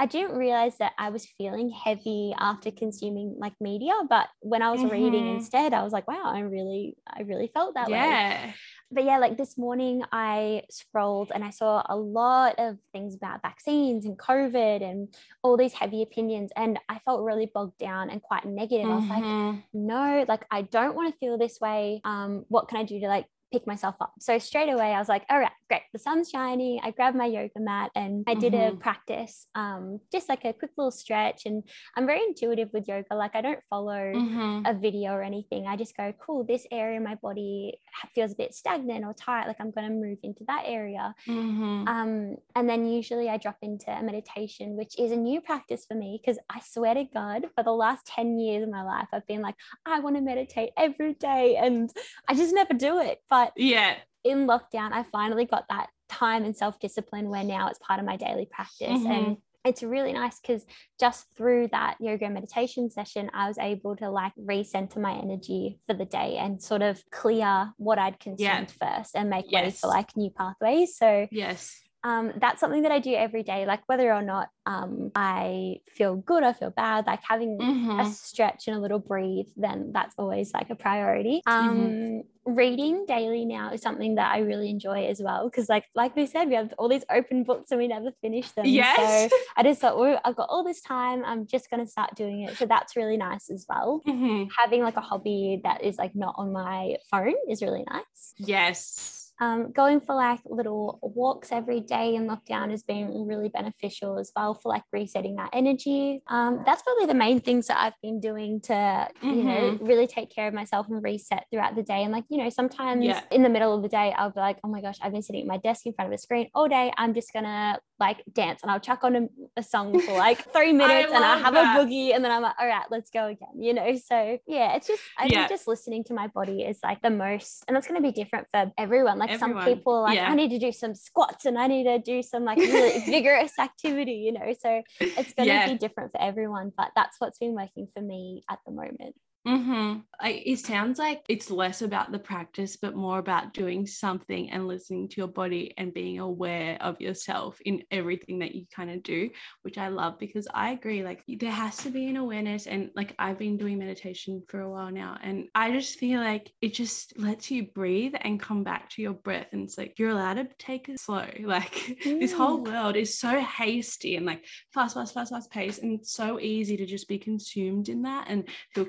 I 0.00 0.06
didn't 0.06 0.36
realize 0.36 0.78
that 0.78 0.92
I 0.98 1.10
was 1.10 1.26
feeling 1.38 1.70
heavy 1.70 2.34
after 2.38 2.70
consuming 2.70 3.36
like 3.38 3.54
media, 3.60 3.92
but 4.08 4.26
when 4.40 4.62
I 4.62 4.70
was 4.70 4.84
reading 4.84 5.24
Mhm. 5.24 5.34
instead, 5.36 5.72
I 5.74 5.82
was 5.82 5.92
like, 5.92 6.06
wow, 6.06 6.22
I 6.24 6.40
really, 6.40 6.96
I 7.06 7.22
really 7.22 7.50
felt 7.54 7.74
that 7.74 7.88
way. 7.90 7.96
Yeah. 7.96 8.52
But 8.90 9.04
yeah, 9.04 9.18
like 9.18 9.36
this 9.36 9.58
morning 9.58 10.02
I 10.12 10.62
scrolled 10.70 11.30
and 11.34 11.44
I 11.44 11.50
saw 11.50 11.82
a 11.88 11.96
lot 11.96 12.54
of 12.58 12.78
things 12.92 13.14
about 13.14 13.42
vaccines 13.42 14.06
and 14.06 14.18
COVID 14.18 14.82
and 14.82 15.14
all 15.42 15.56
these 15.56 15.74
heavy 15.74 16.02
opinions. 16.02 16.50
And 16.56 16.78
I 16.88 16.98
felt 17.00 17.22
really 17.22 17.50
bogged 17.52 17.78
down 17.78 18.08
and 18.10 18.22
quite 18.22 18.44
negative. 18.46 18.86
I 18.86 18.94
was 18.94 19.08
like, 19.10 19.24
Mhm. 19.24 19.62
no, 19.74 20.24
like 20.26 20.46
I 20.50 20.62
don't 20.62 20.94
want 20.96 21.12
to 21.12 21.18
feel 21.18 21.36
this 21.38 21.60
way. 21.60 22.00
Um, 22.04 22.44
what 22.48 22.68
can 22.68 22.78
I 22.78 22.84
do 22.84 22.98
to 23.00 23.08
like 23.08 23.26
pick 23.52 23.66
myself 23.66 23.96
up. 24.00 24.12
So 24.20 24.38
straight 24.38 24.68
away, 24.68 24.92
I 24.92 24.98
was 24.98 25.08
like, 25.08 25.24
all 25.30 25.38
right, 25.38 25.52
great. 25.68 25.82
The 25.92 25.98
sun's 25.98 26.30
shining. 26.30 26.80
I 26.82 26.90
grabbed 26.90 27.16
my 27.16 27.26
yoga 27.26 27.60
mat 27.60 27.90
and 27.94 28.24
I 28.26 28.34
did 28.34 28.52
mm-hmm. 28.52 28.76
a 28.76 28.78
practice, 28.78 29.46
um, 29.54 30.00
just 30.12 30.28
like 30.28 30.44
a 30.44 30.52
quick 30.52 30.72
little 30.76 30.90
stretch. 30.90 31.46
And 31.46 31.62
I'm 31.96 32.06
very 32.06 32.22
intuitive 32.22 32.68
with 32.72 32.88
yoga. 32.88 33.14
Like 33.14 33.34
I 33.34 33.40
don't 33.40 33.60
follow 33.70 33.94
mm-hmm. 33.94 34.66
a 34.66 34.74
video 34.74 35.12
or 35.12 35.22
anything. 35.22 35.66
I 35.66 35.76
just 35.76 35.96
go, 35.96 36.12
cool, 36.18 36.44
this 36.44 36.66
area 36.70 36.98
of 36.98 37.04
my 37.04 37.14
body 37.16 37.78
feels 38.14 38.32
a 38.32 38.36
bit 38.36 38.54
stagnant 38.54 39.04
or 39.04 39.14
tight. 39.14 39.46
Like 39.46 39.60
I'm 39.60 39.70
going 39.70 39.88
to 39.88 39.94
move 39.94 40.18
into 40.22 40.44
that 40.46 40.64
area. 40.66 41.14
Mm-hmm. 41.26 41.88
Um, 41.88 42.36
and 42.54 42.68
then 42.68 42.86
usually 42.86 43.28
I 43.28 43.38
drop 43.38 43.56
into 43.62 43.90
a 43.90 44.02
meditation, 44.02 44.76
which 44.76 44.98
is 44.98 45.12
a 45.12 45.16
new 45.16 45.40
practice 45.40 45.86
for 45.88 45.94
me 45.94 46.20
because 46.22 46.38
I 46.50 46.60
swear 46.60 46.94
to 46.94 47.04
God, 47.04 47.46
for 47.54 47.64
the 47.64 47.72
last 47.72 48.06
10 48.06 48.38
years 48.38 48.62
of 48.62 48.70
my 48.70 48.82
life, 48.82 49.08
I've 49.12 49.26
been 49.26 49.42
like, 49.42 49.54
I 49.86 50.00
want 50.00 50.16
to 50.16 50.22
meditate 50.22 50.70
every 50.76 51.14
day. 51.14 51.56
And 51.56 51.90
I 52.28 52.34
just 52.34 52.54
never 52.54 52.74
do 52.74 52.98
it. 52.98 53.20
But 53.30 53.37
but 53.38 53.52
yeah, 53.56 53.96
in 54.24 54.46
lockdown, 54.46 54.92
I 54.92 55.04
finally 55.04 55.44
got 55.44 55.64
that 55.70 55.88
time 56.08 56.44
and 56.44 56.56
self 56.56 56.80
discipline 56.80 57.28
where 57.28 57.44
now 57.44 57.68
it's 57.68 57.78
part 57.78 58.00
of 58.00 58.06
my 58.06 58.16
daily 58.16 58.48
practice. 58.50 58.88
Mm-hmm. 58.88 59.12
And 59.12 59.36
it's 59.64 59.82
really 59.82 60.12
nice 60.12 60.40
because 60.40 60.64
just 60.98 61.26
through 61.36 61.68
that 61.72 61.96
yoga 62.00 62.28
meditation 62.30 62.90
session, 62.90 63.30
I 63.34 63.48
was 63.48 63.58
able 63.58 63.96
to 63.96 64.10
like 64.10 64.32
recenter 64.36 64.98
my 64.98 65.14
energy 65.14 65.78
for 65.86 65.94
the 65.94 66.04
day 66.04 66.36
and 66.38 66.62
sort 66.62 66.82
of 66.82 67.02
clear 67.10 67.72
what 67.76 67.98
I'd 67.98 68.18
consumed 68.18 68.40
yeah. 68.80 68.96
first 68.96 69.14
and 69.14 69.30
make 69.30 69.46
yes. 69.48 69.64
way 69.64 69.70
for 69.70 69.86
like 69.88 70.16
new 70.16 70.30
pathways. 70.30 70.96
So, 70.96 71.28
yes, 71.30 71.80
um, 72.08 72.32
that's 72.36 72.58
something 72.60 72.82
that 72.82 72.92
I 72.92 73.00
do 73.00 73.12
every 73.14 73.42
day, 73.42 73.66
like 73.66 73.82
whether 73.86 74.12
or 74.12 74.22
not 74.22 74.48
um, 74.64 75.10
I 75.14 75.80
feel 75.94 76.16
good 76.16 76.42
or 76.42 76.54
feel 76.54 76.70
bad, 76.70 77.06
like 77.06 77.20
having 77.22 77.58
mm-hmm. 77.58 78.00
a 78.00 78.10
stretch 78.10 78.66
and 78.66 78.76
a 78.76 78.80
little 78.80 78.98
breathe, 78.98 79.48
then 79.56 79.90
that's 79.92 80.14
always 80.16 80.52
like 80.54 80.70
a 80.70 80.74
priority. 80.74 81.42
Um, 81.46 81.78
mm-hmm 81.78 82.20
reading 82.48 83.04
daily 83.06 83.44
now 83.44 83.72
is 83.72 83.82
something 83.82 84.14
that 84.14 84.32
I 84.32 84.38
really 84.38 84.70
enjoy 84.70 85.06
as 85.06 85.20
well 85.20 85.50
because 85.50 85.68
like 85.68 85.84
like 85.94 86.16
we 86.16 86.24
said 86.26 86.48
we 86.48 86.54
have 86.54 86.72
all 86.78 86.88
these 86.88 87.04
open 87.10 87.44
books 87.44 87.70
and 87.70 87.78
we 87.78 87.88
never 87.88 88.10
finish 88.22 88.50
them 88.52 88.64
yes. 88.64 89.30
so 89.30 89.36
I 89.56 89.62
just 89.62 89.80
thought 89.80 89.98
well, 89.98 90.18
I've 90.24 90.34
got 90.34 90.48
all 90.48 90.64
this 90.64 90.80
time 90.80 91.24
I'm 91.26 91.46
just 91.46 91.68
going 91.68 91.84
to 91.84 91.90
start 91.90 92.14
doing 92.14 92.44
it 92.44 92.56
so 92.56 92.64
that's 92.64 92.96
really 92.96 93.18
nice 93.18 93.50
as 93.50 93.66
well 93.68 94.00
mm-hmm. 94.06 94.44
having 94.58 94.82
like 94.82 94.96
a 94.96 95.02
hobby 95.02 95.60
that 95.64 95.84
is 95.84 95.98
like 95.98 96.14
not 96.14 96.36
on 96.38 96.52
my 96.52 96.96
phone 97.10 97.34
is 97.50 97.60
really 97.60 97.84
nice 97.90 98.32
yes 98.38 99.17
um, 99.40 99.72
going 99.72 100.00
for 100.00 100.14
like 100.14 100.40
little 100.44 100.98
walks 101.02 101.52
every 101.52 101.80
day 101.80 102.14
in 102.14 102.26
lockdown 102.26 102.70
has 102.70 102.82
been 102.82 103.26
really 103.26 103.48
beneficial 103.48 104.18
as 104.18 104.32
well 104.34 104.54
for 104.54 104.68
like 104.68 104.82
resetting 104.92 105.36
that 105.36 105.50
energy. 105.52 106.22
Um, 106.26 106.62
that's 106.66 106.82
probably 106.82 107.06
the 107.06 107.14
main 107.14 107.40
things 107.40 107.68
that 107.68 107.78
I've 107.78 108.00
been 108.02 108.20
doing 108.20 108.60
to, 108.62 108.72
mm-hmm. 108.72 109.30
you 109.30 109.44
know, 109.44 109.60
mm-hmm. 109.72 109.86
really 109.86 110.06
take 110.06 110.30
care 110.34 110.48
of 110.48 110.54
myself 110.54 110.88
and 110.88 111.02
reset 111.02 111.44
throughout 111.50 111.76
the 111.76 111.82
day. 111.82 112.02
And 112.02 112.12
like, 112.12 112.24
you 112.28 112.38
know, 112.38 112.50
sometimes 112.50 113.04
yeah. 113.04 113.22
in 113.30 113.42
the 113.42 113.48
middle 113.48 113.74
of 113.74 113.82
the 113.82 113.88
day, 113.88 114.12
I'll 114.16 114.30
be 114.30 114.40
like, 114.40 114.58
oh 114.64 114.68
my 114.68 114.80
gosh, 114.80 114.98
I've 115.02 115.12
been 115.12 115.22
sitting 115.22 115.42
at 115.42 115.46
my 115.46 115.58
desk 115.58 115.86
in 115.86 115.92
front 115.92 116.12
of 116.12 116.14
a 116.14 116.18
screen 116.18 116.48
all 116.54 116.68
day. 116.68 116.92
I'm 116.96 117.14
just 117.14 117.32
gonna 117.32 117.78
like 118.00 118.22
dance 118.32 118.60
and 118.62 118.70
I'll 118.70 118.80
chuck 118.80 119.02
on 119.02 119.16
a, 119.16 119.28
a 119.56 119.62
song 119.62 119.98
for 120.00 120.12
like 120.12 120.50
three 120.52 120.72
minutes 120.72 121.12
I 121.12 121.16
and 121.16 121.24
I 121.24 121.38
have 121.38 121.54
that. 121.54 121.76
a 121.76 121.80
boogie 121.80 122.14
and 122.14 122.24
then 122.24 122.30
I'm 122.30 122.42
like, 122.42 122.54
all 122.58 122.66
right, 122.66 122.84
let's 122.90 123.10
go 123.10 123.26
again, 123.26 123.60
you 123.60 123.74
know? 123.74 123.96
So 123.96 124.38
yeah, 124.46 124.76
it's 124.76 124.86
just, 124.86 125.02
I 125.18 125.24
yeah. 125.24 125.38
think 125.40 125.48
just 125.48 125.66
listening 125.66 126.04
to 126.04 126.14
my 126.14 126.28
body 126.28 126.62
is 126.62 126.78
like 126.82 127.02
the 127.02 127.10
most, 127.10 127.64
and 127.66 127.76
it's 127.76 127.86
going 127.86 128.00
to 128.00 128.06
be 128.06 128.12
different 128.12 128.46
for 128.52 128.70
everyone. 128.78 129.18
Like 129.18 129.30
everyone. 129.30 129.64
some 129.64 129.74
people 129.74 130.02
like, 130.02 130.16
yeah. 130.16 130.30
I 130.30 130.34
need 130.34 130.50
to 130.50 130.58
do 130.58 130.72
some 130.72 130.94
squats 130.94 131.44
and 131.44 131.58
I 131.58 131.66
need 131.66 131.84
to 131.84 131.98
do 131.98 132.22
some 132.22 132.44
like 132.44 132.58
really 132.58 133.00
vigorous 133.06 133.58
activity, 133.58 134.12
you 134.12 134.32
know? 134.32 134.54
So 134.60 134.82
it's 135.00 135.34
going 135.34 135.48
to 135.48 135.54
yeah. 135.54 135.68
be 135.68 135.78
different 135.78 136.12
for 136.12 136.20
everyone, 136.20 136.72
but 136.76 136.92
that's 136.94 137.16
what's 137.18 137.38
been 137.38 137.54
working 137.54 137.88
for 137.94 138.02
me 138.02 138.44
at 138.48 138.58
the 138.64 138.72
moment. 138.72 139.14
Mm-hmm. 139.46 140.00
I, 140.20 140.42
it 140.44 140.58
sounds 140.58 140.98
like 140.98 141.22
it's 141.28 141.50
less 141.50 141.82
about 141.82 142.10
the 142.10 142.18
practice, 142.18 142.76
but 142.76 142.96
more 142.96 143.18
about 143.18 143.54
doing 143.54 143.86
something 143.86 144.50
and 144.50 144.66
listening 144.66 145.08
to 145.08 145.16
your 145.16 145.28
body 145.28 145.72
and 145.78 145.94
being 145.94 146.18
aware 146.18 146.76
of 146.80 147.00
yourself 147.00 147.58
in 147.64 147.82
everything 147.90 148.40
that 148.40 148.54
you 148.54 148.66
kind 148.74 148.90
of 148.90 149.02
do, 149.02 149.30
which 149.62 149.78
I 149.78 149.88
love 149.88 150.18
because 150.18 150.48
I 150.52 150.70
agree. 150.70 151.04
Like, 151.04 151.22
there 151.28 151.52
has 151.52 151.76
to 151.78 151.90
be 151.90 152.08
an 152.08 152.16
awareness. 152.16 152.66
And 152.66 152.90
like, 152.96 153.14
I've 153.18 153.38
been 153.38 153.56
doing 153.56 153.78
meditation 153.78 154.42
for 154.48 154.60
a 154.60 154.70
while 154.70 154.90
now, 154.90 155.16
and 155.22 155.46
I 155.54 155.70
just 155.70 155.98
feel 155.98 156.20
like 156.20 156.52
it 156.60 156.74
just 156.74 157.18
lets 157.18 157.50
you 157.50 157.68
breathe 157.74 158.14
and 158.20 158.40
come 158.40 158.64
back 158.64 158.90
to 158.90 159.02
your 159.02 159.14
breath. 159.14 159.48
And 159.52 159.62
it's 159.62 159.78
like, 159.78 159.98
you're 159.98 160.10
allowed 160.10 160.34
to 160.34 160.48
take 160.58 160.88
it 160.88 161.00
slow. 161.00 161.26
Like, 161.48 161.96
mm. 162.04 162.20
this 162.20 162.32
whole 162.32 162.62
world 162.62 162.94
is 162.94 163.18
so 163.18 163.40
hasty 163.40 164.16
and 164.16 164.26
like 164.26 164.44
fast, 164.74 164.94
fast, 164.94 165.14
fast, 165.14 165.32
fast 165.32 165.50
pace. 165.50 165.78
And 165.78 165.98
it's 165.98 166.12
so 166.12 166.38
easy 166.38 166.76
to 166.76 166.84
just 166.84 167.08
be 167.08 167.18
consumed 167.18 167.88
in 167.88 168.02
that 168.02 168.26
and 168.28 168.46
feel 168.74 168.84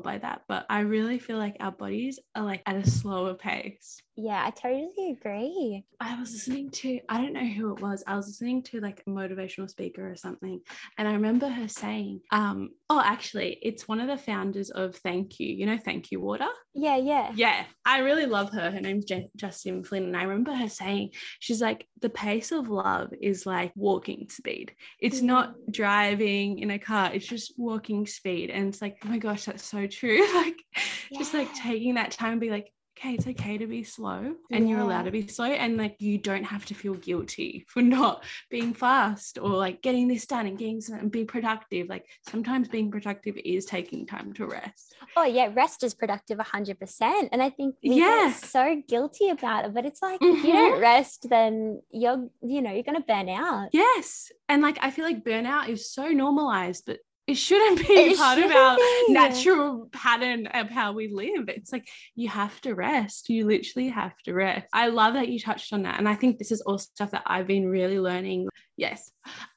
by 0.00 0.18
that. 0.18 0.42
But 0.48 0.66
I 0.70 0.80
really 0.80 1.18
feel 1.18 1.38
like 1.38 1.56
our 1.60 1.72
bodies 1.72 2.18
are 2.34 2.44
like 2.44 2.62
at 2.66 2.76
a 2.76 2.88
slower 2.88 3.34
pace. 3.34 4.02
Yeah, 4.16 4.44
I 4.46 4.50
totally 4.50 5.10
agree. 5.10 5.84
I 5.98 6.18
was 6.20 6.32
listening 6.32 6.70
to, 6.70 7.00
I 7.08 7.20
don't 7.20 7.32
know 7.32 7.46
who 7.46 7.74
it 7.74 7.80
was. 7.80 8.04
I 8.06 8.14
was 8.14 8.28
listening 8.28 8.62
to 8.64 8.80
like 8.80 9.02
a 9.06 9.10
motivational 9.10 9.68
speaker 9.68 10.08
or 10.08 10.14
something. 10.14 10.60
And 10.96 11.08
I 11.08 11.14
remember 11.14 11.48
her 11.48 11.66
saying, 11.66 12.20
um, 12.30 12.70
oh, 12.88 13.00
actually, 13.04 13.58
it's 13.60 13.88
one 13.88 14.00
of 14.00 14.06
the 14.06 14.16
founders 14.16 14.70
of 14.70 14.94
Thank 14.96 15.40
You. 15.40 15.48
You 15.48 15.66
know, 15.66 15.78
Thank 15.78 16.12
You 16.12 16.20
Water? 16.20 16.46
Yeah, 16.74 16.96
yeah. 16.96 17.32
Yeah. 17.34 17.64
I 17.84 18.00
really 18.00 18.26
love 18.26 18.52
her. 18.52 18.70
Her 18.70 18.80
name's 18.80 19.04
Je- 19.04 19.30
Justine 19.34 19.82
Flynn. 19.82 20.04
And 20.04 20.16
I 20.16 20.22
remember 20.22 20.54
her 20.54 20.68
saying, 20.68 21.10
she's 21.40 21.60
like, 21.60 21.88
the 22.00 22.10
pace 22.10 22.52
of 22.52 22.68
love 22.68 23.12
is 23.20 23.46
like 23.46 23.72
walking 23.74 24.28
speed. 24.28 24.74
It's 25.00 25.18
mm-hmm. 25.18 25.26
not 25.26 25.54
driving 25.70 26.60
in 26.60 26.70
a 26.70 26.78
car, 26.78 27.10
it's 27.12 27.26
just 27.26 27.54
walking 27.56 28.06
speed. 28.06 28.50
And 28.50 28.68
it's 28.68 28.80
like, 28.80 28.98
oh 29.04 29.08
my 29.08 29.18
gosh, 29.18 29.46
that's 29.46 29.64
so 29.64 29.88
true. 29.88 30.20
like, 30.34 30.62
yeah. 31.10 31.18
just 31.18 31.34
like 31.34 31.52
taking 31.54 31.94
that 31.94 32.12
time 32.12 32.32
and 32.32 32.40
be 32.40 32.50
like, 32.50 32.70
okay, 32.96 33.14
it's 33.14 33.26
okay 33.26 33.58
to 33.58 33.66
be 33.66 33.82
slow 33.82 34.34
and 34.50 34.68
yeah. 34.68 34.74
you're 34.74 34.84
allowed 34.84 35.02
to 35.02 35.10
be 35.10 35.26
slow. 35.26 35.46
And 35.46 35.76
like 35.76 35.96
you 36.00 36.18
don't 36.18 36.44
have 36.44 36.64
to 36.66 36.74
feel 36.74 36.94
guilty 36.94 37.66
for 37.68 37.82
not 37.82 38.24
being 38.50 38.72
fast 38.72 39.38
or 39.38 39.50
like 39.50 39.82
getting 39.82 40.08
this 40.08 40.26
done 40.26 40.46
and 40.46 40.58
getting 40.58 40.80
some, 40.80 40.98
and 40.98 41.10
be 41.10 41.24
productive. 41.24 41.88
Like 41.88 42.06
sometimes 42.28 42.68
being 42.68 42.90
productive 42.90 43.36
is 43.44 43.64
taking 43.64 44.06
time 44.06 44.32
to 44.34 44.46
rest. 44.46 44.94
Oh 45.16 45.24
yeah, 45.24 45.50
rest 45.52 45.82
is 45.82 45.94
productive 45.94 46.38
100%. 46.38 47.28
And 47.32 47.42
I 47.42 47.50
think 47.50 47.76
we 47.82 47.94
yeah. 47.94 48.32
get 48.32 48.44
so 48.44 48.82
guilty 48.88 49.30
about 49.30 49.64
it, 49.64 49.74
but 49.74 49.84
it's 49.84 50.02
like 50.02 50.20
mm-hmm. 50.20 50.36
if 50.36 50.44
you 50.44 50.52
don't 50.52 50.72
mm-hmm. 50.72 50.82
rest, 50.82 51.26
then 51.28 51.82
you're, 51.90 52.28
you 52.42 52.62
know, 52.62 52.72
you're 52.72 52.82
going 52.82 53.00
to 53.00 53.06
burn 53.06 53.28
out. 53.28 53.70
Yes. 53.72 54.30
And 54.48 54.62
like 54.62 54.78
I 54.80 54.90
feel 54.90 55.04
like 55.04 55.24
burnout 55.24 55.68
is 55.68 55.90
so 55.90 56.08
normalized, 56.08 56.84
but 56.86 56.98
it 57.26 57.34
shouldn't 57.34 57.86
be 57.86 57.86
it 57.94 58.18
part 58.18 58.36
shouldn't 58.36 58.54
of 58.54 58.60
our 58.60 58.78
natural 59.08 59.88
pattern 59.92 60.46
of 60.48 60.68
how 60.68 60.92
we 60.92 61.08
live. 61.08 61.48
It's 61.48 61.72
like 61.72 61.88
you 62.14 62.28
have 62.28 62.60
to 62.62 62.74
rest. 62.74 63.30
You 63.30 63.46
literally 63.46 63.88
have 63.88 64.16
to 64.24 64.34
rest. 64.34 64.66
I 64.72 64.88
love 64.88 65.14
that 65.14 65.28
you 65.28 65.38
touched 65.38 65.72
on 65.72 65.82
that. 65.82 65.98
And 65.98 66.08
I 66.08 66.14
think 66.14 66.38
this 66.38 66.52
is 66.52 66.60
all 66.60 66.78
stuff 66.78 67.12
that 67.12 67.22
I've 67.26 67.46
been 67.46 67.66
really 67.66 67.98
learning. 67.98 68.48
Yes. 68.76 69.10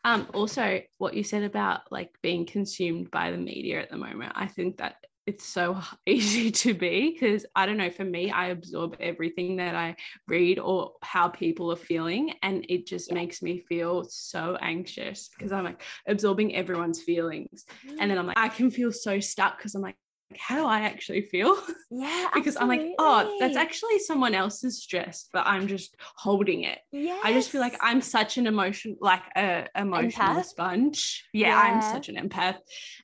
Um, 0.03 0.27
also 0.33 0.81
what 0.97 1.13
you 1.13 1.23
said 1.23 1.43
about 1.43 1.81
like 1.91 2.11
being 2.21 2.45
consumed 2.45 3.11
by 3.11 3.31
the 3.31 3.37
media 3.37 3.81
at 3.81 3.89
the 3.89 3.97
moment. 3.97 4.33
I 4.35 4.47
think 4.47 4.77
that 4.77 4.95
it's 5.27 5.45
so 5.45 5.79
easy 6.07 6.49
to 6.49 6.73
be 6.73 7.11
because 7.11 7.45
I 7.55 7.65
don't 7.65 7.77
know, 7.77 7.91
for 7.91 8.05
me, 8.05 8.31
I 8.31 8.47
absorb 8.47 8.95
everything 8.99 9.57
that 9.57 9.75
I 9.75 9.95
read 10.27 10.57
or 10.57 10.93
how 11.03 11.27
people 11.27 11.71
are 11.71 11.75
feeling. 11.75 12.33
And 12.41 12.65
it 12.69 12.87
just 12.87 13.09
yeah. 13.09 13.15
makes 13.15 13.41
me 13.41 13.59
feel 13.59 14.05
so 14.05 14.57
anxious 14.61 15.29
because 15.29 15.51
I'm 15.51 15.65
like 15.65 15.83
absorbing 16.07 16.55
everyone's 16.55 17.01
feelings. 17.01 17.65
And 17.99 18.09
then 18.09 18.17
I'm 18.17 18.25
like, 18.25 18.39
I 18.39 18.47
can 18.47 18.71
feel 18.71 18.91
so 18.91 19.19
stuck 19.19 19.57
because 19.57 19.75
I'm 19.75 19.81
like, 19.81 19.97
how 20.37 20.55
do 20.55 20.65
I 20.65 20.81
actually 20.81 21.21
feel? 21.21 21.57
Yeah. 21.89 22.27
because 22.33 22.57
absolutely. 22.57 22.79
I'm 22.79 22.87
like, 22.87 22.95
oh, 22.99 23.37
that's 23.39 23.55
actually 23.55 23.99
someone 23.99 24.35
else's 24.35 24.83
stress, 24.83 25.29
but 25.31 25.47
I'm 25.47 25.67
just 25.67 25.95
holding 26.17 26.63
it. 26.63 26.79
Yeah. 26.91 27.17
I 27.23 27.31
just 27.31 27.49
feel 27.49 27.61
like 27.61 27.77
I'm 27.79 28.01
such 28.01 28.37
an 28.37 28.45
emotion, 28.45 28.97
like 28.99 29.23
a 29.37 29.67
emotional 29.73 30.35
empath? 30.35 30.45
sponge. 30.45 31.25
Yeah, 31.31 31.47
yeah, 31.47 31.59
I'm 31.59 31.81
such 31.81 32.09
an 32.09 32.15
empath. 32.15 32.57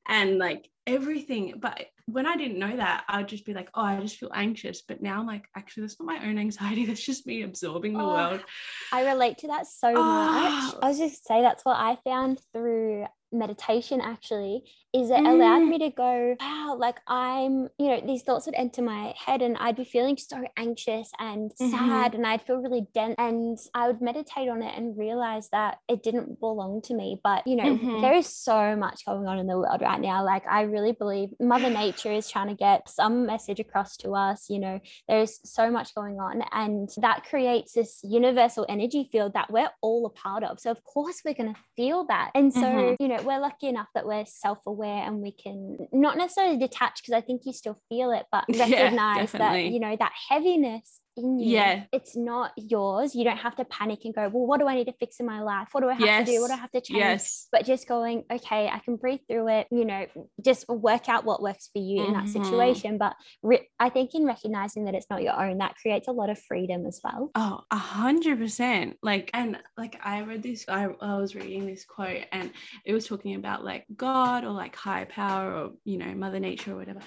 And 0.05 0.37
like 0.37 0.69
everything, 0.85 1.55
but 1.61 1.85
when 2.05 2.25
I 2.25 2.35
didn't 2.35 2.59
know 2.59 2.75
that, 2.75 3.05
I'd 3.07 3.27
just 3.27 3.45
be 3.45 3.53
like, 3.53 3.69
oh, 3.73 3.81
I 3.81 3.99
just 3.99 4.17
feel 4.17 4.31
anxious. 4.33 4.81
But 4.81 5.01
now 5.01 5.19
I'm 5.19 5.27
like, 5.27 5.45
actually, 5.55 5.81
that's 5.81 5.99
not 5.99 6.07
my 6.07 6.27
own 6.27 6.37
anxiety. 6.37 6.85
That's 6.93 7.03
just 7.03 7.25
me 7.25 7.43
absorbing 7.43 7.93
the 7.93 8.03
oh, 8.03 8.09
world. 8.09 8.43
I 8.91 9.05
relate 9.09 9.37
to 9.39 9.47
that 9.47 9.67
so 9.67 9.89
oh. 9.89 9.93
much. 9.93 10.03
Ah. 10.03 10.79
I 10.81 10.89
was 10.89 10.97
just 10.97 11.25
say 11.25 11.41
that's 11.41 11.63
what 11.63 11.77
I 11.77 11.97
found 12.03 12.39
through 12.51 13.05
meditation 13.33 13.99
actually 14.01 14.63
is 14.93 15.09
it 15.09 15.17
mm. 15.17 15.27
allowed 15.27 15.63
me 15.63 15.79
to 15.79 15.89
go 15.89 16.35
wow 16.39 16.75
like 16.77 16.99
i'm 17.07 17.67
you 17.79 17.87
know 17.87 18.01
these 18.05 18.21
thoughts 18.21 18.45
would 18.45 18.55
enter 18.55 18.81
my 18.81 19.13
head 19.17 19.41
and 19.41 19.57
i'd 19.57 19.75
be 19.75 19.83
feeling 19.83 20.15
so 20.15 20.37
anxious 20.55 21.11
and 21.19 21.51
mm-hmm. 21.59 21.71
sad 21.71 22.13
and 22.13 22.27
i'd 22.27 22.41
feel 22.43 22.57
really 22.57 22.85
dense 22.93 23.15
and 23.17 23.57
i 23.73 23.87
would 23.87 24.01
meditate 24.01 24.47
on 24.47 24.61
it 24.61 24.77
and 24.77 24.97
realize 24.97 25.49
that 25.49 25.79
it 25.89 26.03
didn't 26.03 26.39
belong 26.39 26.79
to 26.81 26.93
me 26.93 27.19
but 27.23 27.45
you 27.47 27.55
know 27.55 27.63
mm-hmm. 27.63 28.01
there 28.01 28.13
is 28.13 28.27
so 28.27 28.75
much 28.75 29.03
going 29.05 29.25
on 29.25 29.39
in 29.39 29.47
the 29.47 29.57
world 29.57 29.81
right 29.81 29.99
now 29.99 30.23
like 30.23 30.43
i 30.47 30.61
really 30.61 30.91
believe 30.91 31.29
mother 31.39 31.71
nature 31.71 32.11
is 32.11 32.29
trying 32.29 32.47
to 32.47 32.55
get 32.55 32.87
some 32.87 33.25
message 33.25 33.59
across 33.59 33.97
to 33.97 34.11
us 34.11 34.45
you 34.47 34.59
know 34.59 34.79
there's 35.07 35.39
so 35.43 35.71
much 35.71 35.95
going 35.95 36.19
on 36.19 36.43
and 36.51 36.89
that 36.97 37.23
creates 37.23 37.73
this 37.73 37.99
universal 38.03 38.65
energy 38.69 39.09
field 39.11 39.33
that 39.33 39.51
we're 39.51 39.69
all 39.81 40.05
a 40.05 40.09
part 40.09 40.43
of 40.43 40.59
so 40.59 40.69
of 40.69 40.83
course 40.83 41.21
we're 41.25 41.33
going 41.33 41.51
to 41.51 41.59
feel 41.75 42.05
that 42.05 42.29
and 42.35 42.53
so 42.53 42.61
mm-hmm. 42.61 43.01
you 43.01 43.07
know 43.07 43.22
we're 43.23 43.39
lucky 43.39 43.67
enough 43.67 43.87
that 43.95 44.05
we're 44.05 44.25
self-aware 44.25 45.03
and 45.05 45.21
we 45.21 45.31
can 45.31 45.77
not 45.91 46.17
necessarily 46.17 46.57
detach 46.57 47.01
because 47.01 47.13
I 47.13 47.21
think 47.21 47.41
you 47.45 47.53
still 47.53 47.79
feel 47.89 48.11
it, 48.11 48.25
but 48.31 48.45
recognize 48.49 49.33
yeah, 49.33 49.39
that 49.39 49.63
you 49.63 49.79
know 49.79 49.95
that 49.97 50.11
heaviness 50.29 50.99
in 51.15 51.39
you. 51.39 51.51
Yeah. 51.51 51.83
It's 51.91 52.15
not 52.15 52.51
yours. 52.57 53.15
You 53.15 53.23
don't 53.23 53.37
have 53.37 53.55
to 53.57 53.65
panic 53.65 53.99
and 54.05 54.13
go, 54.13 54.29
well, 54.29 54.45
what 54.45 54.59
do 54.59 54.67
I 54.67 54.75
need 54.75 54.85
to 54.87 54.93
fix 54.93 55.19
in 55.19 55.25
my 55.25 55.41
life? 55.41 55.69
What 55.71 55.81
do 55.81 55.89
I 55.89 55.93
have 55.93 56.01
yes. 56.01 56.27
to 56.27 56.33
do? 56.33 56.41
What 56.41 56.47
do 56.47 56.53
I 56.53 56.57
have 56.57 56.71
to 56.71 56.81
change? 56.81 56.99
Yes. 56.99 57.47
But 57.51 57.65
just 57.65 57.87
going, 57.87 58.23
okay, 58.31 58.67
I 58.67 58.79
can 58.79 58.95
breathe 58.95 59.21
through 59.27 59.47
it, 59.49 59.67
you 59.71 59.85
know, 59.85 60.05
just 60.43 60.67
work 60.67 61.09
out 61.09 61.25
what 61.25 61.41
works 61.41 61.69
for 61.73 61.79
you 61.79 62.05
in 62.05 62.13
that 62.13 62.25
Mhm. 62.25 62.43
situation. 62.45 62.97
But 62.97 63.15
re- 63.41 63.67
I 63.79 63.89
think 63.89 64.15
in 64.15 64.25
recognizing 64.25 64.85
that 64.85 64.95
it's 64.95 65.09
not 65.09 65.21
your 65.23 65.39
own, 65.39 65.59
that 65.59 65.75
creates 65.75 66.07
a 66.07 66.11
lot 66.11 66.29
of 66.29 66.39
freedom 66.39 66.85
as 66.85 66.99
well. 67.03 67.31
Oh, 67.35 67.61
a 67.71 67.77
hundred 67.77 68.39
percent. 68.39 68.97
Like, 69.01 69.29
and 69.33 69.57
like 69.77 69.99
I 70.03 70.21
read 70.21 70.43
this, 70.43 70.65
I, 70.67 70.87
I 71.01 71.17
was 71.17 71.35
reading 71.35 71.65
this 71.65 71.85
quote 71.85 72.25
and 72.31 72.51
it 72.85 72.93
was 72.93 73.07
talking 73.07 73.35
about 73.35 73.63
like 73.63 73.85
God 73.95 74.43
or 74.43 74.51
like 74.51 74.75
high 74.75 75.05
power 75.05 75.53
or, 75.53 75.71
you 75.83 75.97
know, 75.97 76.13
Mother 76.13 76.39
Nature 76.39 76.73
or 76.73 76.77
whatever. 76.77 77.01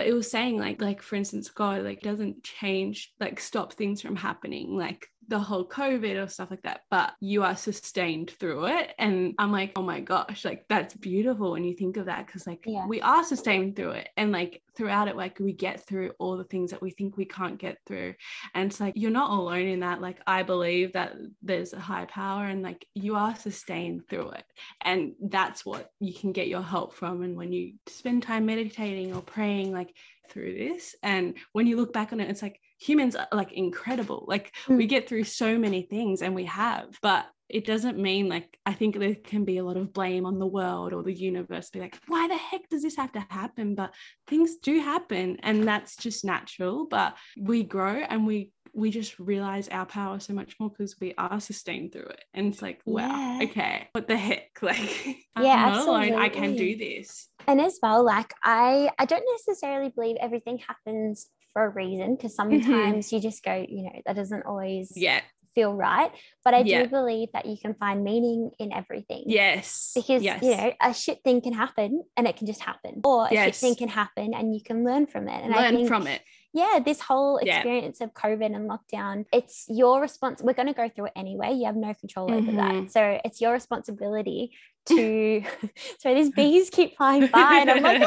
But 0.00 0.06
it 0.06 0.14
was 0.14 0.30
saying 0.30 0.56
like, 0.58 0.80
like 0.80 1.02
for 1.02 1.16
instance, 1.16 1.50
God 1.50 1.82
like 1.82 2.00
doesn't 2.00 2.42
change, 2.42 3.12
like 3.20 3.38
stop 3.38 3.74
things 3.74 4.00
from 4.00 4.16
happening, 4.16 4.74
like 4.74 5.10
the 5.30 5.38
whole 5.38 5.66
COVID 5.66 6.22
or 6.22 6.28
stuff 6.28 6.50
like 6.50 6.62
that. 6.62 6.82
But 6.90 7.14
you 7.20 7.42
are 7.42 7.56
sustained 7.56 8.30
through 8.38 8.66
it. 8.66 8.92
And 8.98 9.34
I'm 9.38 9.52
like, 9.52 9.72
oh 9.76 9.82
my 9.82 10.00
gosh, 10.00 10.44
like 10.44 10.66
that's 10.68 10.94
beautiful 10.94 11.52
when 11.52 11.64
you 11.64 11.74
think 11.74 11.96
of 11.96 12.06
that. 12.06 12.28
Cause 12.28 12.46
like 12.46 12.64
Yeah. 12.66 12.86
we 12.86 13.00
are 13.00 13.24
sustained 13.24 13.76
through 13.76 13.92
it. 13.92 14.10
And 14.16 14.32
like 14.32 14.62
throughout 14.76 15.08
it, 15.08 15.16
like 15.16 15.38
we 15.40 15.52
get 15.52 15.86
through 15.86 16.12
all 16.18 16.36
the 16.36 16.44
things 16.44 16.70
that 16.70 16.82
we 16.82 16.90
think 16.90 17.16
we 17.16 17.24
can't 17.24 17.58
get 17.58 17.78
through 17.86 18.14
and 18.54 18.70
it's 18.70 18.80
like 18.80 18.94
you're 18.96 19.10
not 19.10 19.30
alone 19.30 19.66
in 19.66 19.80
that 19.80 20.00
like 20.00 20.18
i 20.26 20.42
believe 20.42 20.92
that 20.92 21.14
there's 21.42 21.72
a 21.72 21.80
high 21.80 22.04
power 22.06 22.46
and 22.46 22.62
like 22.62 22.86
you 22.94 23.14
are 23.16 23.34
sustained 23.34 24.06
through 24.08 24.30
it 24.30 24.44
and 24.82 25.12
that's 25.28 25.64
what 25.64 25.90
you 26.00 26.12
can 26.12 26.32
get 26.32 26.48
your 26.48 26.62
help 26.62 26.94
from 26.94 27.22
and 27.22 27.36
when 27.36 27.52
you 27.52 27.72
spend 27.88 28.22
time 28.22 28.46
meditating 28.46 29.14
or 29.14 29.22
praying 29.22 29.72
like 29.72 29.94
through 30.30 30.54
this 30.54 30.94
and 31.02 31.34
when 31.52 31.66
you 31.66 31.76
look 31.76 31.92
back 31.92 32.12
on 32.12 32.20
it 32.20 32.30
it's 32.30 32.42
like 32.42 32.60
humans 32.80 33.14
are 33.14 33.28
like 33.32 33.52
incredible. 33.52 34.24
Like 34.26 34.54
we 34.68 34.86
Mm. 34.86 34.88
get 34.88 35.08
through 35.08 35.24
so 35.24 35.58
many 35.58 35.82
things 35.82 36.22
and 36.22 36.34
we 36.34 36.44
have 36.46 36.98
but 37.02 37.26
it 37.48 37.64
doesn't 37.66 37.98
mean 37.98 38.28
like 38.28 38.56
I 38.64 38.72
think 38.72 38.96
there 38.96 39.14
can 39.16 39.44
be 39.44 39.58
a 39.58 39.64
lot 39.64 39.76
of 39.76 39.92
blame 39.92 40.24
on 40.24 40.38
the 40.38 40.46
world 40.46 40.92
or 40.92 41.02
the 41.02 41.12
universe 41.12 41.68
be 41.70 41.80
like 41.80 41.98
why 42.06 42.28
the 42.28 42.36
heck 42.36 42.68
does 42.68 42.82
this 42.82 42.96
have 42.96 43.12
to 43.12 43.26
happen? 43.28 43.74
But 43.74 43.92
things 44.28 44.56
do 44.56 44.80
happen 44.80 45.38
and 45.42 45.66
that's 45.66 45.96
just 45.96 46.24
natural 46.24 46.86
but 46.86 47.16
we 47.38 47.62
grow 47.64 47.94
and 48.10 48.26
we 48.26 48.52
we 48.72 48.90
just 48.90 49.18
realize 49.18 49.66
our 49.68 49.84
power 49.84 50.20
so 50.20 50.32
much 50.32 50.54
more 50.60 50.70
because 50.70 50.94
we 51.00 51.12
are 51.18 51.40
sustained 51.40 51.92
through 51.92 52.02
it. 52.18 52.24
And 52.34 52.46
it's 52.46 52.62
like 52.62 52.80
wow 52.84 53.36
Yeah. 53.38 53.46
okay 53.46 53.88
what 53.92 54.06
the 54.08 54.16
heck? 54.16 54.50
Like 54.62 55.16
Yeah, 55.36 55.54
i'm 55.66 55.72
not 55.72 55.86
alone 55.88 56.14
i 56.14 56.28
can 56.28 56.54
do 56.56 56.76
this. 56.76 57.28
And 57.48 57.60
as 57.60 57.78
well 57.82 58.04
like 58.04 58.32
i 58.44 58.90
i 58.98 59.04
don't 59.04 59.24
necessarily 59.36 59.90
believe 59.90 60.16
everything 60.20 60.58
happens 60.58 61.28
for 61.52 61.64
a 61.64 61.68
reason 61.68 62.16
because 62.16 62.34
sometimes 62.34 63.12
you 63.12 63.20
just 63.20 63.42
go 63.44 63.64
you 63.68 63.84
know 63.84 64.00
that 64.06 64.16
doesn't 64.16 64.44
always 64.46 64.92
yeah 64.96 65.20
feel 65.54 65.74
right 65.74 66.12
but 66.44 66.54
i 66.54 66.60
Yeah. 66.60 66.82
do 66.84 66.88
believe 66.88 67.28
that 67.32 67.44
you 67.46 67.56
can 67.60 67.74
find 67.74 68.04
meaning 68.04 68.50
in 68.60 68.72
everything 68.72 69.24
yes 69.26 69.90
because 69.96 70.22
yes. 70.22 70.42
you 70.42 70.56
know 70.56 70.72
a 70.80 70.94
shit 70.94 71.24
thing 71.24 71.40
can 71.40 71.52
happen 71.52 72.04
and 72.16 72.28
it 72.28 72.36
can 72.36 72.46
just 72.46 72.60
happen 72.60 73.00
or 73.02 73.26
a 73.26 73.30
shit 73.30 73.56
thing 73.56 73.74
can 73.74 73.88
happen 73.88 74.32
and 74.32 74.54
you 74.54 74.60
can 74.62 74.84
learn 74.84 75.06
from 75.06 75.28
it 75.28 75.42
and 75.44 75.52
i 75.52 75.62
learn 75.62 75.74
think 75.74 75.88
from 75.88 76.06
it 76.06 76.22
yeah 76.52 76.78
this 76.84 77.00
whole 77.00 77.40
Yeah. 77.42 77.56
experience 77.58 78.00
of 78.00 78.14
covid 78.14 78.54
and 78.54 78.70
lockdown 78.70 79.24
it's 79.32 79.64
your 79.68 80.00
response 80.00 80.40
we're 80.40 80.52
going 80.52 80.68
to 80.68 80.72
go 80.74 80.88
through 80.88 81.06
it 81.06 81.12
anyway 81.16 81.52
you 81.52 81.66
have 81.66 81.76
no 81.76 81.94
control 81.94 82.32
over 82.32 82.52
Mhm. 82.52 82.56
that 82.84 82.92
so 82.92 83.18
it's 83.24 83.40
your 83.40 83.52
responsibility 83.52 84.52
to 84.86 85.42
so 85.98 86.14
these 86.14 86.30
bees 86.30 86.70
keep 86.70 86.96
flying 86.96 87.26
by 87.28 87.58
and 87.60 87.70
i'm 87.70 87.82
like 87.82 88.00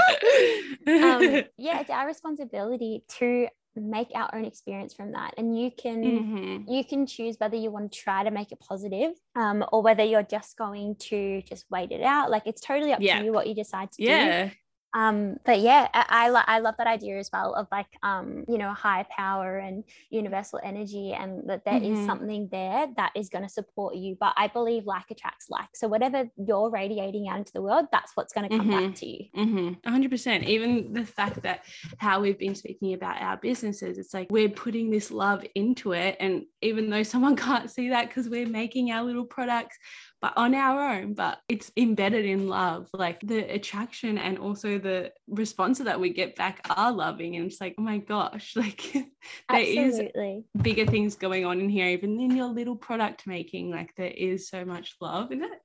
um, 0.87 1.43
yeah 1.57 1.79
it's 1.79 1.89
our 1.89 2.05
responsibility 2.07 3.03
to 3.07 3.47
make 3.75 4.09
our 4.13 4.29
own 4.35 4.45
experience 4.45 4.93
from 4.93 5.13
that 5.13 5.33
and 5.37 5.57
you 5.57 5.71
can 5.71 6.03
Mhm. 6.03 6.65
you 6.67 6.85
can 6.85 7.07
choose 7.07 7.37
whether 7.39 7.55
you 7.55 7.71
want 7.71 7.91
to 7.91 7.97
try 7.99 8.23
to 8.23 8.29
make 8.31 8.51
it 8.51 8.59
positive 8.59 9.13
um, 9.35 9.65
or 9.71 9.81
whether 9.81 10.03
you're 10.03 10.21
just 10.23 10.57
going 10.57 10.95
to 11.09 11.41
just 11.41 11.65
wait 11.71 11.91
it 11.91 12.01
out 12.03 12.29
like 12.29 12.43
it's 12.45 12.61
totally 12.61 12.93
up 12.93 13.01
Yeah. 13.01 13.17
to 13.17 13.25
you 13.25 13.33
what 13.33 13.47
you 13.47 13.55
decide 13.55 13.91
to 13.93 13.97
do 14.03 14.11
yeah 14.11 14.49
um 14.93 15.37
but 15.45 15.59
yeah 15.59 15.87
i 15.93 16.05
I, 16.23 16.29
lo- 16.29 16.47
I 16.47 16.59
love 16.59 16.75
that 16.77 16.87
idea 16.87 17.17
as 17.17 17.29
well 17.33 17.53
of 17.53 17.67
like 17.71 17.87
um 18.03 18.45
you 18.47 18.57
know 18.57 18.71
high 18.73 19.05
power 19.09 19.57
and 19.57 19.83
universal 20.09 20.59
energy 20.63 21.13
and 21.13 21.49
that 21.49 21.65
there 21.65 21.81
is 21.81 21.99
Mhm. 21.99 22.05
something 22.05 22.49
there 22.51 22.87
that 22.97 23.11
is 23.15 23.29
going 23.29 23.43
to 23.43 23.49
support 23.49 23.95
you 23.95 24.15
but 24.19 24.33
i 24.37 24.47
believe 24.47 24.85
like 24.85 25.09
attracts 25.09 25.49
like 25.49 25.69
so 25.73 25.87
whatever 25.87 26.29
you're 26.37 26.69
radiating 26.69 27.27
out 27.27 27.37
into 27.39 27.53
the 27.53 27.61
world 27.61 27.87
that's 27.91 28.11
what's 28.15 28.33
going 28.33 28.49
to 28.49 28.57
come 28.57 28.67
Mhm. 28.67 28.87
back 28.87 28.95
to 28.95 29.07
you 29.07 29.19
Mm-hmm. 29.35 29.69
100%. 29.93 30.43
Even 30.45 30.93
the 30.93 31.05
fact 31.05 31.41
that 31.43 31.63
how 31.97 32.21
we've 32.21 32.37
been 32.37 32.55
speaking 32.55 32.93
about 32.93 33.21
our 33.21 33.37
businesses, 33.37 33.97
it's 33.97 34.13
like 34.13 34.27
we're 34.29 34.49
putting 34.49 34.89
this 34.91 35.11
love 35.11 35.43
into 35.55 35.91
it. 35.93 36.15
And 36.19 36.43
even 36.61 36.89
though 36.89 37.03
someone 37.03 37.35
can't 37.47 37.69
see 37.69 37.89
that 37.89 38.07
because 38.07 38.29
we're 38.29 38.47
making 38.47 38.91
our 38.91 39.03
little 39.03 39.25
products, 39.25 39.77
but 40.23 40.31
on 40.37 40.55
our 40.55 40.79
own, 40.79 41.13
but 41.15 41.39
it's 41.49 41.69
embedded 41.75 42.23
in 42.23 42.47
love. 42.47 42.87
Like 42.93 43.19
the 43.19 43.39
attraction 43.39 44.17
and 44.17 44.39
also 44.39 44.79
the 44.79 45.11
response 45.27 45.79
that 45.79 45.99
we 45.99 46.13
get 46.13 46.37
back 46.37 46.65
are 46.69 46.93
loving. 46.93 47.35
And 47.35 47.47
it's 47.47 47.59
like, 47.59 47.75
oh 47.77 47.81
my 47.81 47.97
gosh, 47.97 48.53
like 48.55 48.81
there 48.93 49.59
is 49.59 49.99
absolutely 49.99 50.45
bigger 50.61 50.85
things 50.85 51.15
going 51.15 51.45
on 51.45 51.59
in 51.59 51.67
here, 51.67 51.87
even 51.87 52.21
in 52.21 52.37
your 52.37 52.47
little 52.47 52.77
product 52.77 53.27
making. 53.27 53.69
Like 53.69 53.93
there 53.97 54.13
is 54.15 54.47
so 54.47 54.63
much 54.63 54.95
love 55.01 55.33
in 55.33 55.43
it, 55.43 55.59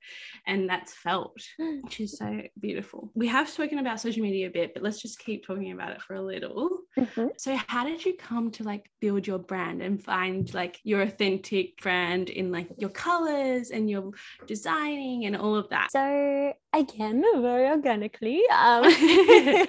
and 0.45 0.69
that's 0.69 0.93
felt, 0.93 1.37
which 1.83 2.01
is 2.01 2.17
so 2.17 2.41
beautiful. 2.59 3.11
We 3.15 3.27
have 3.27 3.47
spoken 3.47 3.79
about 3.79 4.01
social 4.01 4.23
media 4.23 4.47
a 4.47 4.51
bit, 4.51 4.73
but 4.73 4.83
let's 4.83 5.01
just 5.01 5.19
keep 5.19 5.45
talking 5.45 5.71
about 5.71 5.91
it 5.91 6.01
for 6.01 6.15
a 6.15 6.21
little. 6.21 6.79
Mhm. 6.97 7.29
So, 7.37 7.57
how 7.67 7.85
did 7.85 8.03
you 8.03 8.15
come 8.17 8.51
to 8.51 8.63
like 8.63 8.89
build 8.99 9.25
your 9.25 9.39
brand 9.39 9.81
and 9.81 10.03
find 10.03 10.53
like 10.53 10.79
your 10.83 11.01
authentic 11.01 11.77
brand 11.81 12.29
in 12.29 12.51
like 12.51 12.69
your 12.77 12.89
colors 12.89 13.71
and 13.71 13.89
your 13.89 14.11
designing 14.49 15.25
and 15.25 15.37
all 15.37 15.55
of 15.55 15.69
that? 15.69 15.91
So 15.91 16.53
again, 16.73 17.23
very 17.35 17.69
organically. 17.69 18.41
Um, 18.51 18.83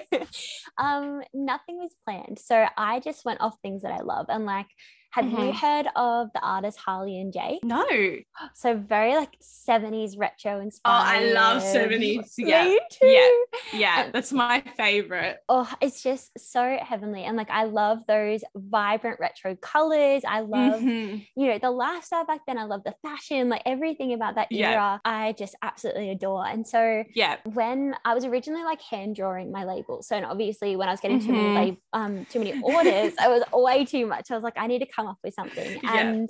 um, 0.77 1.21
nothing 1.33 1.77
was 1.77 1.95
planned. 2.03 2.39
So 2.39 2.65
I 2.75 2.99
just 2.99 3.23
went 3.23 3.41
off 3.41 3.53
things 3.61 3.83
that 3.83 3.91
I 3.91 4.01
love. 4.01 4.25
And 4.27 4.45
like, 4.45 4.65
have 5.11 5.25
you 5.29 5.37
Mhm. 5.37 5.53
heard 5.55 5.87
of 5.95 6.29
the 6.33 6.39
artist 6.41 6.79
Harley 6.79 7.19
and 7.19 7.31
Jay? 7.33 7.59
No. 7.63 7.85
So 8.53 8.75
very 8.75 9.15
like 9.15 9.37
70s 9.41 10.17
retro 10.17 10.59
inspired. 10.59 10.81
Oh. 10.85 11.03
I 11.15 11.19
love 11.31 11.61
70s. 11.61 12.33
Yeah. 12.37 12.63
Me 12.65 12.79
too. 12.91 13.05
Yeah. 13.07 13.29
Yeah. 13.73 14.03
And- 14.03 14.13
That's 14.13 14.31
my 14.31 14.61
favorite. 14.77 15.37
Oh, 15.49 15.71
it's 15.81 16.01
just 16.03 16.31
so 16.37 16.77
heavenly. 16.81 17.23
And 17.23 17.37
like 17.37 17.49
I 17.49 17.63
love 17.65 17.99
those 18.07 18.43
vibrant 18.55 19.19
retro 19.19 19.55
colors. 19.55 20.23
I 20.27 20.41
love 20.41 20.81
Mhm. 20.81 21.25
you 21.35 21.47
know, 21.47 21.57
the 21.59 21.71
lifestyle 21.71 22.25
back 22.25 22.41
then. 22.47 22.57
I 22.57 22.63
love 22.63 22.83
the 22.83 22.95
fashion, 23.01 23.49
like 23.49 23.61
everything 23.65 24.13
about 24.13 24.35
that 24.35 24.47
Yeah. 24.51 24.71
era. 24.71 25.01
I 25.05 25.33
just 25.33 25.55
absolutely 25.61 26.09
adore. 26.09 26.45
And 26.47 26.67
so 26.67 27.03
Yeah. 27.13 27.37
when 27.53 27.95
I 28.05 28.13
was 28.13 28.25
originally 28.25 28.63
like 28.63 28.81
hand 28.81 29.15
drawing 29.15 29.51
my 29.51 29.63
labels, 29.65 30.07
so 30.07 30.15
and 30.15 30.25
obviously 30.25 30.75
when 30.75 30.87
I 30.87 30.91
was 30.91 30.99
getting 31.01 31.19
too 31.19 31.31
many 31.33 31.43
Mhm. 31.49 31.55
lab- 31.55 31.77
um 31.93 32.25
too 32.25 32.39
many 32.39 32.59
orders, 32.61 33.13
I 33.19 33.27
was 33.27 33.43
way 33.53 33.85
too 33.85 34.05
much. 34.05 34.31
I 34.31 34.35
was 34.35 34.43
like, 34.43 34.57
I 34.57 34.67
need 34.67 34.79
to 34.79 34.85
come 34.85 35.00
up 35.07 35.17
with 35.23 35.33
something, 35.33 35.79
Yeah. 35.83 35.97
and 35.99 36.29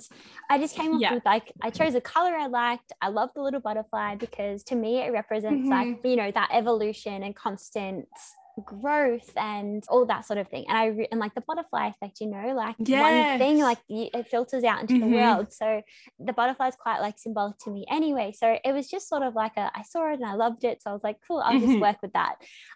I 0.50 0.58
just 0.58 0.74
came 0.76 0.94
up 0.94 1.00
Yeah. 1.00 1.14
with 1.14 1.24
like 1.24 1.52
I 1.62 1.70
chose 1.70 1.94
a 1.94 2.00
color 2.00 2.34
I 2.36 2.46
liked. 2.46 2.92
I 3.00 3.08
love 3.08 3.30
the 3.34 3.42
little 3.42 3.60
butterfly 3.60 4.16
because 4.16 4.62
to 4.64 4.74
me 4.74 4.98
it 4.98 5.12
represents 5.12 5.68
like 5.68 5.88
Mm-hmm. 5.88 6.06
you 6.06 6.16
know 6.16 6.30
that 6.30 6.48
evolution 6.52 7.22
and 7.22 7.34
constant 7.34 8.06
growth 8.66 9.30
and 9.36 9.82
all 9.88 10.04
that 10.04 10.26
sort 10.26 10.38
of 10.38 10.46
thing 10.48 10.66
and 10.68 10.76
i 10.76 10.84
re- 10.84 11.08
and 11.10 11.18
like 11.18 11.34
the 11.34 11.40
butterfly 11.40 11.86
effect 11.88 12.20
you 12.20 12.26
know 12.28 12.52
like 12.54 12.76
one 12.78 13.38
thing 13.38 13.58
like 13.60 13.78
it 13.88 14.28
filters 14.28 14.62
out 14.62 14.82
into 14.82 14.94
Mhm. 14.94 15.00
the 15.00 15.06
world 15.06 15.50
so 15.52 15.80
the 16.18 16.34
butterfly 16.34 16.68
is 16.68 16.76
quite 16.76 17.00
like 17.00 17.18
symbolic 17.18 17.56
to 17.60 17.70
me 17.70 17.86
anyway 17.90 18.30
so 18.36 18.58
it 18.62 18.72
was 18.72 18.90
just 18.90 19.08
sort 19.08 19.22
of 19.22 19.34
like 19.34 19.56
a 19.56 19.70
i 19.74 19.82
saw 19.82 20.10
it 20.10 20.16
and 20.20 20.26
i 20.26 20.34
loved 20.34 20.64
it 20.64 20.82
so 20.82 20.90
i 20.90 20.92
was 20.92 21.02
like 21.02 21.16
cool 21.26 21.40
i'll 21.40 21.58
just 21.58 21.78
work 21.80 21.96
with 22.02 22.12
that 22.12 22.34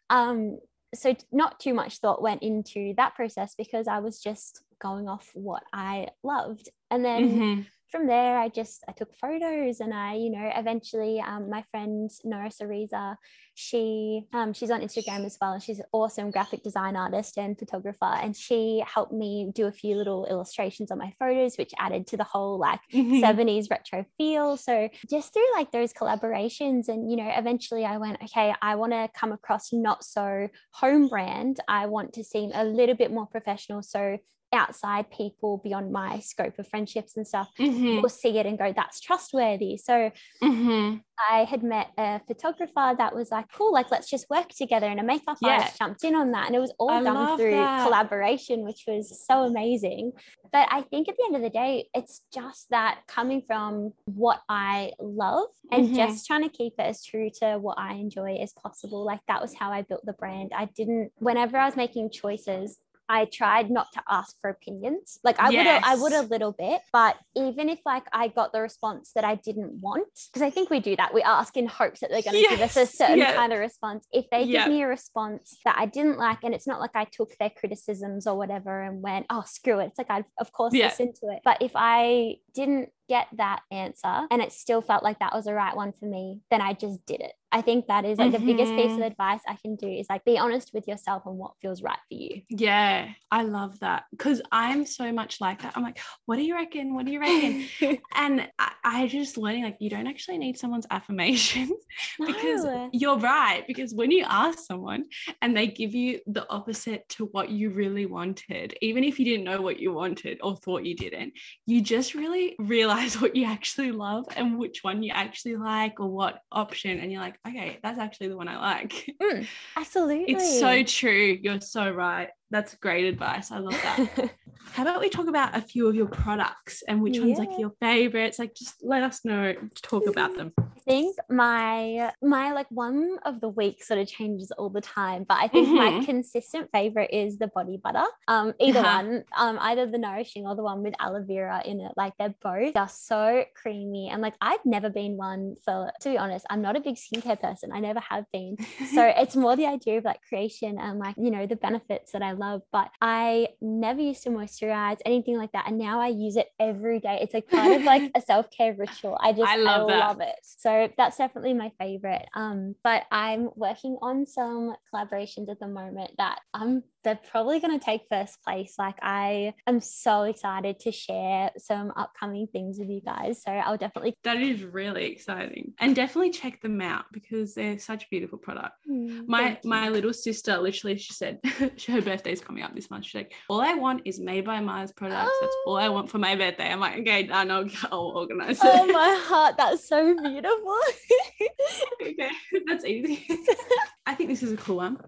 um 0.09 0.59
so 0.95 1.15
not 1.33 1.59
too 1.61 1.75
much 1.75 1.99
thought 1.99 2.23
went 2.23 2.43
into 2.43 2.95
that 2.97 3.15
process 3.15 3.55
because 3.57 3.89
i 3.89 3.99
was 3.99 4.21
just 4.21 4.63
going 4.81 5.09
off 5.09 5.31
what 5.35 5.63
i 5.73 6.07
loved 6.23 6.69
and 6.91 7.05
then 7.05 7.29
Mhm. 7.29 7.67
From 7.97 8.07
there 8.07 8.39
i 8.39 8.49
just 8.49 8.85
i 8.89 8.93
took 8.93 9.15
photos 9.15 9.81
and 9.81 9.95
i 9.95 10.15
you 10.15 10.31
know 10.31 10.51
eventually 10.55 11.19
um, 11.21 11.49
my 11.49 11.63
friend 11.71 12.11
nora 12.25 12.51
Sariza, 12.51 13.17
she 13.55 14.27
um, 14.35 14.53
she's 14.53 14.71
on 14.71 14.83
instagram 14.83 15.25
as 15.25 15.39
well. 15.41 15.53
And 15.53 15.63
she's 15.63 15.79
an 15.79 15.87
awesome 15.93 16.31
graphic 16.31 16.63
design 16.63 16.95
artist 16.95 17.39
and 17.39 17.59
photographer. 17.59 18.05
And 18.23 18.37
she 18.37 18.85
helped 18.87 19.13
me 19.15 19.51
do 19.55 19.67
a 19.67 19.73
few 19.73 19.97
little 19.97 20.27
illustrations 20.27 20.91
on 20.91 20.99
my 20.99 21.13
photos 21.19 21.57
which 21.57 21.73
added 21.79 22.07
to 22.09 22.17
the 22.19 22.25
whole 22.25 22.59
like 22.59 22.81
Mhm. 22.93 23.21
70s 23.23 23.71
retro 23.71 24.05
feel. 24.19 24.59
So 24.59 24.91
just 25.11 25.33
through 25.33 25.51
like 25.55 25.73
those 25.73 25.95
collaborations 25.95 26.89
and 26.89 27.11
you 27.11 27.17
know 27.17 27.31
eventually 27.35 27.85
i 27.87 27.97
went 27.97 28.23
okay 28.25 28.55
i 28.61 28.75
want 28.75 28.93
to 28.93 29.09
come 29.19 29.33
across 29.33 29.73
not 29.73 30.05
so 30.05 30.49
home 30.73 31.09
brand. 31.09 31.61
I 31.67 31.87
want 31.87 32.13
to 32.15 32.25
seem 32.25 32.51
a 32.55 32.65
little 32.65 32.95
bit 32.95 33.11
more 33.11 33.27
professional. 33.27 33.83
So 33.83 34.19
outside 34.53 35.11
people 35.11 35.59
beyond 35.63 35.93
my 35.93 36.19
scope 36.21 36.59
of 36.59 36.69
friendships 36.69 37.17
and 37.17 37.27
stuff 37.27 37.51
Mhm, 37.59 38.03
will 38.03 38.09
see 38.09 38.39
it 38.39 38.47
and 38.47 38.59
go, 38.59 38.73
that's 38.75 39.01
trustworthy. 39.01 39.77
So 39.77 40.11
mhm. 40.43 41.03
I 41.31 41.45
had 41.45 41.63
met 41.63 41.89
a 41.97 42.21
photographer 42.27 42.95
that 42.99 43.15
was 43.15 43.31
like, 43.31 43.51
cool, 43.51 43.73
like 43.73 43.91
let's 43.91 44.09
just 44.11 44.29
work 44.29 44.49
together. 44.51 44.87
And 44.87 45.01
a 45.01 45.03
makeup 45.03 45.39
Yeah. 45.41 45.57
artist 45.61 45.79
jumped 45.79 46.05
in 46.05 46.15
on 46.15 46.33
that. 46.33 46.47
And 46.47 46.55
it 46.55 46.59
was 46.59 46.75
all 46.79 46.91
I 46.91 47.03
done 47.03 47.39
through 47.39 47.51
that. 47.53 47.83
collaboration, 47.85 48.65
which 48.65 48.85
was 48.87 49.25
so 49.27 49.43
amazing. 49.45 50.13
But 50.53 50.69
I 50.71 50.83
think 50.83 51.09
at 51.09 51.17
the 51.17 51.25
end 51.25 51.35
of 51.37 51.41
the 51.43 51.49
day, 51.51 51.89
it's 51.95 52.21
just 52.35 52.69
that 52.71 53.01
coming 53.09 53.43
from 53.47 53.95
what 54.05 54.43
I 54.49 54.93
love 55.01 55.49
and 55.73 55.89
Mhm. 55.89 55.97
just 55.97 56.27
trying 56.27 56.43
to 56.43 56.51
keep 56.51 56.75
it 56.79 56.83
as 56.83 57.03
true 57.03 57.31
to 57.41 57.57
what 57.59 57.79
I 57.79 57.95
enjoy 57.95 58.37
as 58.37 58.53
possible. 58.53 59.03
Like 59.05 59.21
that 59.27 59.41
was 59.41 59.55
how 59.55 59.73
I 59.73 59.83
built 59.83 60.05
the 60.05 60.13
brand. 60.13 60.53
I 60.55 60.67
didn't, 60.67 61.13
whenever 61.17 61.57
I 61.57 61.65
was 61.65 61.77
making 61.77 62.11
choices, 62.11 62.79
I 63.09 63.27
tried 63.27 63.71
not 63.71 63.89
to 63.95 64.03
ask 64.09 64.37
for 64.41 64.51
opinions. 64.51 65.19
Like 65.23 65.39
I 65.39 65.51
would 65.51 65.67
I 65.67 65.95
would 65.97 66.13
a 66.13 66.23
little 66.23 66.53
bit, 66.53 66.81
but 66.93 67.17
even 67.35 67.69
if 67.69 67.81
like 67.87 68.05
I 68.13 68.29
got 68.29 68.53
the 68.53 68.61
response 68.61 69.13
that 69.15 69.25
I 69.25 69.37
didn't 69.37 69.81
want, 69.81 70.09
because 70.33 70.43
I 70.43 70.51
think 70.51 70.71
we 70.71 70.81
do 70.81 70.97
that, 70.97 71.15
we 71.15 71.23
ask 71.23 71.57
in 71.57 71.67
hopes 71.67 72.01
that 72.01 72.11
they're 72.11 72.23
going 72.23 72.43
to 72.43 72.49
give 72.49 72.61
us 72.61 72.77
a 72.77 72.87
certain 72.87 73.19
yeah. 73.19 73.35
kind 73.35 73.53
of 73.53 73.59
response. 73.59 74.07
If 74.13 74.27
they 74.31 74.43
Yeah. 74.43 74.65
give 74.65 74.75
me 74.75 74.83
a 74.83 74.89
response 74.89 75.59
that 75.65 75.77
I 75.79 75.87
didn't 75.87 76.19
like, 76.19 76.39
and 76.43 76.55
it's 76.55 76.67
not 76.67 76.81
like 76.81 76.95
I 76.95 77.05
took 77.05 77.37
their 77.39 77.51
criticisms 77.51 78.27
or 78.27 78.37
whatever 78.37 78.83
and 78.83 79.03
went, 79.03 79.27
oh 79.31 79.45
screw 79.47 79.81
it. 79.81 79.87
It's 79.87 79.99
like 79.99 80.11
I 80.11 80.25
of 80.39 80.53
course 80.53 80.75
Yeah. 80.75 80.87
listened 80.87 81.15
to 81.17 81.29
it. 81.31 81.41
But 81.45 81.63
if 81.63 81.73
I 81.75 82.37
didn't 82.55 82.91
get 83.09 83.29
that 83.37 83.63
answer 83.71 84.27
and 84.31 84.43
it 84.43 84.53
still 84.53 84.81
felt 84.81 85.03
like 85.03 85.19
that 85.21 85.33
was 85.35 85.45
the 85.45 85.55
right 85.55 85.75
one 85.77 85.93
for 85.93 86.07
me, 86.07 86.41
then 86.51 86.61
I 86.61 86.73
just 86.73 87.05
did 87.07 87.21
it. 87.21 87.33
I 87.53 87.63
think 87.63 87.87
that 87.87 88.05
is 88.05 88.19
like 88.19 88.33
the 88.33 88.39
biggest 88.39 88.75
piece 88.77 88.93
of 88.93 88.99
Mhm. 88.99 89.07
advice 89.07 89.41
I 89.49 89.55
can 89.55 89.77
do 89.77 89.87
is 89.89 90.07
like 90.11 90.25
be 90.25 90.37
honest 90.37 90.73
with 90.75 90.87
yourself 90.89 91.23
and 91.27 91.39
what 91.39 91.53
feels 91.63 91.81
right 91.83 91.99
for 92.09 92.15
you. 92.15 92.43
Yeah, 92.51 93.09
I 93.31 93.43
love 93.43 93.79
that 93.81 94.05
because 94.11 94.43
I'm 94.53 94.85
so 94.85 95.13
much 95.13 95.41
like 95.41 95.63
that. 95.63 95.73
I'm 95.77 95.83
like, 95.83 95.99
what 96.27 96.37
do 96.37 96.43
you 96.43 96.55
reckon? 96.55 96.95
What 96.95 97.07
do 97.07 97.13
you 97.13 97.21
reckon? 97.21 97.67
and 98.15 98.49
I, 98.59 98.73
I 98.85 99.07
just 99.07 99.39
learning 99.39 99.63
like 99.65 99.77
you 99.81 99.89
don't 99.89 100.07
actually 100.07 100.39
need 100.39 100.59
someone's 100.59 100.87
affirmation 100.91 101.71
because 102.27 102.65
No. 102.65 102.91
you're 102.93 103.19
right. 103.19 103.65
Because 103.67 103.95
when 103.95 104.11
you 104.11 104.25
ask 104.29 104.59
someone 104.59 105.05
and 105.41 105.57
they 105.57 105.69
give 105.69 105.95
you 105.95 106.21
the 106.27 106.47
opposite 106.51 107.09
to 107.11 107.27
what 107.27 107.49
you 107.49 107.71
really 107.71 108.07
wanted, 108.07 108.77
even 108.83 109.05
if 109.05 109.19
you 109.19 109.25
didn't 109.25 109.45
know 109.45 109.63
what 109.63 109.79
you 109.79 109.93
wanted 109.93 110.39
or 110.43 110.57
thought 110.57 110.85
you 110.85 110.97
didn't, 110.97 111.33
you 111.65 111.81
just 111.81 112.15
really 112.15 112.57
realize 112.59 112.96
what 113.21 113.37
you 113.37 113.47
actually 113.47 113.93
love 113.93 114.27
and 114.37 114.59
which 114.59 114.83
one 114.83 115.03
you 115.03 115.13
actually 115.15 115.57
like 115.57 116.01
or 116.01 116.09
what 116.09 116.41
option. 116.51 116.99
And 116.99 117.11
you're 117.13 117.21
like, 117.21 117.39
okay, 117.47 117.79
that's 117.83 117.99
actually 117.99 118.29
the 118.29 118.37
one 118.37 118.49
I 118.49 118.59
like. 118.59 119.11
Mm, 119.23 119.47
absolutely. 119.77 120.35
It's 120.35 120.61
so 120.61 120.83
true. 120.83 121.39
You're 121.41 121.61
so 121.61 121.91
right. 121.91 122.29
That's 122.51 122.75
great 122.77 123.07
advice. 123.07 123.51
I 123.51 123.59
love 123.59 123.73
that. 123.73 124.31
How 124.73 124.83
about 124.83 125.01
we 125.01 125.09
talk 125.09 125.27
about 125.27 125.57
a 125.57 125.63
few 125.63 125.89
of 125.89 125.95
your 125.95 126.07
products 126.07 126.83
and 126.87 127.01
which 127.03 127.19
ones 127.19 127.39
like 127.39 127.59
your 127.59 127.73
favorites? 127.81 128.39
Like 128.39 128.55
just 128.55 128.75
let 128.83 129.03
us 129.03 129.25
know, 129.25 129.55
talk 129.83 130.07
about 130.07 130.37
them. 130.37 130.53
I 130.89 130.93
think 130.93 131.17
my 131.29 132.13
my 132.23 132.53
like 132.53 132.69
one 132.71 133.19
of 133.25 133.41
the 133.41 133.49
week 133.49 133.83
sort 133.83 133.99
of 133.99 134.07
changes 134.07 134.53
all 134.53 134.71
the 134.71 134.81
time, 134.81 135.25
but 135.29 135.37
I 135.43 135.49
think 135.49 135.69
my 135.75 135.91
Mhm. 135.91 136.05
consistent 136.05 136.71
favorite 136.73 137.11
is 137.13 137.39
the 137.39 137.49
body 137.49 137.77
butter. 137.83 138.05
Um, 138.29 138.55
either 138.61 138.79
Uh-huh. 138.81 139.03
one, 139.03 139.25
um, 139.37 139.59
either 139.61 139.87
the 139.87 139.99
nourishing 139.99 140.47
or 140.47 140.55
the 140.55 140.63
one 140.63 140.85
with 140.85 140.95
aloe 141.01 141.25
vera 141.25 141.61
in 141.65 141.81
it. 141.81 141.91
Like 141.97 142.13
they're 142.19 142.37
both 142.41 142.75
just 142.75 143.05
so 143.09 143.45
creamy, 143.61 144.11
and 144.11 144.23
like 144.23 144.35
I've 144.41 144.65
never 144.65 144.89
been 144.89 145.17
one 145.17 145.57
for. 145.65 145.91
To 146.03 146.09
be 146.11 146.19
honest, 146.19 146.47
I'm 146.51 146.63
not 146.63 146.77
a 146.77 146.81
big 146.81 146.95
skincare 146.95 147.41
person. 147.41 147.73
I 147.73 147.81
never 147.81 147.99
have 148.01 148.25
been. 148.33 148.57
So 148.95 149.03
it's 149.23 149.35
more 149.35 149.57
the 149.57 149.67
idea 149.67 149.99
of 149.99 150.05
like 150.05 150.21
creation 150.29 150.79
and 150.79 151.01
like 151.01 151.17
you 151.19 151.33
know 151.33 151.47
the 151.47 151.57
benefits 151.57 152.13
that 152.13 152.23
I 152.23 152.33
love. 152.33 152.63
But 152.71 152.91
I 153.03 153.49
never 153.61 154.01
used 154.01 154.23
to 154.23 154.31
moisturize 154.31 154.99
anything 155.05 155.37
like 155.37 155.51
that, 155.51 155.67
and 155.67 155.79
now 155.79 156.01
I 156.01 156.09
use 156.09 156.37
it 156.37 156.47
every 156.61 157.01
day. 157.01 157.19
It's 157.23 157.35
like 157.35 157.49
part 157.49 157.73
of 157.73 157.83
like 157.83 158.05
a 158.15 158.21
self 158.21 158.47
care 158.57 158.73
ritual. 158.79 159.19
I 159.21 159.33
just 159.33 159.51
I 159.51 159.57
love 159.57 159.89
that. 159.89 159.99
love 159.99 160.21
it. 160.21 160.37
So 160.45 160.76
that's 160.97 161.19
definitely 161.19 161.55
my 161.55 161.73
favorite. 161.79 162.27
Um, 162.35 162.75
but 162.83 163.05
I'm 163.11 163.51
working 163.57 163.99
on 164.03 164.27
some 164.27 164.75
collaborations 164.93 165.51
at 165.51 165.61
the 165.61 165.69
moment 165.69 166.13
that 166.19 166.41
I'm 166.55 166.83
they're 167.07 167.19
probably 167.31 167.61
going 167.61 167.79
to 167.79 167.85
take 167.85 168.03
first 168.11 168.43
place. 168.43 168.75
Like 168.77 168.97
I 169.01 169.55
am 169.69 169.81
so 169.81 170.25
excited 170.25 170.81
to 170.81 170.91
share 170.91 171.53
some 171.57 171.93
upcoming 171.95 172.49
things 172.49 172.81
with 172.81 172.89
you 172.89 173.01
guys. 173.01 173.45
So 173.45 173.53
I'll 173.53 173.77
definitely 173.77 174.17
That 174.25 174.39
is 174.39 174.65
really 174.65 175.05
exciting. 175.13 175.73
And 175.79 175.95
definitely 175.95 176.31
check 176.31 176.61
them 176.61 176.81
out 176.81 177.05
because 177.13 177.55
they're 177.55 177.79
such 177.79 178.11
beautiful 178.11 178.39
products. 178.39 178.81
My 178.89 179.57
my 179.65 179.89
little 179.89 180.13
sister 180.13 180.59
literally 180.59 180.99
she 180.99 181.13
said 181.13 181.39
her 181.87 182.03
birthday's 182.03 182.41
coming 182.41 182.65
up 182.65 182.75
this 182.75 182.91
month. 182.91 183.05
She's 183.05 183.15
like, 183.15 183.35
all 183.49 183.61
I 183.61 183.75
want 183.75 184.03
is 184.05 184.19
made 184.19 184.45
by 184.45 184.59
Mars 184.59 184.91
products. 184.91 185.37
That's 185.41 185.57
all 185.65 185.77
I 185.77 185.89
want 185.89 186.11
for 186.11 186.19
my 186.19 186.35
birthday. 186.35 186.73
I'm 186.73 186.81
like, 186.81 186.99
okay, 186.99 187.29
I 187.31 187.45
know 187.45 187.69
I'll 187.93 188.13
organize 188.17 188.59
it. 188.59 188.65
Oh 188.65 188.87
my 188.87 189.17
heart, 189.29 189.57
that's 189.57 189.89
so 189.89 190.17
beautiful. 190.21 190.66
okay, 192.03 192.31
that's 192.67 192.85
easy. 192.85 193.27
I 194.07 194.15
think 194.15 194.31
this 194.31 194.43
is 194.43 194.53
a 194.53 194.57
cool 194.57 194.77
one. 194.77 194.99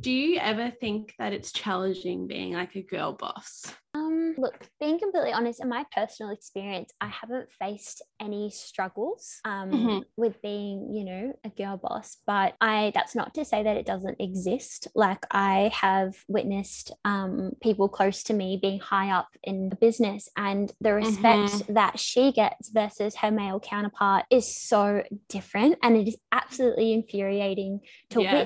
Do 0.00 0.10
you 0.10 0.38
ever 0.38 0.70
think 0.80 1.14
that 1.18 1.32
it's 1.32 1.52
challenging 1.52 2.26
being 2.26 2.54
like 2.54 2.74
a 2.74 2.82
girl 2.82 3.12
boss? 3.12 3.64
Um, 3.94 4.34
look, 4.36 4.68
being 4.78 4.98
completely 4.98 5.32
honest, 5.32 5.62
in 5.62 5.70
my 5.70 5.84
personal 5.94 6.30
experience, 6.30 6.92
I 7.00 7.06
haven't 7.08 7.48
faced 7.58 8.02
any 8.20 8.50
struggles 8.50 9.40
um, 9.46 9.70
Mhm. 9.72 10.04
with 10.18 10.42
being, 10.42 10.92
you 10.92 11.04
know, 11.04 11.32
a 11.44 11.48
girl 11.48 11.78
boss. 11.78 12.18
But 12.26 12.56
I 12.60 12.92
that's 12.94 13.14
not 13.14 13.32
to 13.34 13.44
say 13.44 13.62
that 13.62 13.76
it 13.78 13.86
doesn't 13.86 14.20
exist. 14.20 14.88
Like 14.94 15.24
I 15.30 15.70
have 15.72 16.14
witnessed 16.28 16.92
um, 17.06 17.52
people 17.62 17.88
close 17.88 18.22
to 18.24 18.34
me 18.34 18.58
being 18.60 18.80
high 18.80 19.10
up 19.10 19.28
in 19.42 19.70
the 19.70 19.76
business, 19.76 20.28
and 20.36 20.72
the 20.80 20.92
respect 20.92 21.62
that 21.68 21.98
she 21.98 22.32
gets 22.32 22.68
versus 22.68 23.16
her 23.16 23.30
male 23.30 23.60
counterpart 23.60 24.26
is 24.30 24.54
so 24.54 25.04
different, 25.28 25.78
and 25.82 25.96
it 25.96 26.06
is 26.06 26.18
absolutely 26.32 26.92
infuriating 26.92 27.80
to 28.10 28.20
Yeah. 28.22 28.34
witness. 28.34 28.45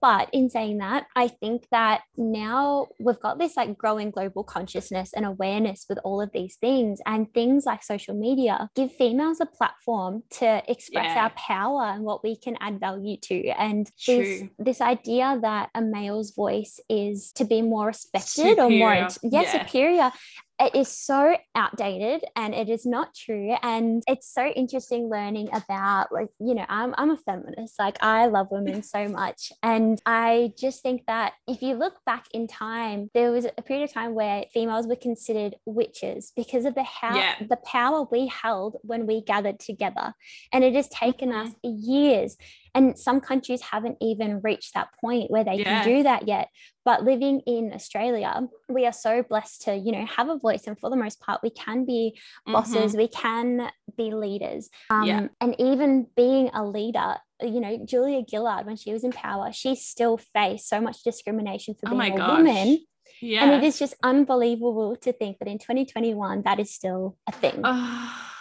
But 0.00 0.28
in 0.32 0.50
saying 0.50 0.78
that, 0.78 1.06
I 1.14 1.28
think 1.28 1.66
that 1.70 2.02
now 2.16 2.88
we've 2.98 3.20
got 3.20 3.38
this 3.38 3.56
like 3.56 3.76
growing 3.76 4.10
global 4.10 4.44
consciousness 4.44 5.12
and 5.12 5.24
awareness 5.26 5.86
with 5.88 5.98
all 6.04 6.20
of 6.20 6.30
these 6.32 6.56
things, 6.56 7.00
and 7.06 7.32
things 7.32 7.66
like 7.66 7.82
social 7.82 8.14
media 8.14 8.68
give 8.74 8.92
females 8.94 9.40
a 9.40 9.46
platform 9.46 10.22
to 10.30 10.62
express 10.68 11.14
Yeah. 11.14 11.24
our 11.24 11.30
power 11.30 11.84
and 11.84 12.04
what 12.04 12.22
we 12.22 12.36
can 12.36 12.56
add 12.60 12.80
value 12.80 13.16
to. 13.22 13.48
And 13.50 13.86
this, 14.06 14.40
True. 14.40 14.50
this 14.58 14.80
idea 14.80 15.38
that 15.42 15.70
a 15.74 15.82
male's 15.82 16.32
voice 16.34 16.80
is 16.88 17.32
to 17.32 17.44
be 17.44 17.62
more 17.62 17.86
respected 17.86 18.58
or 18.58 18.70
more, 18.70 18.94
yeah, 18.94 19.08
Yeah. 19.22 19.62
superior 19.62 20.12
it 20.58 20.74
is 20.74 20.88
so 20.88 21.36
outdated 21.54 22.24
and 22.34 22.54
it 22.54 22.68
is 22.70 22.86
not 22.86 23.14
true 23.14 23.54
and 23.62 24.02
it's 24.08 24.32
so 24.32 24.46
interesting 24.46 25.10
learning 25.10 25.48
about 25.52 26.10
like 26.10 26.28
you 26.40 26.54
know 26.54 26.64
I'm 26.68 26.94
I'm 26.96 27.10
a 27.10 27.16
feminist 27.18 27.78
like 27.78 27.98
I 28.02 28.26
love 28.26 28.48
women 28.50 28.82
so 28.82 29.06
much 29.20 29.52
and 29.62 30.00
I 30.06 30.52
just 30.58 30.82
think 30.82 31.04
that 31.06 31.34
if 31.46 31.60
you 31.60 31.74
look 31.74 32.02
back 32.06 32.24
in 32.32 32.46
time 32.46 33.10
there 33.12 33.30
was 33.30 33.44
a 33.44 33.62
period 33.62 33.84
of 33.84 33.92
time 33.92 34.14
where 34.14 34.44
females 34.52 34.86
were 34.86 34.96
considered 34.96 35.56
witches 35.66 36.32
because 36.34 36.64
of 36.64 36.74
the 36.74 36.84
how 36.84 37.16
Yeah. 37.16 37.34
the 37.50 37.56
power 37.58 38.06
we 38.10 38.26
held 38.28 38.76
when 38.82 39.06
we 39.06 39.20
gathered 39.22 39.60
together 39.60 40.14
and 40.52 40.64
it 40.64 40.74
has 40.74 40.88
taken 40.88 41.30
Mhm. 41.30 41.46
us 41.48 41.52
years 41.62 42.36
and 42.76 42.96
some 43.06 43.20
countries 43.20 43.60
haven't 43.72 43.96
even 44.00 44.40
reached 44.48 44.74
that 44.74 44.88
point 45.00 45.30
where 45.32 45.42
they 45.44 45.56
Yeah. 45.56 45.82
can 45.82 45.88
do 45.92 46.02
that 46.04 46.28
yet 46.28 46.48
but 46.86 47.02
living 47.02 47.40
in 47.48 47.72
Australia, 47.74 48.32
we 48.68 48.86
are 48.86 48.92
so 48.92 49.24
blessed 49.24 49.62
to, 49.62 49.74
you 49.74 49.90
know, 49.90 50.06
have 50.06 50.28
a 50.28 50.38
voice. 50.38 50.68
And 50.68 50.78
for 50.78 50.88
the 50.88 50.94
most 50.94 51.18
part, 51.20 51.40
we 51.42 51.50
can 51.50 51.84
be 51.84 52.16
bosses, 52.46 52.94
we 52.94 53.08
can 53.08 53.68
be 53.96 54.12
leaders. 54.14 54.70
Um, 54.88 54.96
Mm-hmm. 55.00 55.08
Yeah. 55.08 55.28
And 55.40 55.56
even 55.58 56.06
being 56.16 56.48
a 56.54 56.64
leader, 56.64 57.16
you 57.42 57.58
know, 57.60 57.76
Julia 57.84 58.22
Gillard, 58.30 58.66
when 58.66 58.76
she 58.76 58.92
was 58.92 59.02
in 59.02 59.10
power, 59.10 59.50
she 59.52 59.74
still 59.74 60.16
faced 60.16 60.68
so 60.68 60.80
much 60.80 61.02
discrimination 61.02 61.74
for 61.74 61.88
Oh 61.88 61.90
being 61.90 61.98
my 61.98 62.14
a 62.14 62.18
gosh. 62.18 62.38
woman. 62.38 62.86
Yeah. 63.20 63.42
And 63.42 63.50
it 63.56 63.66
is 63.66 63.80
just 63.80 63.94
unbelievable 64.04 64.94
to 65.04 65.12
think 65.12 65.40
that 65.40 65.48
in 65.48 65.58
2021, 65.58 66.42
that 66.42 66.60
is 66.60 66.70
still 66.72 67.16
a 67.26 67.32
thing. 67.32 67.62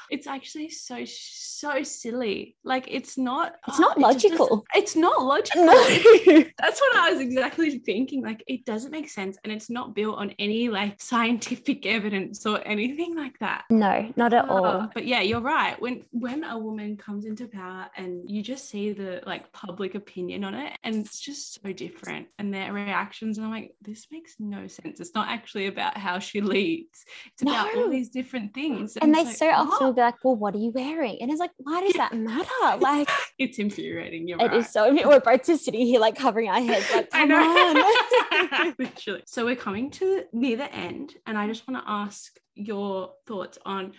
It's 0.09 0.27
actually 0.27 0.69
so 0.69 1.03
so 1.05 1.83
silly. 1.83 2.55
Like 2.63 2.87
it's 2.89 3.17
not. 3.17 3.55
It's 3.67 3.79
not 3.79 3.97
it 3.97 4.01
just 4.01 4.23
doesn't- 4.23 4.39
logical. 4.39 4.65
It's 4.75 4.95
not 4.95 5.23
logical. 5.23 5.65
no. 5.65 5.73
That's 6.57 6.79
what 6.81 6.95
I 6.95 7.11
was 7.11 7.19
exactly 7.21 7.79
thinking. 7.79 8.23
Like 8.23 8.43
it 8.47 8.65
doesn't 8.65 8.91
make 8.91 9.09
sense, 9.09 9.37
and 9.43 9.51
it's 9.51 9.69
not 9.69 9.95
built 9.95 10.17
on 10.17 10.31
any 10.39 10.69
like 10.69 11.01
scientific 11.01 11.85
evidence 11.85 12.45
or 12.45 12.61
anything 12.65 13.15
like 13.15 13.37
that. 13.39 13.63
no, 13.69 14.11
not 14.15 14.33
at 14.33 14.47
all. 14.49 14.65
Uh, 14.65 14.87
but 14.93 15.05
yeah, 15.05 15.21
you're 15.21 15.41
right. 15.41 15.79
When 15.81 16.03
when 16.11 16.43
a 16.43 16.57
woman 16.57 16.97
comes 16.97 17.25
into 17.25 17.47
power 17.47 17.87
and 17.97 18.29
you 18.29 18.41
just 18.41 18.69
see 18.69 18.91
the 18.91 19.21
like 19.25 19.51
public 19.51 19.95
opinion 19.95 20.43
on 20.43 20.53
it, 20.53 20.73
and 20.83 20.95
it's 20.95 21.19
just 21.19 21.61
so 21.61 21.71
different, 21.71 22.27
and 22.39 22.53
their 22.53 22.73
reactions, 22.73 23.37
and 23.37 23.45
I'm 23.45 23.51
like, 23.51 23.73
this 23.81 24.07
makes 24.11 24.35
no 24.39 24.67
sense. 24.67 24.99
It's 24.99 25.15
not 25.15 25.29
actually 25.29 25.67
about 25.67 25.97
how 25.97 26.19
she 26.19 26.41
leads. 26.41 27.05
It's 27.33 27.41
about 27.41 27.75
all 27.75 27.89
these 27.89 28.09
different 28.09 28.53
things. 28.53 28.97
And 28.97 29.13
they 29.13 29.21
it's 29.21 29.29
like, 29.29 29.37
so 29.37 29.49
often? 29.49 29.94
Be 29.95 30.01
like, 30.01 30.15
well, 30.23 30.35
what 30.35 30.53
are 30.55 30.59
you 30.59 30.71
wearing? 30.71 31.17
And 31.21 31.31
it's 31.31 31.39
like, 31.39 31.51
why 31.57 31.81
does 31.81 31.93
that 31.93 32.13
matter? 32.13 32.77
Like, 32.79 33.09
it's 33.39 33.57
infuriating. 33.59 34.27
You're 34.27 34.39
It 34.39 34.47
right. 34.47 34.57
is 34.57 34.69
so. 34.69 34.93
We're 34.93 35.19
both 35.19 35.45
just 35.45 35.65
sitting 35.65 35.85
here 35.85 35.99
like 35.99 36.15
covering 36.15 36.49
our 36.49 36.61
heads, 36.61 36.85
like, 36.93 37.09
I 37.13 37.19
come 37.19 37.29
know. 37.29 38.61
on. 38.61 38.75
literally. 38.79 39.23
So 39.25 39.45
we're 39.45 39.55
coming 39.55 39.89
to 39.91 40.23
near 40.33 40.57
the 40.57 40.73
end, 40.73 41.13
and 41.25 41.37
I 41.37 41.47
just 41.47 41.67
want 41.67 41.83
to 41.83 41.89
ask 41.91 42.31
your 42.55 43.11
thoughts 43.27 43.57
on 43.65 43.93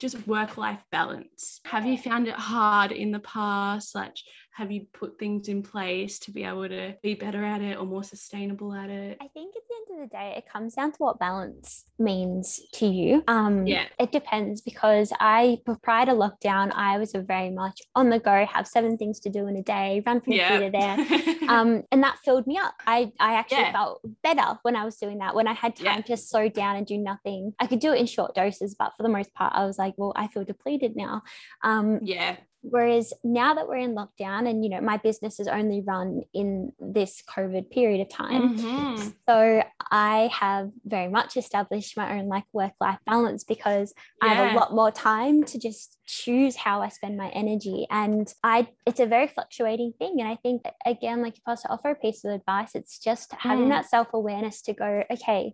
just 0.00 0.26
work 0.26 0.56
life 0.56 0.80
balance. 0.90 1.60
Have 1.64 1.86
you 1.86 1.96
found 1.96 2.26
it 2.28 2.34
hard 2.34 2.90
in 2.92 3.12
the 3.12 3.20
past? 3.20 3.94
Like, 3.94 4.16
have 4.54 4.70
you 4.70 4.86
put 4.92 5.18
things 5.18 5.48
in 5.48 5.62
place 5.62 6.18
to 6.20 6.30
be 6.30 6.44
able 6.44 6.68
to 6.68 6.94
be 7.02 7.14
better 7.14 7.42
at 7.42 7.62
it 7.62 7.78
or 7.78 7.86
more 7.86 8.04
sustainable 8.04 8.74
at 8.74 8.90
it? 8.90 9.16
I 9.20 9.28
think 9.28 9.54
at 9.56 9.62
the 9.66 9.74
end 9.94 10.02
of 10.02 10.10
the 10.10 10.14
day, 10.14 10.34
it 10.36 10.44
comes 10.46 10.74
down 10.74 10.92
to 10.92 10.96
what 10.98 11.18
balance 11.18 11.86
means 11.98 12.60
to 12.74 12.86
you. 12.86 13.24
Um, 13.28 13.66
Yeah. 13.66 13.86
It 13.98 14.12
depends 14.12 14.60
because 14.60 15.10
I, 15.18 15.58
prior 15.82 16.04
to 16.04 16.12
lockdown, 16.12 16.70
I 16.74 16.98
was 16.98 17.12
very 17.12 17.48
much 17.48 17.80
on 17.94 18.10
the 18.10 18.18
go, 18.18 18.44
have 18.44 18.66
seven 18.68 18.98
things 18.98 19.20
to 19.20 19.30
do 19.30 19.46
in 19.46 19.56
a 19.56 19.62
day, 19.62 20.02
run 20.04 20.20
from 20.20 20.34
here 20.34 20.70
to 20.70 20.70
there. 20.70 21.48
um, 21.48 21.84
and 21.90 22.02
that 22.02 22.18
filled 22.22 22.46
me 22.46 22.58
up. 22.58 22.74
I, 22.86 23.10
I 23.18 23.34
actually 23.36 23.62
Yeah. 23.62 23.72
felt 23.72 24.02
better 24.22 24.58
when 24.62 24.76
I 24.76 24.84
was 24.84 24.96
doing 24.96 25.18
that. 25.18 25.34
When 25.34 25.48
I 25.48 25.54
had 25.54 25.76
time 25.76 25.86
Yeah. 26.06 26.14
to 26.14 26.16
slow 26.18 26.50
down 26.50 26.76
and 26.76 26.86
do 26.86 26.98
nothing, 26.98 27.54
I 27.58 27.66
could 27.66 27.80
do 27.80 27.92
it 27.94 28.00
in 28.00 28.06
short 28.06 28.34
doses, 28.34 28.74
but 28.78 28.92
for 28.98 29.02
the 29.02 29.08
most 29.08 29.32
part, 29.32 29.54
I 29.56 29.64
was 29.64 29.78
like, 29.78 29.94
well, 29.96 30.12
I 30.14 30.26
feel 30.28 30.44
depleted 30.44 30.94
now. 30.94 31.22
Um, 31.62 32.00
yeah. 32.02 32.36
Whereas 32.62 33.12
now 33.24 33.54
that 33.54 33.68
we're 33.68 33.76
in 33.78 33.94
lockdown, 33.94 34.48
and 34.48 34.64
you 34.64 34.70
know, 34.70 34.80
my 34.80 34.96
business 34.96 35.40
is 35.40 35.48
only 35.48 35.80
run 35.80 36.22
in 36.32 36.72
this 36.78 37.22
COVID 37.28 37.70
period 37.70 38.00
of 38.00 38.08
time. 38.08 38.56
Mhm. 38.56 39.14
So 39.28 39.62
I 39.90 40.30
have 40.32 40.70
very 40.84 41.08
much 41.08 41.36
established 41.36 41.96
my 41.96 42.18
own 42.18 42.28
like 42.28 42.44
work 42.52 42.72
life 42.80 42.98
balance 43.04 43.42
because 43.44 43.92
I 44.22 44.28
have 44.28 44.38
a 44.38 44.54
lot 44.58 44.72
more 44.74 44.90
time 44.90 45.44
to 45.44 45.58
just 45.58 45.98
choose 46.06 46.56
how 46.56 46.82
I 46.82 46.88
spend 46.88 47.16
my 47.16 47.30
energy. 47.30 47.86
And 47.90 48.32
I 48.44 48.68
it's 48.86 49.00
a 49.00 49.06
very 49.06 49.26
fluctuating 49.26 49.92
thing. 49.98 50.20
And 50.20 50.28
I 50.28 50.36
think 50.36 50.62
again, 50.86 51.20
like 51.22 51.36
if 51.36 51.42
I 51.46 51.50
was 51.52 51.62
to 51.62 51.70
offer 51.70 51.90
a 51.90 51.94
piece 51.96 52.24
of 52.24 52.30
advice, 52.32 52.74
it's 52.74 52.98
just 52.98 53.32
having 53.32 53.66
Mm. 53.66 53.70
that 53.70 53.86
self-awareness 53.86 54.62
to 54.62 54.72
go, 54.72 55.02
okay, 55.10 55.52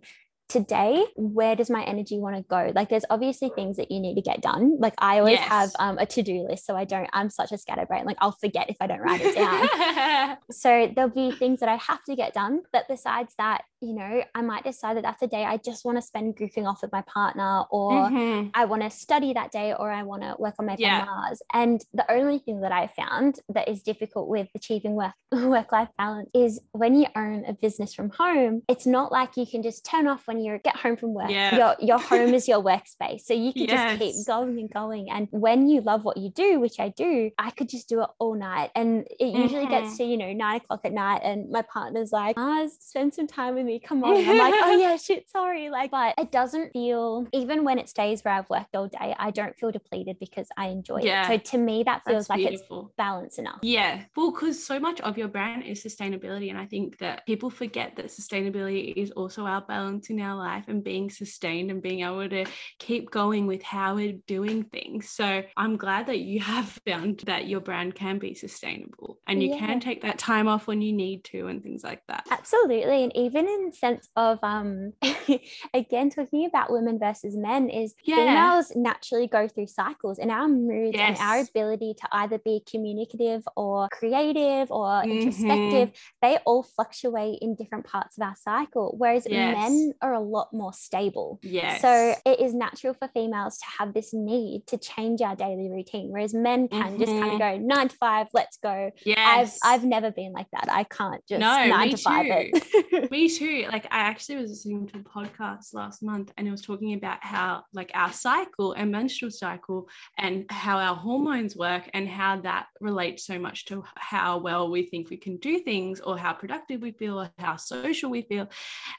today 0.48 1.04
where 1.16 1.54
does 1.54 1.68
my 1.70 1.82
energy 1.84 2.18
want 2.18 2.34
to 2.36 2.42
go 2.42 2.72
like 2.74 2.88
there's 2.88 3.04
obviously 3.10 3.50
things 3.54 3.76
that 3.76 3.90
you 3.90 4.00
need 4.00 4.14
to 4.14 4.22
get 4.22 4.40
done 4.40 4.76
like 4.78 4.94
i 4.98 5.18
always 5.18 5.38
have 5.38 5.70
um, 5.78 5.98
a 5.98 6.06
to-do 6.06 6.46
list 6.48 6.64
so 6.64 6.74
i 6.76 6.84
don't 6.84 7.08
i'm 7.12 7.28
such 7.28 7.52
a 7.52 7.58
scatterbrain 7.58 8.04
like 8.04 8.16
i'll 8.20 8.32
forget 8.32 8.68
if 8.70 8.76
i 8.80 8.86
don't 8.86 9.00
write 9.00 9.20
it 9.22 9.34
down 9.34 10.36
so 10.50 10.90
there'll 10.94 11.10
be 11.10 11.30
things 11.32 11.60
that 11.60 11.68
I 11.68 11.76
have 11.76 12.02
to 12.04 12.16
get 12.16 12.34
done. 12.34 12.62
But 12.72 12.86
besides 12.88 13.34
that, 13.38 13.62
you 13.80 13.94
know, 13.94 14.22
I 14.34 14.42
might 14.42 14.64
decide 14.64 14.96
that 14.96 15.02
that's 15.02 15.22
a 15.22 15.26
day 15.26 15.44
I 15.44 15.56
just 15.58 15.84
want 15.84 15.98
to 15.98 16.02
spend 16.02 16.36
goofing 16.36 16.66
off 16.66 16.82
with 16.82 16.92
my 16.92 17.02
partner 17.02 17.64
or 17.70 17.92
Mhm. 18.08 18.50
I 18.54 18.64
want 18.64 18.82
to 18.82 18.90
study 18.90 19.32
that 19.34 19.52
day 19.52 19.74
or 19.74 19.90
I 19.90 20.02
want 20.02 20.22
to 20.22 20.34
work 20.38 20.54
on 20.58 20.66
my 20.66 20.76
Yeah. 20.78 21.06
And 21.52 21.84
the 21.92 22.10
only 22.10 22.38
thing 22.38 22.60
that 22.60 22.72
I 22.72 22.86
found 22.88 23.40
that 23.50 23.68
is 23.68 23.82
difficult 23.82 24.28
with 24.28 24.48
achieving 24.54 24.94
work 24.94 25.12
work 25.32 25.72
life 25.72 25.88
balance 25.98 26.30
is 26.34 26.60
when 26.72 26.94
you 26.94 27.06
own 27.14 27.44
a 27.46 27.52
business 27.52 27.94
from 27.94 28.10
home, 28.10 28.62
it's 28.68 28.86
not 28.86 29.12
like 29.12 29.36
you 29.36 29.46
can 29.46 29.62
just 29.62 29.84
turn 29.84 30.06
off 30.06 30.26
when 30.26 30.37
you 30.42 30.58
get 30.64 30.76
home 30.76 30.96
from 30.96 31.14
work. 31.14 31.30
Yeah. 31.30 31.54
Your 31.56 31.76
your 31.80 31.98
home 32.12 32.34
is 32.34 32.46
your 32.48 32.62
workspace. 32.62 33.22
So 33.22 33.34
you 33.34 33.52
can 33.52 33.66
just 33.66 33.98
keep 33.98 34.14
going 34.26 34.58
and 34.58 34.70
going. 34.72 35.10
And 35.10 35.28
when 35.30 35.68
you 35.68 35.80
love 35.80 36.04
what 36.04 36.16
you 36.16 36.30
do, 36.30 36.60
which 36.60 36.78
I 36.80 36.88
do, 36.90 37.30
I 37.38 37.50
could 37.50 37.68
just 37.68 37.88
do 37.88 38.02
it 38.02 38.08
all 38.18 38.34
night. 38.34 38.70
And 38.74 39.06
it 39.18 39.34
usually 39.34 39.66
Mhm. 39.66 39.70
gets 39.70 39.96
to, 39.98 40.04
you 40.04 40.16
know, 40.16 40.32
nine 40.32 40.56
o'clock 40.56 40.80
at 40.84 40.92
night 40.92 41.20
and 41.24 41.50
my 41.50 41.62
partner's 41.62 42.12
like, 42.12 42.34
ah, 42.38 42.66
spend 42.80 43.14
some 43.14 43.26
time 43.26 43.54
with 43.54 43.64
me. 43.66 43.78
Come 43.80 44.02
on. 44.04 44.16
And 44.16 44.28
I'm 44.28 44.36
like, 44.38 44.54
oh 44.62 44.76
yeah, 44.78 44.96
shit, 44.96 45.28
sorry. 45.36 45.70
Like, 45.70 45.90
but 45.90 46.14
it 46.18 46.30
doesn't 46.32 46.72
feel, 46.72 47.26
even 47.32 47.64
when 47.64 47.78
it's 47.78 47.92
days 47.92 48.24
where 48.24 48.34
I've 48.34 48.50
worked 48.50 48.74
all 48.76 48.88
day, 48.88 49.14
I 49.18 49.30
don't 49.30 49.56
feel 49.56 49.70
depleted 49.70 50.18
because 50.18 50.48
I 50.56 50.68
enjoy 50.68 51.00
Yeah. 51.02 51.30
it. 51.30 51.46
So 51.46 51.56
to 51.56 51.64
me, 51.64 51.82
that 51.84 52.02
feels 52.04 52.26
That's 52.26 52.30
like 52.30 52.48
beautiful. 52.48 52.86
it's 52.86 52.94
balanced 52.96 53.38
enough. 53.38 53.58
Yeah, 53.62 54.02
well, 54.16 54.30
because 54.32 54.62
so 54.62 54.78
much 54.80 55.00
of 55.00 55.16
your 55.16 55.28
brand 55.28 55.64
is 55.64 55.82
sustainability. 55.82 56.50
And 56.50 56.58
I 56.58 56.66
think 56.66 56.98
that 56.98 57.24
people 57.26 57.50
forget 57.50 57.96
that 57.96 58.06
sustainability 58.06 58.92
is 58.96 59.10
also 59.12 59.44
our 59.44 59.60
balance 59.62 60.10
in 60.10 60.20
our 60.20 60.27
life 60.36 60.64
and 60.68 60.82
being 60.84 61.10
sustained 61.10 61.70
and 61.70 61.82
being 61.82 62.00
able 62.00 62.28
to 62.28 62.44
keep 62.78 63.10
going 63.10 63.46
with 63.46 63.62
how 63.62 63.94
we're 63.96 64.18
doing 64.26 64.64
things. 64.64 65.10
So 65.10 65.42
I'm 65.56 65.76
glad 65.76 66.06
that 66.06 66.18
you 66.20 66.40
have 66.54 66.66
found 66.86 67.20
that 67.20 67.46
your 67.46 67.60
brand 67.60 67.94
can 67.94 68.18
be 68.18 68.34
sustainable 68.34 69.18
and 69.26 69.42
you 69.42 69.48
Yeah. 69.50 69.58
can 69.58 69.80
take 69.80 70.02
that 70.02 70.18
time 70.18 70.48
off 70.48 70.66
when 70.66 70.82
you 70.82 70.92
need 70.92 71.24
to 71.24 71.46
and 71.48 71.62
things 71.62 71.82
like 71.84 72.02
that. 72.08 72.24
Absolutely. 72.30 73.04
And 73.04 73.16
even 73.16 73.46
in 73.46 73.72
sense 73.72 74.08
of 74.16 74.38
um 74.42 74.92
again 75.74 76.10
talking 76.10 76.46
about 76.46 76.70
women 76.70 76.98
versus 76.98 77.36
men 77.36 77.68
is 77.68 77.94
Yeah. 78.04 78.16
females 78.16 78.72
naturally 78.74 79.26
go 79.26 79.48
through 79.48 79.66
cycles 79.66 80.18
and 80.18 80.30
our 80.30 80.48
moods 80.48 80.98
and 80.98 81.16
our 81.18 81.40
ability 81.40 81.94
to 82.00 82.08
either 82.12 82.38
be 82.38 82.62
communicative 82.70 83.42
or 83.56 83.88
creative 83.90 84.70
or 84.70 84.88
Mm-hmm. 84.88 85.12
introspective, 85.12 85.90
they 86.22 86.38
all 86.44 86.62
fluctuate 86.62 87.38
in 87.40 87.54
different 87.54 87.86
parts 87.86 88.16
of 88.18 88.22
our 88.24 88.34
cycle. 88.36 88.94
Whereas 88.96 89.26
Yes. 89.28 89.54
men 89.58 89.92
are 90.02 90.14
a 90.18 90.20
lot 90.20 90.52
more 90.52 90.72
stable. 90.72 91.38
Yes. 91.42 91.80
So 91.80 92.14
it 92.26 92.40
is 92.40 92.54
natural 92.54 92.94
for 92.94 93.08
females 93.08 93.58
to 93.58 93.66
have 93.78 93.94
this 93.94 94.12
need 94.12 94.66
to 94.66 94.78
change 94.78 95.22
our 95.22 95.36
daily 95.36 95.70
routine, 95.70 96.08
whereas 96.10 96.34
men 96.34 96.68
can 96.68 96.98
just 96.98 97.12
kind 97.12 97.24
of 97.24 97.40
mm-hmm. 97.40 97.58
go 97.58 97.74
nine 97.74 97.88
to 97.88 97.96
five, 97.96 98.26
let's 98.34 98.58
go. 98.58 98.90
yes. 99.04 99.58
I've 99.62 99.78
I've 99.80 99.84
never 99.84 100.10
been 100.10 100.32
like 100.32 100.48
that. 100.52 100.68
I 100.70 100.84
can't 100.84 101.22
just 101.28 101.40
No, 101.40 101.66
nine 101.66 101.90
to 101.90 101.96
five 101.96 102.26
it. 102.28 103.10
Me 103.10 103.28
too. 103.28 103.66
Like 103.70 103.84
I 103.86 104.00
actually 104.00 104.36
was 104.36 104.50
listening 104.50 104.88
to 104.88 104.98
a 104.98 105.02
podcast 105.02 105.72
last 105.72 106.02
month 106.02 106.32
and 106.36 106.48
it 106.48 106.50
was 106.50 106.62
talking 106.62 106.94
about 106.94 107.18
how 107.22 107.62
like 107.72 107.90
our 107.94 108.12
cycle 108.12 108.72
and 108.72 108.90
menstrual 108.90 109.30
cycle 109.30 109.88
and 110.18 110.44
how 110.50 110.78
our 110.78 110.96
hormones 110.96 111.56
work 111.56 111.88
and 111.94 112.08
how 112.08 112.40
that 112.40 112.66
relates 112.80 113.24
so 113.24 113.38
much 113.38 113.66
to 113.66 113.84
how 113.96 114.38
well 114.38 114.70
we 114.70 114.82
think 114.86 115.10
we 115.10 115.16
can 115.16 115.36
do 115.36 115.60
things 115.60 116.00
or 116.00 116.18
how 116.18 116.32
productive 116.32 116.80
we 116.82 116.92
feel 116.92 117.20
or 117.20 117.30
how 117.38 117.56
social 117.56 118.10
we 118.10 118.22
feel. 118.22 118.48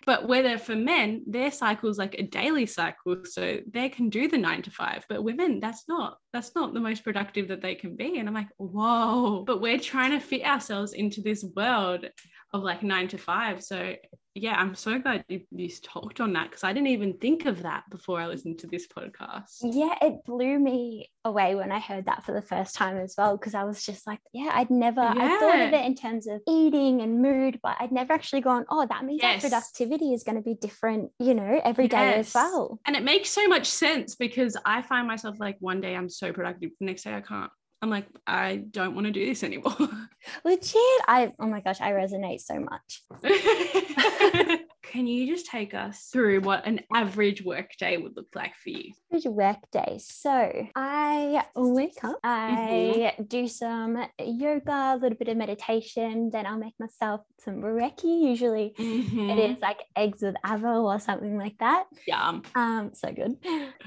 But 0.05 0.27
whether 0.27 0.57
for 0.57 0.75
men, 0.75 1.08
their 1.25 1.51
cycle 1.51 1.89
is 1.89 1.97
like 1.97 2.15
a 2.15 2.23
daily 2.23 2.65
cycle. 2.65 3.17
So 3.23 3.59
they 3.71 3.89
can 3.89 4.09
do 4.09 4.27
the 4.27 4.37
nine 4.37 4.61
to 4.63 4.71
five. 4.71 5.05
But 5.09 5.23
women, 5.23 5.59
that's 5.59 5.85
not 5.87 6.17
that's 6.33 6.55
not 6.55 6.73
the 6.73 6.79
most 6.79 7.03
productive 7.03 7.47
that 7.49 7.61
they 7.61 7.75
can 7.75 7.95
be. 7.95 8.19
And 8.19 8.27
I'm 8.27 8.35
like, 8.35 8.49
whoa. 8.57 9.43
But 9.45 9.61
we're 9.61 9.79
trying 9.79 10.11
to 10.11 10.19
fit 10.19 10.43
ourselves 10.45 10.93
into 10.93 11.21
this 11.21 11.43
world 11.55 12.05
of 12.53 12.63
like 12.63 12.83
nine 12.83 13.07
to 13.09 13.17
five. 13.17 13.63
So 13.63 13.95
yeah, 14.39 14.55
I'm 14.55 14.75
so 14.75 14.97
glad 14.99 15.25
you, 15.27 15.41
you 15.51 15.69
talked 15.69 16.21
on 16.21 16.33
that 16.33 16.49
because 16.49 16.63
I 16.63 16.73
didn't 16.73 16.87
even 16.87 17.13
think 17.13 17.45
of 17.45 17.63
that 17.63 17.83
before 17.89 18.19
I 18.19 18.27
listened 18.27 18.59
to 18.59 18.67
this 18.67 18.87
podcast. 18.87 19.57
Yeah, 19.61 19.95
it 20.01 20.23
blew 20.25 20.57
me 20.57 21.11
away 21.25 21.55
when 21.55 21.71
I 21.71 21.79
heard 21.79 22.05
that 22.05 22.23
for 22.23 22.31
the 22.31 22.41
first 22.41 22.75
time 22.75 22.97
as 22.97 23.15
well. 23.17 23.37
Because 23.37 23.53
I 23.53 23.65
was 23.65 23.85
just 23.85 24.07
like, 24.07 24.19
yeah, 24.33 24.51
I'd 24.53 24.69
never, 24.69 25.01
I 25.01 25.37
thought 25.39 25.61
of 25.61 25.73
it 25.73 25.85
in 25.85 25.95
terms 25.95 26.27
of 26.27 26.41
eating 26.47 27.01
and 27.01 27.21
mood, 27.21 27.59
but 27.61 27.75
I'd 27.79 27.91
never 27.91 28.13
actually 28.13 28.41
gone, 28.41 28.65
oh, 28.69 28.85
that 28.89 29.03
means 29.03 29.21
Yes. 29.21 29.43
our 29.43 29.49
productivity 29.49 30.13
is 30.13 30.23
going 30.23 30.37
to 30.37 30.41
be 30.41 30.55
different, 30.55 31.11
you 31.19 31.33
know, 31.33 31.61
every 31.63 31.87
day 31.87 32.13
as 32.13 32.33
well. 32.33 32.79
And 32.85 32.95
it 32.95 33.03
makes 33.03 33.29
so 33.29 33.47
much 33.47 33.67
sense 33.67 34.15
because 34.15 34.55
I 34.65 34.81
find 34.81 35.07
myself 35.07 35.39
like 35.39 35.57
one 35.59 35.81
day 35.81 35.95
I'm 35.95 36.09
so 36.09 36.31
productive, 36.31 36.71
the 36.79 36.85
next 36.85 37.03
day 37.03 37.13
I 37.13 37.21
can't. 37.21 37.51
I'm 37.81 37.89
like, 37.89 38.07
I 38.27 38.57
don't 38.57 38.93
want 38.93 39.07
to 39.07 39.11
do 39.11 39.25
this 39.25 39.43
anymore. 39.43 39.75
Legit. 40.43 40.75
I, 41.07 41.31
oh 41.39 41.47
my 41.47 41.61
gosh, 41.61 41.79
I 41.79 41.91
resonate 41.91 42.41
so 42.41 42.59
much. 42.59 43.03
Can 44.89 45.05
you 45.05 45.27
just 45.27 45.45
take 45.45 45.75
us 45.75 46.09
through 46.11 46.41
what 46.41 46.65
an 46.65 46.79
average 46.91 47.43
work 47.43 47.69
day 47.77 47.97
would 47.97 48.15
look 48.15 48.29
like 48.35 48.55
for 48.55 48.69
you? 48.69 48.91
Average 49.11 49.25
work 49.27 49.57
day. 49.71 49.99
So 50.01 50.67
I 50.75 51.45
wake 51.55 52.03
up, 52.03 52.19
I 52.23 53.15
do 53.27 53.47
some 53.47 54.03
yoga, 54.19 54.95
a 54.95 54.97
little 54.99 55.15
bit 55.17 55.27
of 55.27 55.37
meditation, 55.37 56.31
then 56.31 56.47
I'll 56.47 56.57
make 56.57 56.73
myself 56.79 57.21
some 57.39 57.61
brekkie. 57.61 58.23
Usually 58.29 58.73
Mhm. 58.79 59.29
it 59.31 59.51
is 59.51 59.61
like 59.61 59.79
eggs 59.95 60.23
with 60.23 60.35
avo 60.43 60.83
or 60.85 60.99
something 60.99 61.37
like 61.37 61.59
that. 61.59 61.85
Yum. 62.07 62.41
Um, 62.55 62.91
so 62.95 63.11
good. 63.13 63.37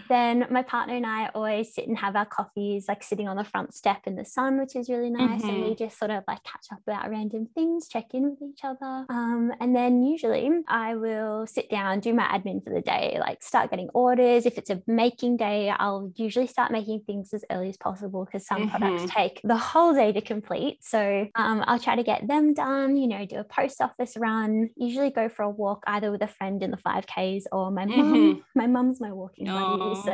Then 0.08 0.46
my 0.50 0.62
partner 0.62 0.94
and 0.94 1.06
I 1.06 1.30
always 1.34 1.74
sit 1.74 1.88
and 1.88 1.98
have 1.98 2.14
our 2.16 2.26
coffees, 2.26 2.86
like 2.86 3.02
sitting 3.02 3.26
on 3.28 3.36
the 3.36 3.44
front 3.44 3.74
step 3.74 4.02
in 4.06 4.14
the 4.16 4.24
sun, 4.24 4.58
which 4.60 4.76
is 4.76 4.88
really 4.88 5.10
nice. 5.10 5.42
And 5.42 5.60
we 5.64 5.74
just 5.74 5.98
sort 5.98 6.10
of 6.12 6.22
like 6.28 6.44
catch 6.44 6.66
up 6.72 6.80
about 6.86 7.10
random 7.10 7.48
things, 7.54 7.88
check 7.88 8.12
in 8.14 8.30
with 8.30 8.42
each 8.42 8.60
other. 8.62 9.06
Um, 9.08 9.52
and 9.60 9.74
then 9.74 10.02
usually 10.02 10.50
I 10.68 10.91
will 10.96 11.46
sit 11.46 11.68
down, 11.70 12.00
do 12.00 12.12
my 12.14 12.24
admin 12.24 12.62
for 12.64 12.72
the 12.72 12.80
day, 12.80 13.16
like 13.20 13.42
start 13.42 13.70
getting 13.70 13.88
orders. 13.94 14.46
If 14.46 14.58
it's 14.58 14.70
a 14.70 14.82
making 14.86 15.36
day, 15.36 15.70
I'll 15.70 16.12
usually 16.16 16.46
start 16.46 16.72
making 16.72 17.00
things 17.06 17.32
as 17.34 17.44
early 17.50 17.68
as 17.70 17.76
possible 17.76 18.24
because 18.24 18.46
some 18.46 18.68
products 18.68 19.04
Mhm. 19.04 19.08
take 19.10 19.40
the 19.44 19.56
whole 19.56 19.94
day 19.94 20.12
to 20.12 20.20
complete. 20.20 20.84
So 20.84 21.26
um, 21.34 21.64
I'll 21.66 21.78
try 21.78 21.96
to 21.96 22.02
get 22.02 22.26
them 22.28 22.54
done, 22.54 22.96
you 22.96 23.08
know, 23.08 23.24
do 23.26 23.36
a 23.36 23.44
post 23.44 23.80
office 23.80 24.16
run, 24.16 24.70
usually 24.76 25.10
go 25.10 25.28
for 25.28 25.42
a 25.42 25.50
walk 25.50 25.82
either 25.86 26.10
with 26.10 26.22
a 26.22 26.28
friend 26.28 26.62
in 26.62 26.70
the 26.70 26.76
5Ks 26.76 27.44
or 27.52 27.70
my 27.70 27.84
mum. 27.86 28.44
My 28.54 28.66
mum's 28.66 29.00
my 29.00 29.12
walking 29.12 29.46
buddy. 29.46 29.94
So 29.94 30.12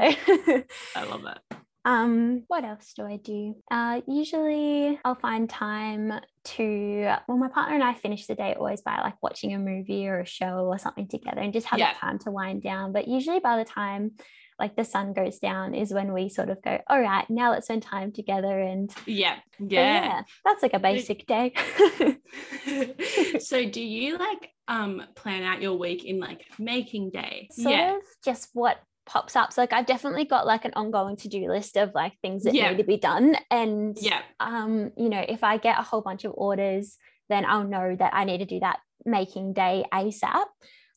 I 0.95 1.05
love 1.05 1.23
that. 1.25 1.41
um 1.85 2.43
what 2.49 2.65
else 2.65 2.93
do 2.95 3.05
I 3.05 3.17
do? 3.17 3.55
Uh 3.71 4.01
usually 4.07 4.99
I'll 5.05 5.15
find 5.15 5.49
time 5.49 6.13
to 6.57 7.15
well 7.27 7.37
my 7.39 7.49
partner 7.49 7.75
and 7.75 7.85
I 7.85 7.95
finish 7.95 8.27
the 8.27 8.35
day 8.35 8.55
always 8.55 8.81
by 8.83 9.01
like 9.01 9.15
watching 9.23 9.55
a 9.55 9.59
movie 9.59 10.07
or 10.09 10.21
a 10.21 10.27
show 10.27 10.67
or 10.67 10.79
something 10.79 11.09
together 11.09 11.41
and 11.41 11.53
just 11.53 11.67
have 11.67 11.79
Yeah. 11.79 11.93
that 11.93 12.01
time 12.01 12.19
to 12.21 12.31
wind 12.31 12.63
down. 12.63 12.93
But 12.93 13.09
usually 13.09 13.41
by 13.41 13.57
the 13.59 13.65
time 13.65 14.13
like 14.59 14.75
the 14.75 14.85
sun 14.85 15.13
goes 15.13 15.39
down 15.39 15.73
is 15.75 15.93
when 15.95 16.13
we 16.13 16.29
sort 16.29 16.49
of 16.49 16.61
go, 16.63 16.81
all 16.89 17.01
right, 17.01 17.29
now 17.31 17.53
let's 17.53 17.67
spend 17.67 17.83
time 17.83 18.11
together. 18.13 18.59
And 18.59 18.93
Yeah. 19.07 19.37
but 19.59 19.71
Yeah. 19.71 20.23
that's 20.45 20.63
like 20.63 20.75
a 20.75 20.81
basic 20.81 21.27
day. 21.27 21.53
so 23.41 23.65
do 23.69 23.81
you 23.81 24.19
like 24.19 24.51
um 24.67 25.03
plan 25.15 25.43
out 25.45 25.63
your 25.63 25.75
week 25.79 26.05
in 26.05 26.19
like 26.21 26.45
making 26.59 27.11
day? 27.11 27.49
sort 27.53 27.71
yeah. 27.75 27.97
of 27.97 28.03
just 28.25 28.51
what 28.53 28.79
pops 29.09 29.35
up. 29.35 29.53
So 29.53 29.63
like 29.63 29.73
I've 29.73 29.87
definitely 29.87 30.25
got 30.25 30.47
like 30.47 30.65
an 30.65 30.73
ongoing 30.77 31.17
to-do 31.17 31.49
list 31.49 31.77
of 31.77 31.93
like 31.95 32.13
things 32.21 32.45
that 32.45 32.55
Yeah. 32.55 32.71
need 32.71 32.79
to 32.79 32.85
be 32.85 32.99
done. 32.99 33.37
And 33.51 33.97
Yeah. 34.01 34.21
um, 34.39 34.93
you 34.97 35.09
know, 35.09 35.25
if 35.27 35.43
I 35.43 35.57
get 35.57 35.79
a 35.79 35.83
whole 35.83 36.03
bunch 36.03 36.25
of 36.25 36.33
orders, 36.37 36.97
then 37.29 37.45
I'll 37.45 37.65
know 37.65 37.97
that 37.97 38.15
I 38.15 38.25
need 38.25 38.39
to 38.39 38.45
do 38.47 38.61
that 38.61 38.79
making 39.05 39.55
day 39.55 39.85
ASAP. 39.93 40.45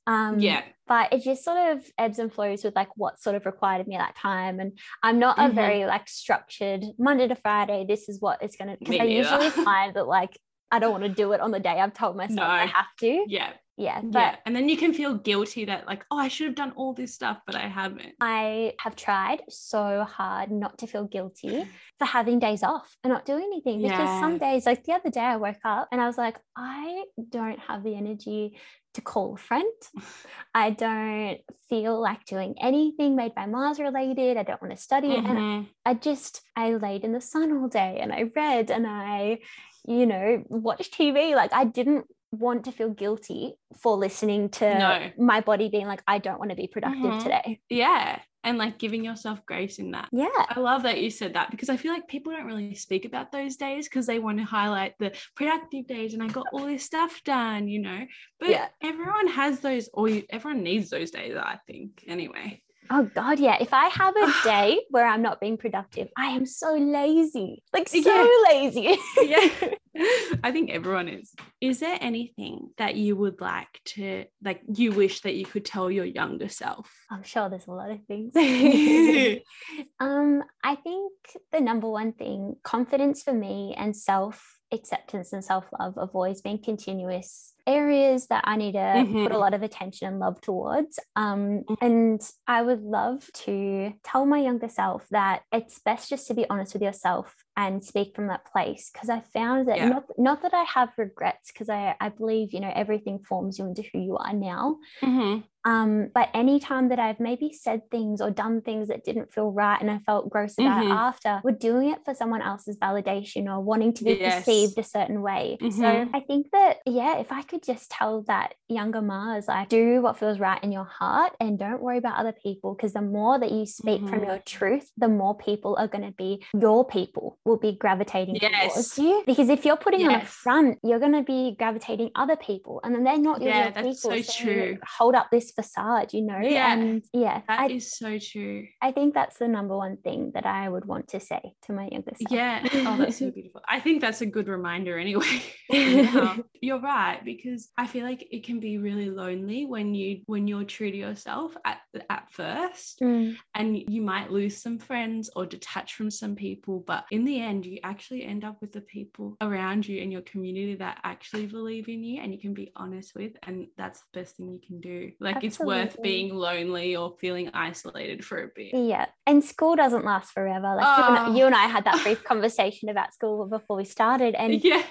Um, 0.08 0.40
Yeah. 0.40 0.64
but 0.88 1.14
it 1.14 1.24
just 1.24 1.44
sort 1.44 1.58
of 1.78 1.86
ebbs 1.98 2.20
and 2.20 2.32
flows 2.34 2.64
with 2.64 2.76
like 2.76 2.90
what's 2.98 3.24
sort 3.24 3.36
of 3.36 3.46
required 3.46 3.82
of 3.82 3.88
me 3.88 3.96
at 3.96 4.00
that 4.00 4.16
time. 4.16 4.60
And 4.60 4.78
I'm 5.02 5.20
not 5.20 5.38
a 5.40 5.44
Mhm. 5.44 5.54
very 5.54 5.86
like 5.86 6.08
structured 6.10 6.84
Monday 7.00 7.28
to 7.28 7.36
Friday. 7.36 7.86
This 7.88 8.10
is 8.10 8.20
what 8.20 8.42
it's 8.42 8.56
gonna 8.56 8.76
because 8.78 9.00
I 9.00 9.06
usually 9.06 9.50
find 9.50 9.96
that 9.96 10.08
like 10.08 10.38
I 10.74 10.80
don't 10.80 10.92
want 10.92 11.04
to 11.04 11.10
do 11.10 11.34
it 11.34 11.42
on 11.42 11.52
the 11.52 11.60
day 11.60 11.80
I've 11.82 11.94
told 11.94 12.16
myself 12.16 12.40
I 12.50 12.66
have 12.66 12.88
to. 13.02 13.26
Yeah. 13.28 13.52
Yeah, 13.82 14.02
but 14.04 14.20
yeah. 14.20 14.36
And 14.46 14.56
then 14.56 14.70
you 14.70 14.78
can 14.78 14.94
feel 14.94 15.16
guilty 15.16 15.66
that 15.66 15.88
like, 15.88 16.06
oh, 16.12 16.18
I 16.18 16.28
should 16.28 16.46
have 16.46 16.56
done 16.56 16.72
all 16.76 16.94
this 16.94 17.16
stuff, 17.16 17.40
but 17.48 17.56
I 17.56 17.68
haven't. 17.68 18.14
I 18.22 18.74
have 18.80 18.96
tried 18.96 19.42
so 19.50 20.04
hard 20.04 20.52
not 20.52 20.78
to 20.80 20.88
feel 20.88 21.06
guilty 21.06 21.64
for 21.98 22.06
having 22.06 22.38
days 22.38 22.62
off 22.62 22.96
and 23.04 23.12
not 23.12 23.26
doing 23.26 23.46
anything 23.46 23.82
because 23.82 24.20
some 24.20 24.38
days, 24.38 24.68
like 24.68 24.84
the 24.84 24.94
other 24.94 25.10
day, 25.10 25.22
I 25.22 25.38
woke 25.38 25.66
up 25.66 25.88
and 25.92 26.00
I 26.00 26.06
was 26.06 26.18
like, 26.18 26.38
I 26.56 27.06
don't 27.30 27.58
have 27.58 27.84
the 27.84 27.96
energy 27.96 28.60
to 28.94 29.02
call 29.02 29.34
a 29.34 29.38
friend. 29.38 29.74
I 30.54 30.70
don't 30.70 31.40
feel 31.68 32.00
like 32.00 32.26
doing 32.26 32.54
anything 32.62 33.16
made 33.16 33.34
by 33.34 33.48
Mars 33.48 33.80
related. 33.80 34.38
I 34.38 34.44
don't 34.44 34.62
want 34.62 34.76
to 34.76 34.82
study. 34.82 35.16
And 35.16 35.26
Mhm. 35.26 35.68
I 35.88 35.96
just, 35.96 36.42
I 36.56 36.76
laid 36.76 37.04
in 37.04 37.14
the 37.14 37.22
sun 37.22 37.52
all 37.58 37.68
day 37.68 37.98
and 38.00 38.14
I 38.14 38.30
read 38.36 38.70
and 38.70 38.86
I, 38.86 39.40
you 39.88 40.06
know, 40.06 40.44
watched 40.50 40.94
TV. 40.94 41.34
Like 41.34 41.52
I 41.52 41.64
didn't 41.66 42.06
want 42.32 42.66
to 42.66 42.72
feel 42.72 42.90
guilty 42.90 43.54
for 43.78 43.98
listening 43.98 44.50
to 44.50 44.78
No. 44.80 45.12
my 45.18 45.42
body 45.42 45.70
being 45.70 45.86
like, 45.86 46.02
I 46.08 46.18
don't 46.18 46.40
want 46.40 46.50
to 46.52 46.56
be 46.56 46.68
productive 46.68 47.12
Mhm. 47.12 47.24
today. 47.24 47.60
Yeah. 47.70 48.20
And 48.44 48.58
like 48.58 48.80
giving 48.80 49.04
yourself 49.06 49.46
grace 49.46 49.78
in 49.80 49.92
that. 49.92 50.08
Yeah. 50.12 50.28
I 50.50 50.60
love 50.60 50.84
that 50.84 51.00
you 51.02 51.12
said 51.12 51.34
that 51.36 51.52
because 51.52 51.70
I 51.70 51.78
feel 51.78 51.94
like 51.94 52.08
people 52.08 52.32
don't 52.32 52.46
really 52.46 52.74
speak 52.74 53.06
about 53.06 53.32
those 53.32 53.56
days 53.56 53.88
because 53.88 54.08
they 54.08 54.18
want 54.18 54.40
to 54.40 54.46
highlight 54.46 54.96
the 54.98 55.16
productive 55.36 55.86
days 55.88 56.14
and 56.14 56.24
I 56.24 56.28
got 56.28 56.48
all 56.54 56.66
this 56.66 56.84
stuff 56.84 57.22
done, 57.24 57.68
you 57.68 57.80
know. 57.80 58.06
But 58.40 58.50
Yeah. 58.50 58.70
everyone 58.82 59.28
has 59.28 59.60
those, 59.60 59.90
or 59.94 60.08
you, 60.10 60.24
everyone 60.30 60.64
needs 60.64 60.90
those 60.90 61.12
days, 61.12 61.36
I 61.36 61.60
think. 61.68 62.04
Anyway. 62.08 62.64
Oh 62.90 63.04
God, 63.14 63.40
yeah. 63.40 63.58
If 63.60 63.74
I 63.74 63.88
have 63.88 64.16
a 64.16 64.34
day 64.44 64.82
where 64.90 65.06
I'm 65.06 65.22
not 65.22 65.40
being 65.40 65.58
productive, 65.58 66.10
I 66.18 66.28
am 66.32 66.46
so 66.46 66.76
lazy. 66.76 67.64
Like 67.74 67.88
so 67.90 67.98
Yeah. 68.00 68.30
lazy. 68.50 68.98
yeah. 69.24 69.50
I 70.44 70.52
think 70.52 70.72
everyone 70.72 71.08
is. 71.10 71.34
Is 71.60 71.80
there 71.80 71.98
anything 72.02 72.70
that 72.78 72.96
you 72.96 73.16
would 73.18 73.42
like 73.42 73.82
to, 73.86 74.26
like, 74.44 74.62
you 74.74 74.94
wish 74.94 75.22
that 75.22 75.36
you 75.36 75.46
could 75.46 75.66
tell 75.66 75.92
your 75.92 76.06
younger 76.06 76.48
self? 76.48 76.90
I'm 77.12 77.24
sure 77.24 77.50
there's 77.50 77.68
a 77.68 77.72
lot 77.72 77.92
of 77.92 78.00
things. 78.06 78.34
um, 80.00 80.44
I 80.64 80.76
think 80.76 81.12
the 81.52 81.60
number 81.60 81.90
one 81.90 82.14
thing, 82.14 82.56
confidence 82.64 83.22
for 83.24 83.34
me 83.34 83.76
and 83.78 83.96
self 83.96 84.60
acceptance 84.72 85.34
and 85.34 85.44
self 85.44 85.66
love 85.78 85.96
have 86.00 86.10
always 86.14 86.42
been 86.42 86.58
continuous 86.58 87.54
areas 87.68 88.28
that 88.28 88.44
I 88.46 88.56
need 88.58 88.74
to 88.74 89.08
put 89.22 89.32
a 89.32 89.38
Mhm. 89.38 89.40
lot 89.40 89.54
of 89.54 89.64
attention 89.64 90.08
and 90.08 90.20
love 90.20 90.42
towards. 90.42 91.00
Um, 91.16 91.64
Mhm. 91.70 91.78
and 91.82 92.22
I 92.48 92.62
would 92.62 92.82
love 92.84 93.30
to 93.46 93.94
tell 94.04 94.26
my 94.26 94.40
younger 94.40 94.70
self 94.70 95.08
that 95.10 95.44
it's 95.52 95.80
best 95.80 96.10
just 96.10 96.28
to 96.28 96.34
be 96.34 96.50
honest 96.50 96.74
with 96.74 96.82
yourself 96.84 97.36
and 97.58 97.84
speak 97.84 98.16
from 98.16 98.28
that 98.28 98.46
place 98.46 98.90
because 98.92 99.10
I 99.10 99.22
found 99.22 99.68
that 99.68 99.78
Yeah. 99.78 99.90
not, 99.90 100.06
not 100.18 100.42
that 100.44 100.54
I 100.54 100.64
have 100.64 100.98
regrets 100.98 101.52
because 101.52 101.70
I, 101.70 101.96
I 102.00 102.10
believe 102.10 102.54
you 102.54 102.60
know 102.60 102.72
everything 102.74 103.20
forms 103.20 103.60
you 103.60 103.66
into 103.66 103.84
who 103.94 104.00
you 104.00 104.18
are 104.18 104.34
now 104.34 104.78
Mm-hmm. 105.04 105.42
um, 105.64 106.10
but 106.14 106.30
anytime 106.34 106.90
that 106.90 106.98
I've 106.98 107.20
maybe 107.20 107.54
said 107.54 107.82
things 107.92 108.20
or 108.20 108.32
done 108.32 108.62
things 108.62 108.88
that 108.88 109.04
didn't 109.04 109.32
feel 109.32 109.52
right 109.52 109.80
and 109.80 109.92
I 109.92 110.00
felt 110.00 110.28
gross 110.32 110.58
about 110.58 110.80
Mhm. 110.80 110.86
it 110.88 110.92
after, 110.92 111.40
we're 111.44 111.52
doing 111.52 111.92
it 111.92 112.04
for 112.04 112.16
someone 112.16 112.42
else's 112.42 112.78
validation 112.80 113.46
or 113.46 113.60
wanting 113.62 113.94
to 113.94 114.04
be 114.04 114.16
Yes. 114.16 114.34
perceived 114.36 114.80
a 114.80 114.84
certain 114.84 115.22
way. 115.22 115.60
So 115.70 116.02
Mhm. 116.02 116.10
I 116.16 116.20
think 116.22 116.48
that, 116.52 116.78
yeah, 116.88 117.20
if 117.20 117.32
I 117.32 117.44
could 117.52 117.64
just 117.64 117.92
tell 117.92 118.22
that 118.24 118.54
younger 118.70 119.02
Mars, 119.02 119.48
like, 119.50 119.68
do 119.70 120.02
what 120.02 120.18
feels 120.18 120.40
right 120.40 120.64
in 120.64 120.72
your 120.72 120.86
heart 120.86 121.34
and 121.42 121.60
don't 121.60 121.82
worry 121.82 121.98
about 121.98 122.18
other 122.18 122.32
people, 122.32 122.74
because 122.74 122.94
the 122.94 123.02
more 123.02 123.38
that 123.40 123.52
you 123.52 123.66
speak 123.66 124.00
from 124.08 124.22
Mhm. 124.22 124.26
your 124.28 124.40
truth, 124.40 124.90
the 124.98 125.10
more 125.10 125.36
people 125.36 125.76
are 125.78 125.88
going 125.90 126.06
to 126.06 126.14
be 126.14 126.42
your 126.54 126.86
people, 126.86 127.38
will 127.46 127.58
be 127.60 127.74
gravitating 127.74 128.38
Yes. 128.42 128.74
towards 128.74 128.98
you. 128.98 129.24
Because 129.26 129.50
if 129.50 129.66
you're 129.66 129.76
putting 129.86 130.08
on 130.08 130.16
a 130.16 130.26
front, 130.26 130.80
you're 130.84 131.00
going 131.00 131.12
to 131.22 131.24
be 131.24 131.56
gravitating 131.60 132.10
other 132.16 132.38
people, 132.38 132.80
and 132.84 132.96
then 132.96 133.04
they're 133.04 133.18
not 133.18 133.42
your 133.42 133.50
Yeah, 133.54 133.70
that's 133.72 134.02
people. 134.02 134.24
so 134.24 134.34
true. 134.44 134.78
Hold 134.98 135.16
up 135.16 135.28
this 135.32 135.52
facade, 135.52 136.14
you 136.14 136.22
know? 136.22 136.40
Yeah. 136.42 136.74
And 136.74 137.04
yeah, 137.14 137.42
That 137.50 137.60
I, 137.60 137.68
is 137.68 137.92
so 137.98 138.18
true. 138.18 138.66
I 138.82 138.92
think 138.94 139.14
that's 139.14 139.38
the 139.38 139.48
number 139.50 139.76
one 139.76 139.98
thing 139.98 140.32
that 140.36 140.46
I 140.46 140.70
would 140.70 140.86
want 140.86 141.10
to 141.10 141.20
say 141.20 141.42
to 141.66 141.74
my 141.74 141.90
younger 141.92 142.14
self. 142.16 142.32
Yeah. 142.32 142.66
Oh, 142.88 142.96
that's 142.98 143.18
so 143.18 143.30
beautiful. 143.38 143.62
I 143.68 143.80
think 143.82 144.00
that's 144.02 144.22
a 144.22 144.26
good 144.26 144.48
reminder 144.48 144.98
anyway. 144.98 145.42
Yeah. 145.70 146.38
You're 146.62 146.80
right 146.80 147.20
because 147.26 147.41
I 147.78 147.88
feel 147.88 148.06
like 148.06 148.28
it 148.32 148.44
can 148.44 148.60
be 148.60 148.78
really 148.78 149.10
lonely 149.10 149.66
when 149.66 149.94
you 149.94 150.22
when 150.26 150.48
you're 150.48 150.64
true 150.64 150.92
to 150.92 150.98
yourself 150.98 151.56
at 151.66 151.80
at 152.10 152.32
first 152.32 153.00
Mm, 153.02 153.36
and 153.56 153.78
you 153.78 154.02
might 154.02 154.32
lose 154.32 154.62
some 154.62 154.78
friends 154.78 155.30
or 155.36 155.46
detach 155.46 155.96
from 155.96 156.12
some 156.12 156.36
people 156.36 156.84
but 156.86 157.06
in 157.12 157.26
the 157.26 157.40
end 157.40 157.66
you 157.66 157.80
actually 157.84 158.24
end 158.24 158.44
up 158.44 158.58
with 158.62 158.72
the 158.72 158.82
people 158.82 159.38
around 159.42 159.88
you 159.88 160.02
in 160.02 160.12
your 160.12 160.22
community 160.22 160.76
that 160.76 161.00
actually 161.04 161.46
believe 161.46 161.88
in 161.88 162.04
you 162.04 162.22
and 162.22 162.34
you 162.34 162.40
can 162.40 162.54
be 162.54 162.72
honest 162.76 163.16
with 163.16 163.34
and 163.44 163.68
that's 163.78 164.02
the 164.02 164.20
best 164.20 164.38
thing 164.38 164.50
you 164.50 164.60
can 164.66 164.80
do 164.82 165.12
like 165.20 165.44
it's 165.44 165.60
worth 165.60 166.02
being 166.02 166.34
lonely 166.36 166.96
or 166.96 167.16
feeling 167.20 167.50
isolated 167.54 168.24
for 168.24 168.44
a 168.44 168.48
bit 168.56 168.74
yeah. 168.74 169.08
And 169.26 169.44
school 169.44 169.76
doesn't 169.76 170.06
last 170.06 170.32
forever. 170.32 170.76
Like 170.76 170.98
you, 170.98 171.04
and, 171.04 171.28
Oh. 171.28 171.36
you 171.38 171.46
and 171.46 171.56
I 171.56 171.68
had 171.68 171.86
that 171.86 172.02
brief 172.04 172.24
conversation 172.24 172.90
about 172.90 173.14
school 173.14 173.46
before 173.48 173.78
we 173.78 173.86
started. 173.86 174.36
And 174.36 174.62
yeah 174.64 174.84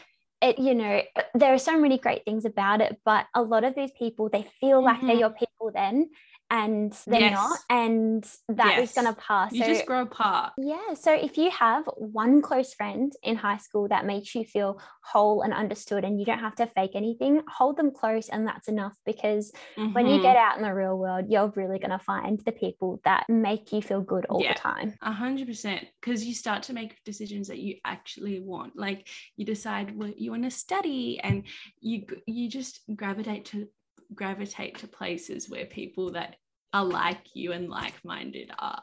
it 0.42 0.58
you 0.58 0.74
know 0.74 1.02
there 1.34 1.52
are 1.52 1.58
so 1.58 1.78
many 1.78 1.98
great 1.98 2.24
things 2.24 2.44
about 2.44 2.80
it 2.80 2.98
but 3.04 3.26
a 3.34 3.42
lot 3.42 3.64
of 3.64 3.74
these 3.74 3.90
people 3.98 4.28
they 4.28 4.42
feel 4.60 4.82
like 4.82 5.00
they're 5.02 5.16
Mhm. 5.16 5.20
your 5.20 5.30
people 5.30 5.70
then 5.74 6.10
and 6.50 6.92
they're 7.06 7.20
Yes. 7.20 7.32
not 7.32 7.58
and 7.70 8.24
that 8.48 8.78
is 8.78 8.90
Yes. 8.90 8.94
going 8.94 9.14
to 9.14 9.20
pass 9.20 9.52
you 9.52 9.60
so 9.62 9.66
just 9.66 9.86
grow 9.86 10.02
apart 10.02 10.52
yeah 10.58 10.94
so 10.94 11.12
if 11.14 11.38
you 11.38 11.50
have 11.50 11.84
one 11.96 12.42
close 12.42 12.74
friend 12.74 13.12
in 13.22 13.36
high 13.36 13.56
school 13.58 13.88
that 13.88 14.04
makes 14.04 14.34
you 14.34 14.44
feel 14.44 14.80
whole 15.02 15.42
and 15.42 15.52
understood 15.54 16.04
and 16.04 16.18
you 16.18 16.26
don't 16.26 16.40
have 16.40 16.56
to 16.56 16.66
fake 16.66 16.92
anything 16.94 17.42
hold 17.48 17.76
them 17.76 17.90
close 17.90 18.28
and 18.28 18.46
that's 18.46 18.68
enough 18.68 18.96
because 19.06 19.52
when 19.92 20.06
you 20.06 20.20
get 20.20 20.36
mm-hmm. 20.36 20.44
out 20.44 20.56
in 20.56 20.62
the 20.62 20.74
real 20.74 20.98
world 20.98 21.26
you're 21.28 21.52
really 21.56 21.78
going 21.78 21.90
to 21.90 21.98
find 21.98 22.40
the 22.40 22.52
people 22.52 23.00
that 23.04 23.24
make 23.28 23.72
you 23.72 23.80
feel 23.80 24.00
good 24.00 24.26
all 24.26 24.42
Yeah. 24.42 24.54
the 24.54 24.58
time 24.60 24.94
A 25.02 25.12
hundred 25.12 25.46
percent, 25.46 25.86
because 26.00 26.24
you 26.24 26.34
start 26.34 26.62
to 26.64 26.72
make 26.72 27.02
decisions 27.04 27.48
that 27.48 27.58
you 27.58 27.76
actually 27.84 28.40
want. 28.40 28.76
Like 28.76 29.08
you 29.36 29.44
decide 29.44 29.96
what 29.96 30.18
you 30.18 30.30
want 30.32 30.44
to 30.44 30.50
study, 30.50 31.20
and 31.22 31.44
you 31.80 32.06
you 32.26 32.48
just 32.48 32.80
gravitate 32.96 33.44
to 33.46 33.68
gravitate 34.14 34.78
to 34.78 34.88
places 34.88 35.48
where 35.48 35.66
people 35.66 36.10
that 36.12 36.36
are 36.72 36.84
like 36.84 37.34
you 37.34 37.52
and 37.52 37.68
like 37.68 37.94
minded 38.04 38.50
are. 38.58 38.82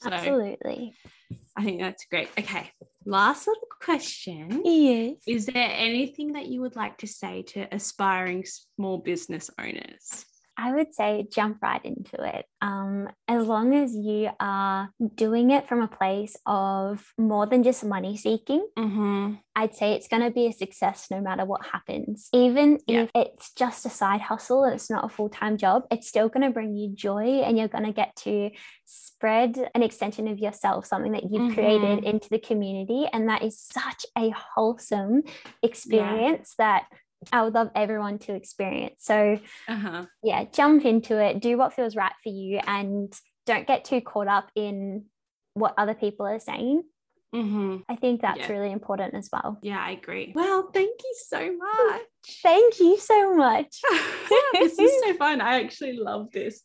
So 0.00 0.10
absolutely 0.10 0.94
I 1.56 1.64
think 1.64 1.80
that's 1.80 2.06
great. 2.06 2.28
Okay, 2.38 2.70
last 3.04 3.46
little 3.46 3.68
question: 3.80 4.62
yes 4.64 5.16
Is 5.26 5.46
there 5.46 5.70
anything 5.70 6.32
that 6.32 6.46
you 6.46 6.60
would 6.62 6.76
like 6.76 6.98
to 6.98 7.06
say 7.06 7.42
to 7.48 7.68
aspiring 7.74 8.44
small 8.44 8.98
business 8.98 9.50
owners? 9.58 10.24
I 10.64 10.72
would 10.76 10.94
say 10.94 11.26
jump 11.38 11.54
right 11.62 11.84
into 11.84 12.16
it. 12.36 12.44
Um, 12.60 13.08
as 13.26 13.44
long 13.46 13.74
as 13.74 13.90
you 13.96 14.30
are 14.38 14.90
doing 15.16 15.50
it 15.50 15.66
from 15.68 15.80
a 15.82 15.88
place 15.88 16.36
of 16.46 17.12
more 17.18 17.46
than 17.46 17.62
just 17.64 17.84
money 17.84 18.16
seeking, 18.16 18.64
Mm-hmm. 18.78 19.34
I'd 19.54 19.74
say 19.74 19.92
it's 19.92 20.08
going 20.08 20.22
to 20.22 20.30
be 20.30 20.46
a 20.46 20.52
success 20.52 21.08
no 21.10 21.20
matter 21.20 21.44
what 21.44 21.66
happens. 21.74 22.28
Even 22.32 22.78
Yeah. 22.86 23.02
if 23.02 23.10
it's 23.14 23.52
just 23.62 23.84
a 23.84 23.90
side 23.90 24.22
hustle 24.22 24.64
and 24.64 24.72
it's 24.74 24.88
not 24.88 25.04
a 25.04 25.10
full 25.16 25.28
time 25.28 25.56
job, 25.58 25.82
it's 25.90 26.08
still 26.08 26.28
going 26.30 26.46
to 26.46 26.50
bring 26.58 26.74
you 26.74 26.94
joy 26.94 27.26
and 27.44 27.58
you're 27.58 27.68
going 27.76 27.84
to 27.84 27.92
get 27.92 28.16
to 28.24 28.50
spread 28.86 29.52
an 29.74 29.82
extension 29.82 30.26
of 30.28 30.38
yourself, 30.38 30.86
something 30.86 31.12
that 31.12 31.24
you've 31.30 31.52
created 31.54 31.98
Mhm. 32.00 32.04
into 32.04 32.28
the 32.30 32.38
community. 32.38 33.02
And 33.12 33.28
that 33.28 33.42
is 33.42 33.58
such 33.58 34.06
a 34.16 34.30
wholesome 34.54 35.22
experience 35.62 36.54
that 36.58 36.84
I 37.32 37.42
would 37.42 37.54
love 37.54 37.70
everyone 37.74 38.18
to 38.20 38.34
experience. 38.34 39.04
So, 39.04 39.38
Uh 39.68 39.74
huh. 39.76 40.06
yeah, 40.22 40.44
jump 40.52 40.84
into 40.84 41.18
it, 41.22 41.40
do 41.40 41.56
what 41.58 41.74
feels 41.74 41.94
right 41.96 42.12
for 42.22 42.30
you, 42.30 42.60
and 42.66 43.12
don't 43.46 43.66
get 43.66 43.84
too 43.84 44.00
caught 44.00 44.28
up 44.28 44.50
in 44.54 45.06
what 45.54 45.74
other 45.76 45.94
people 45.94 46.26
are 46.26 46.38
saying. 46.40 46.82
Mm-hmm. 47.34 47.78
I 47.88 47.96
think 47.96 48.20
that's 48.20 48.40
Yeah. 48.40 48.52
really 48.52 48.72
important 48.72 49.14
as 49.14 49.28
well. 49.32 49.58
Yeah, 49.62 49.82
I 49.82 49.92
agree. 49.92 50.32
Well, 50.34 50.70
thank 50.72 51.00
you 51.02 51.14
so 51.28 51.56
much. 51.56 52.02
Thank 52.42 52.78
you 52.78 52.98
so 52.98 53.34
much. 53.34 53.80
this 54.52 54.78
is 54.78 54.92
so 55.02 55.14
fun. 55.18 55.40
I 55.40 55.62
actually 55.62 55.96
love 55.96 56.30
this. 56.32 56.62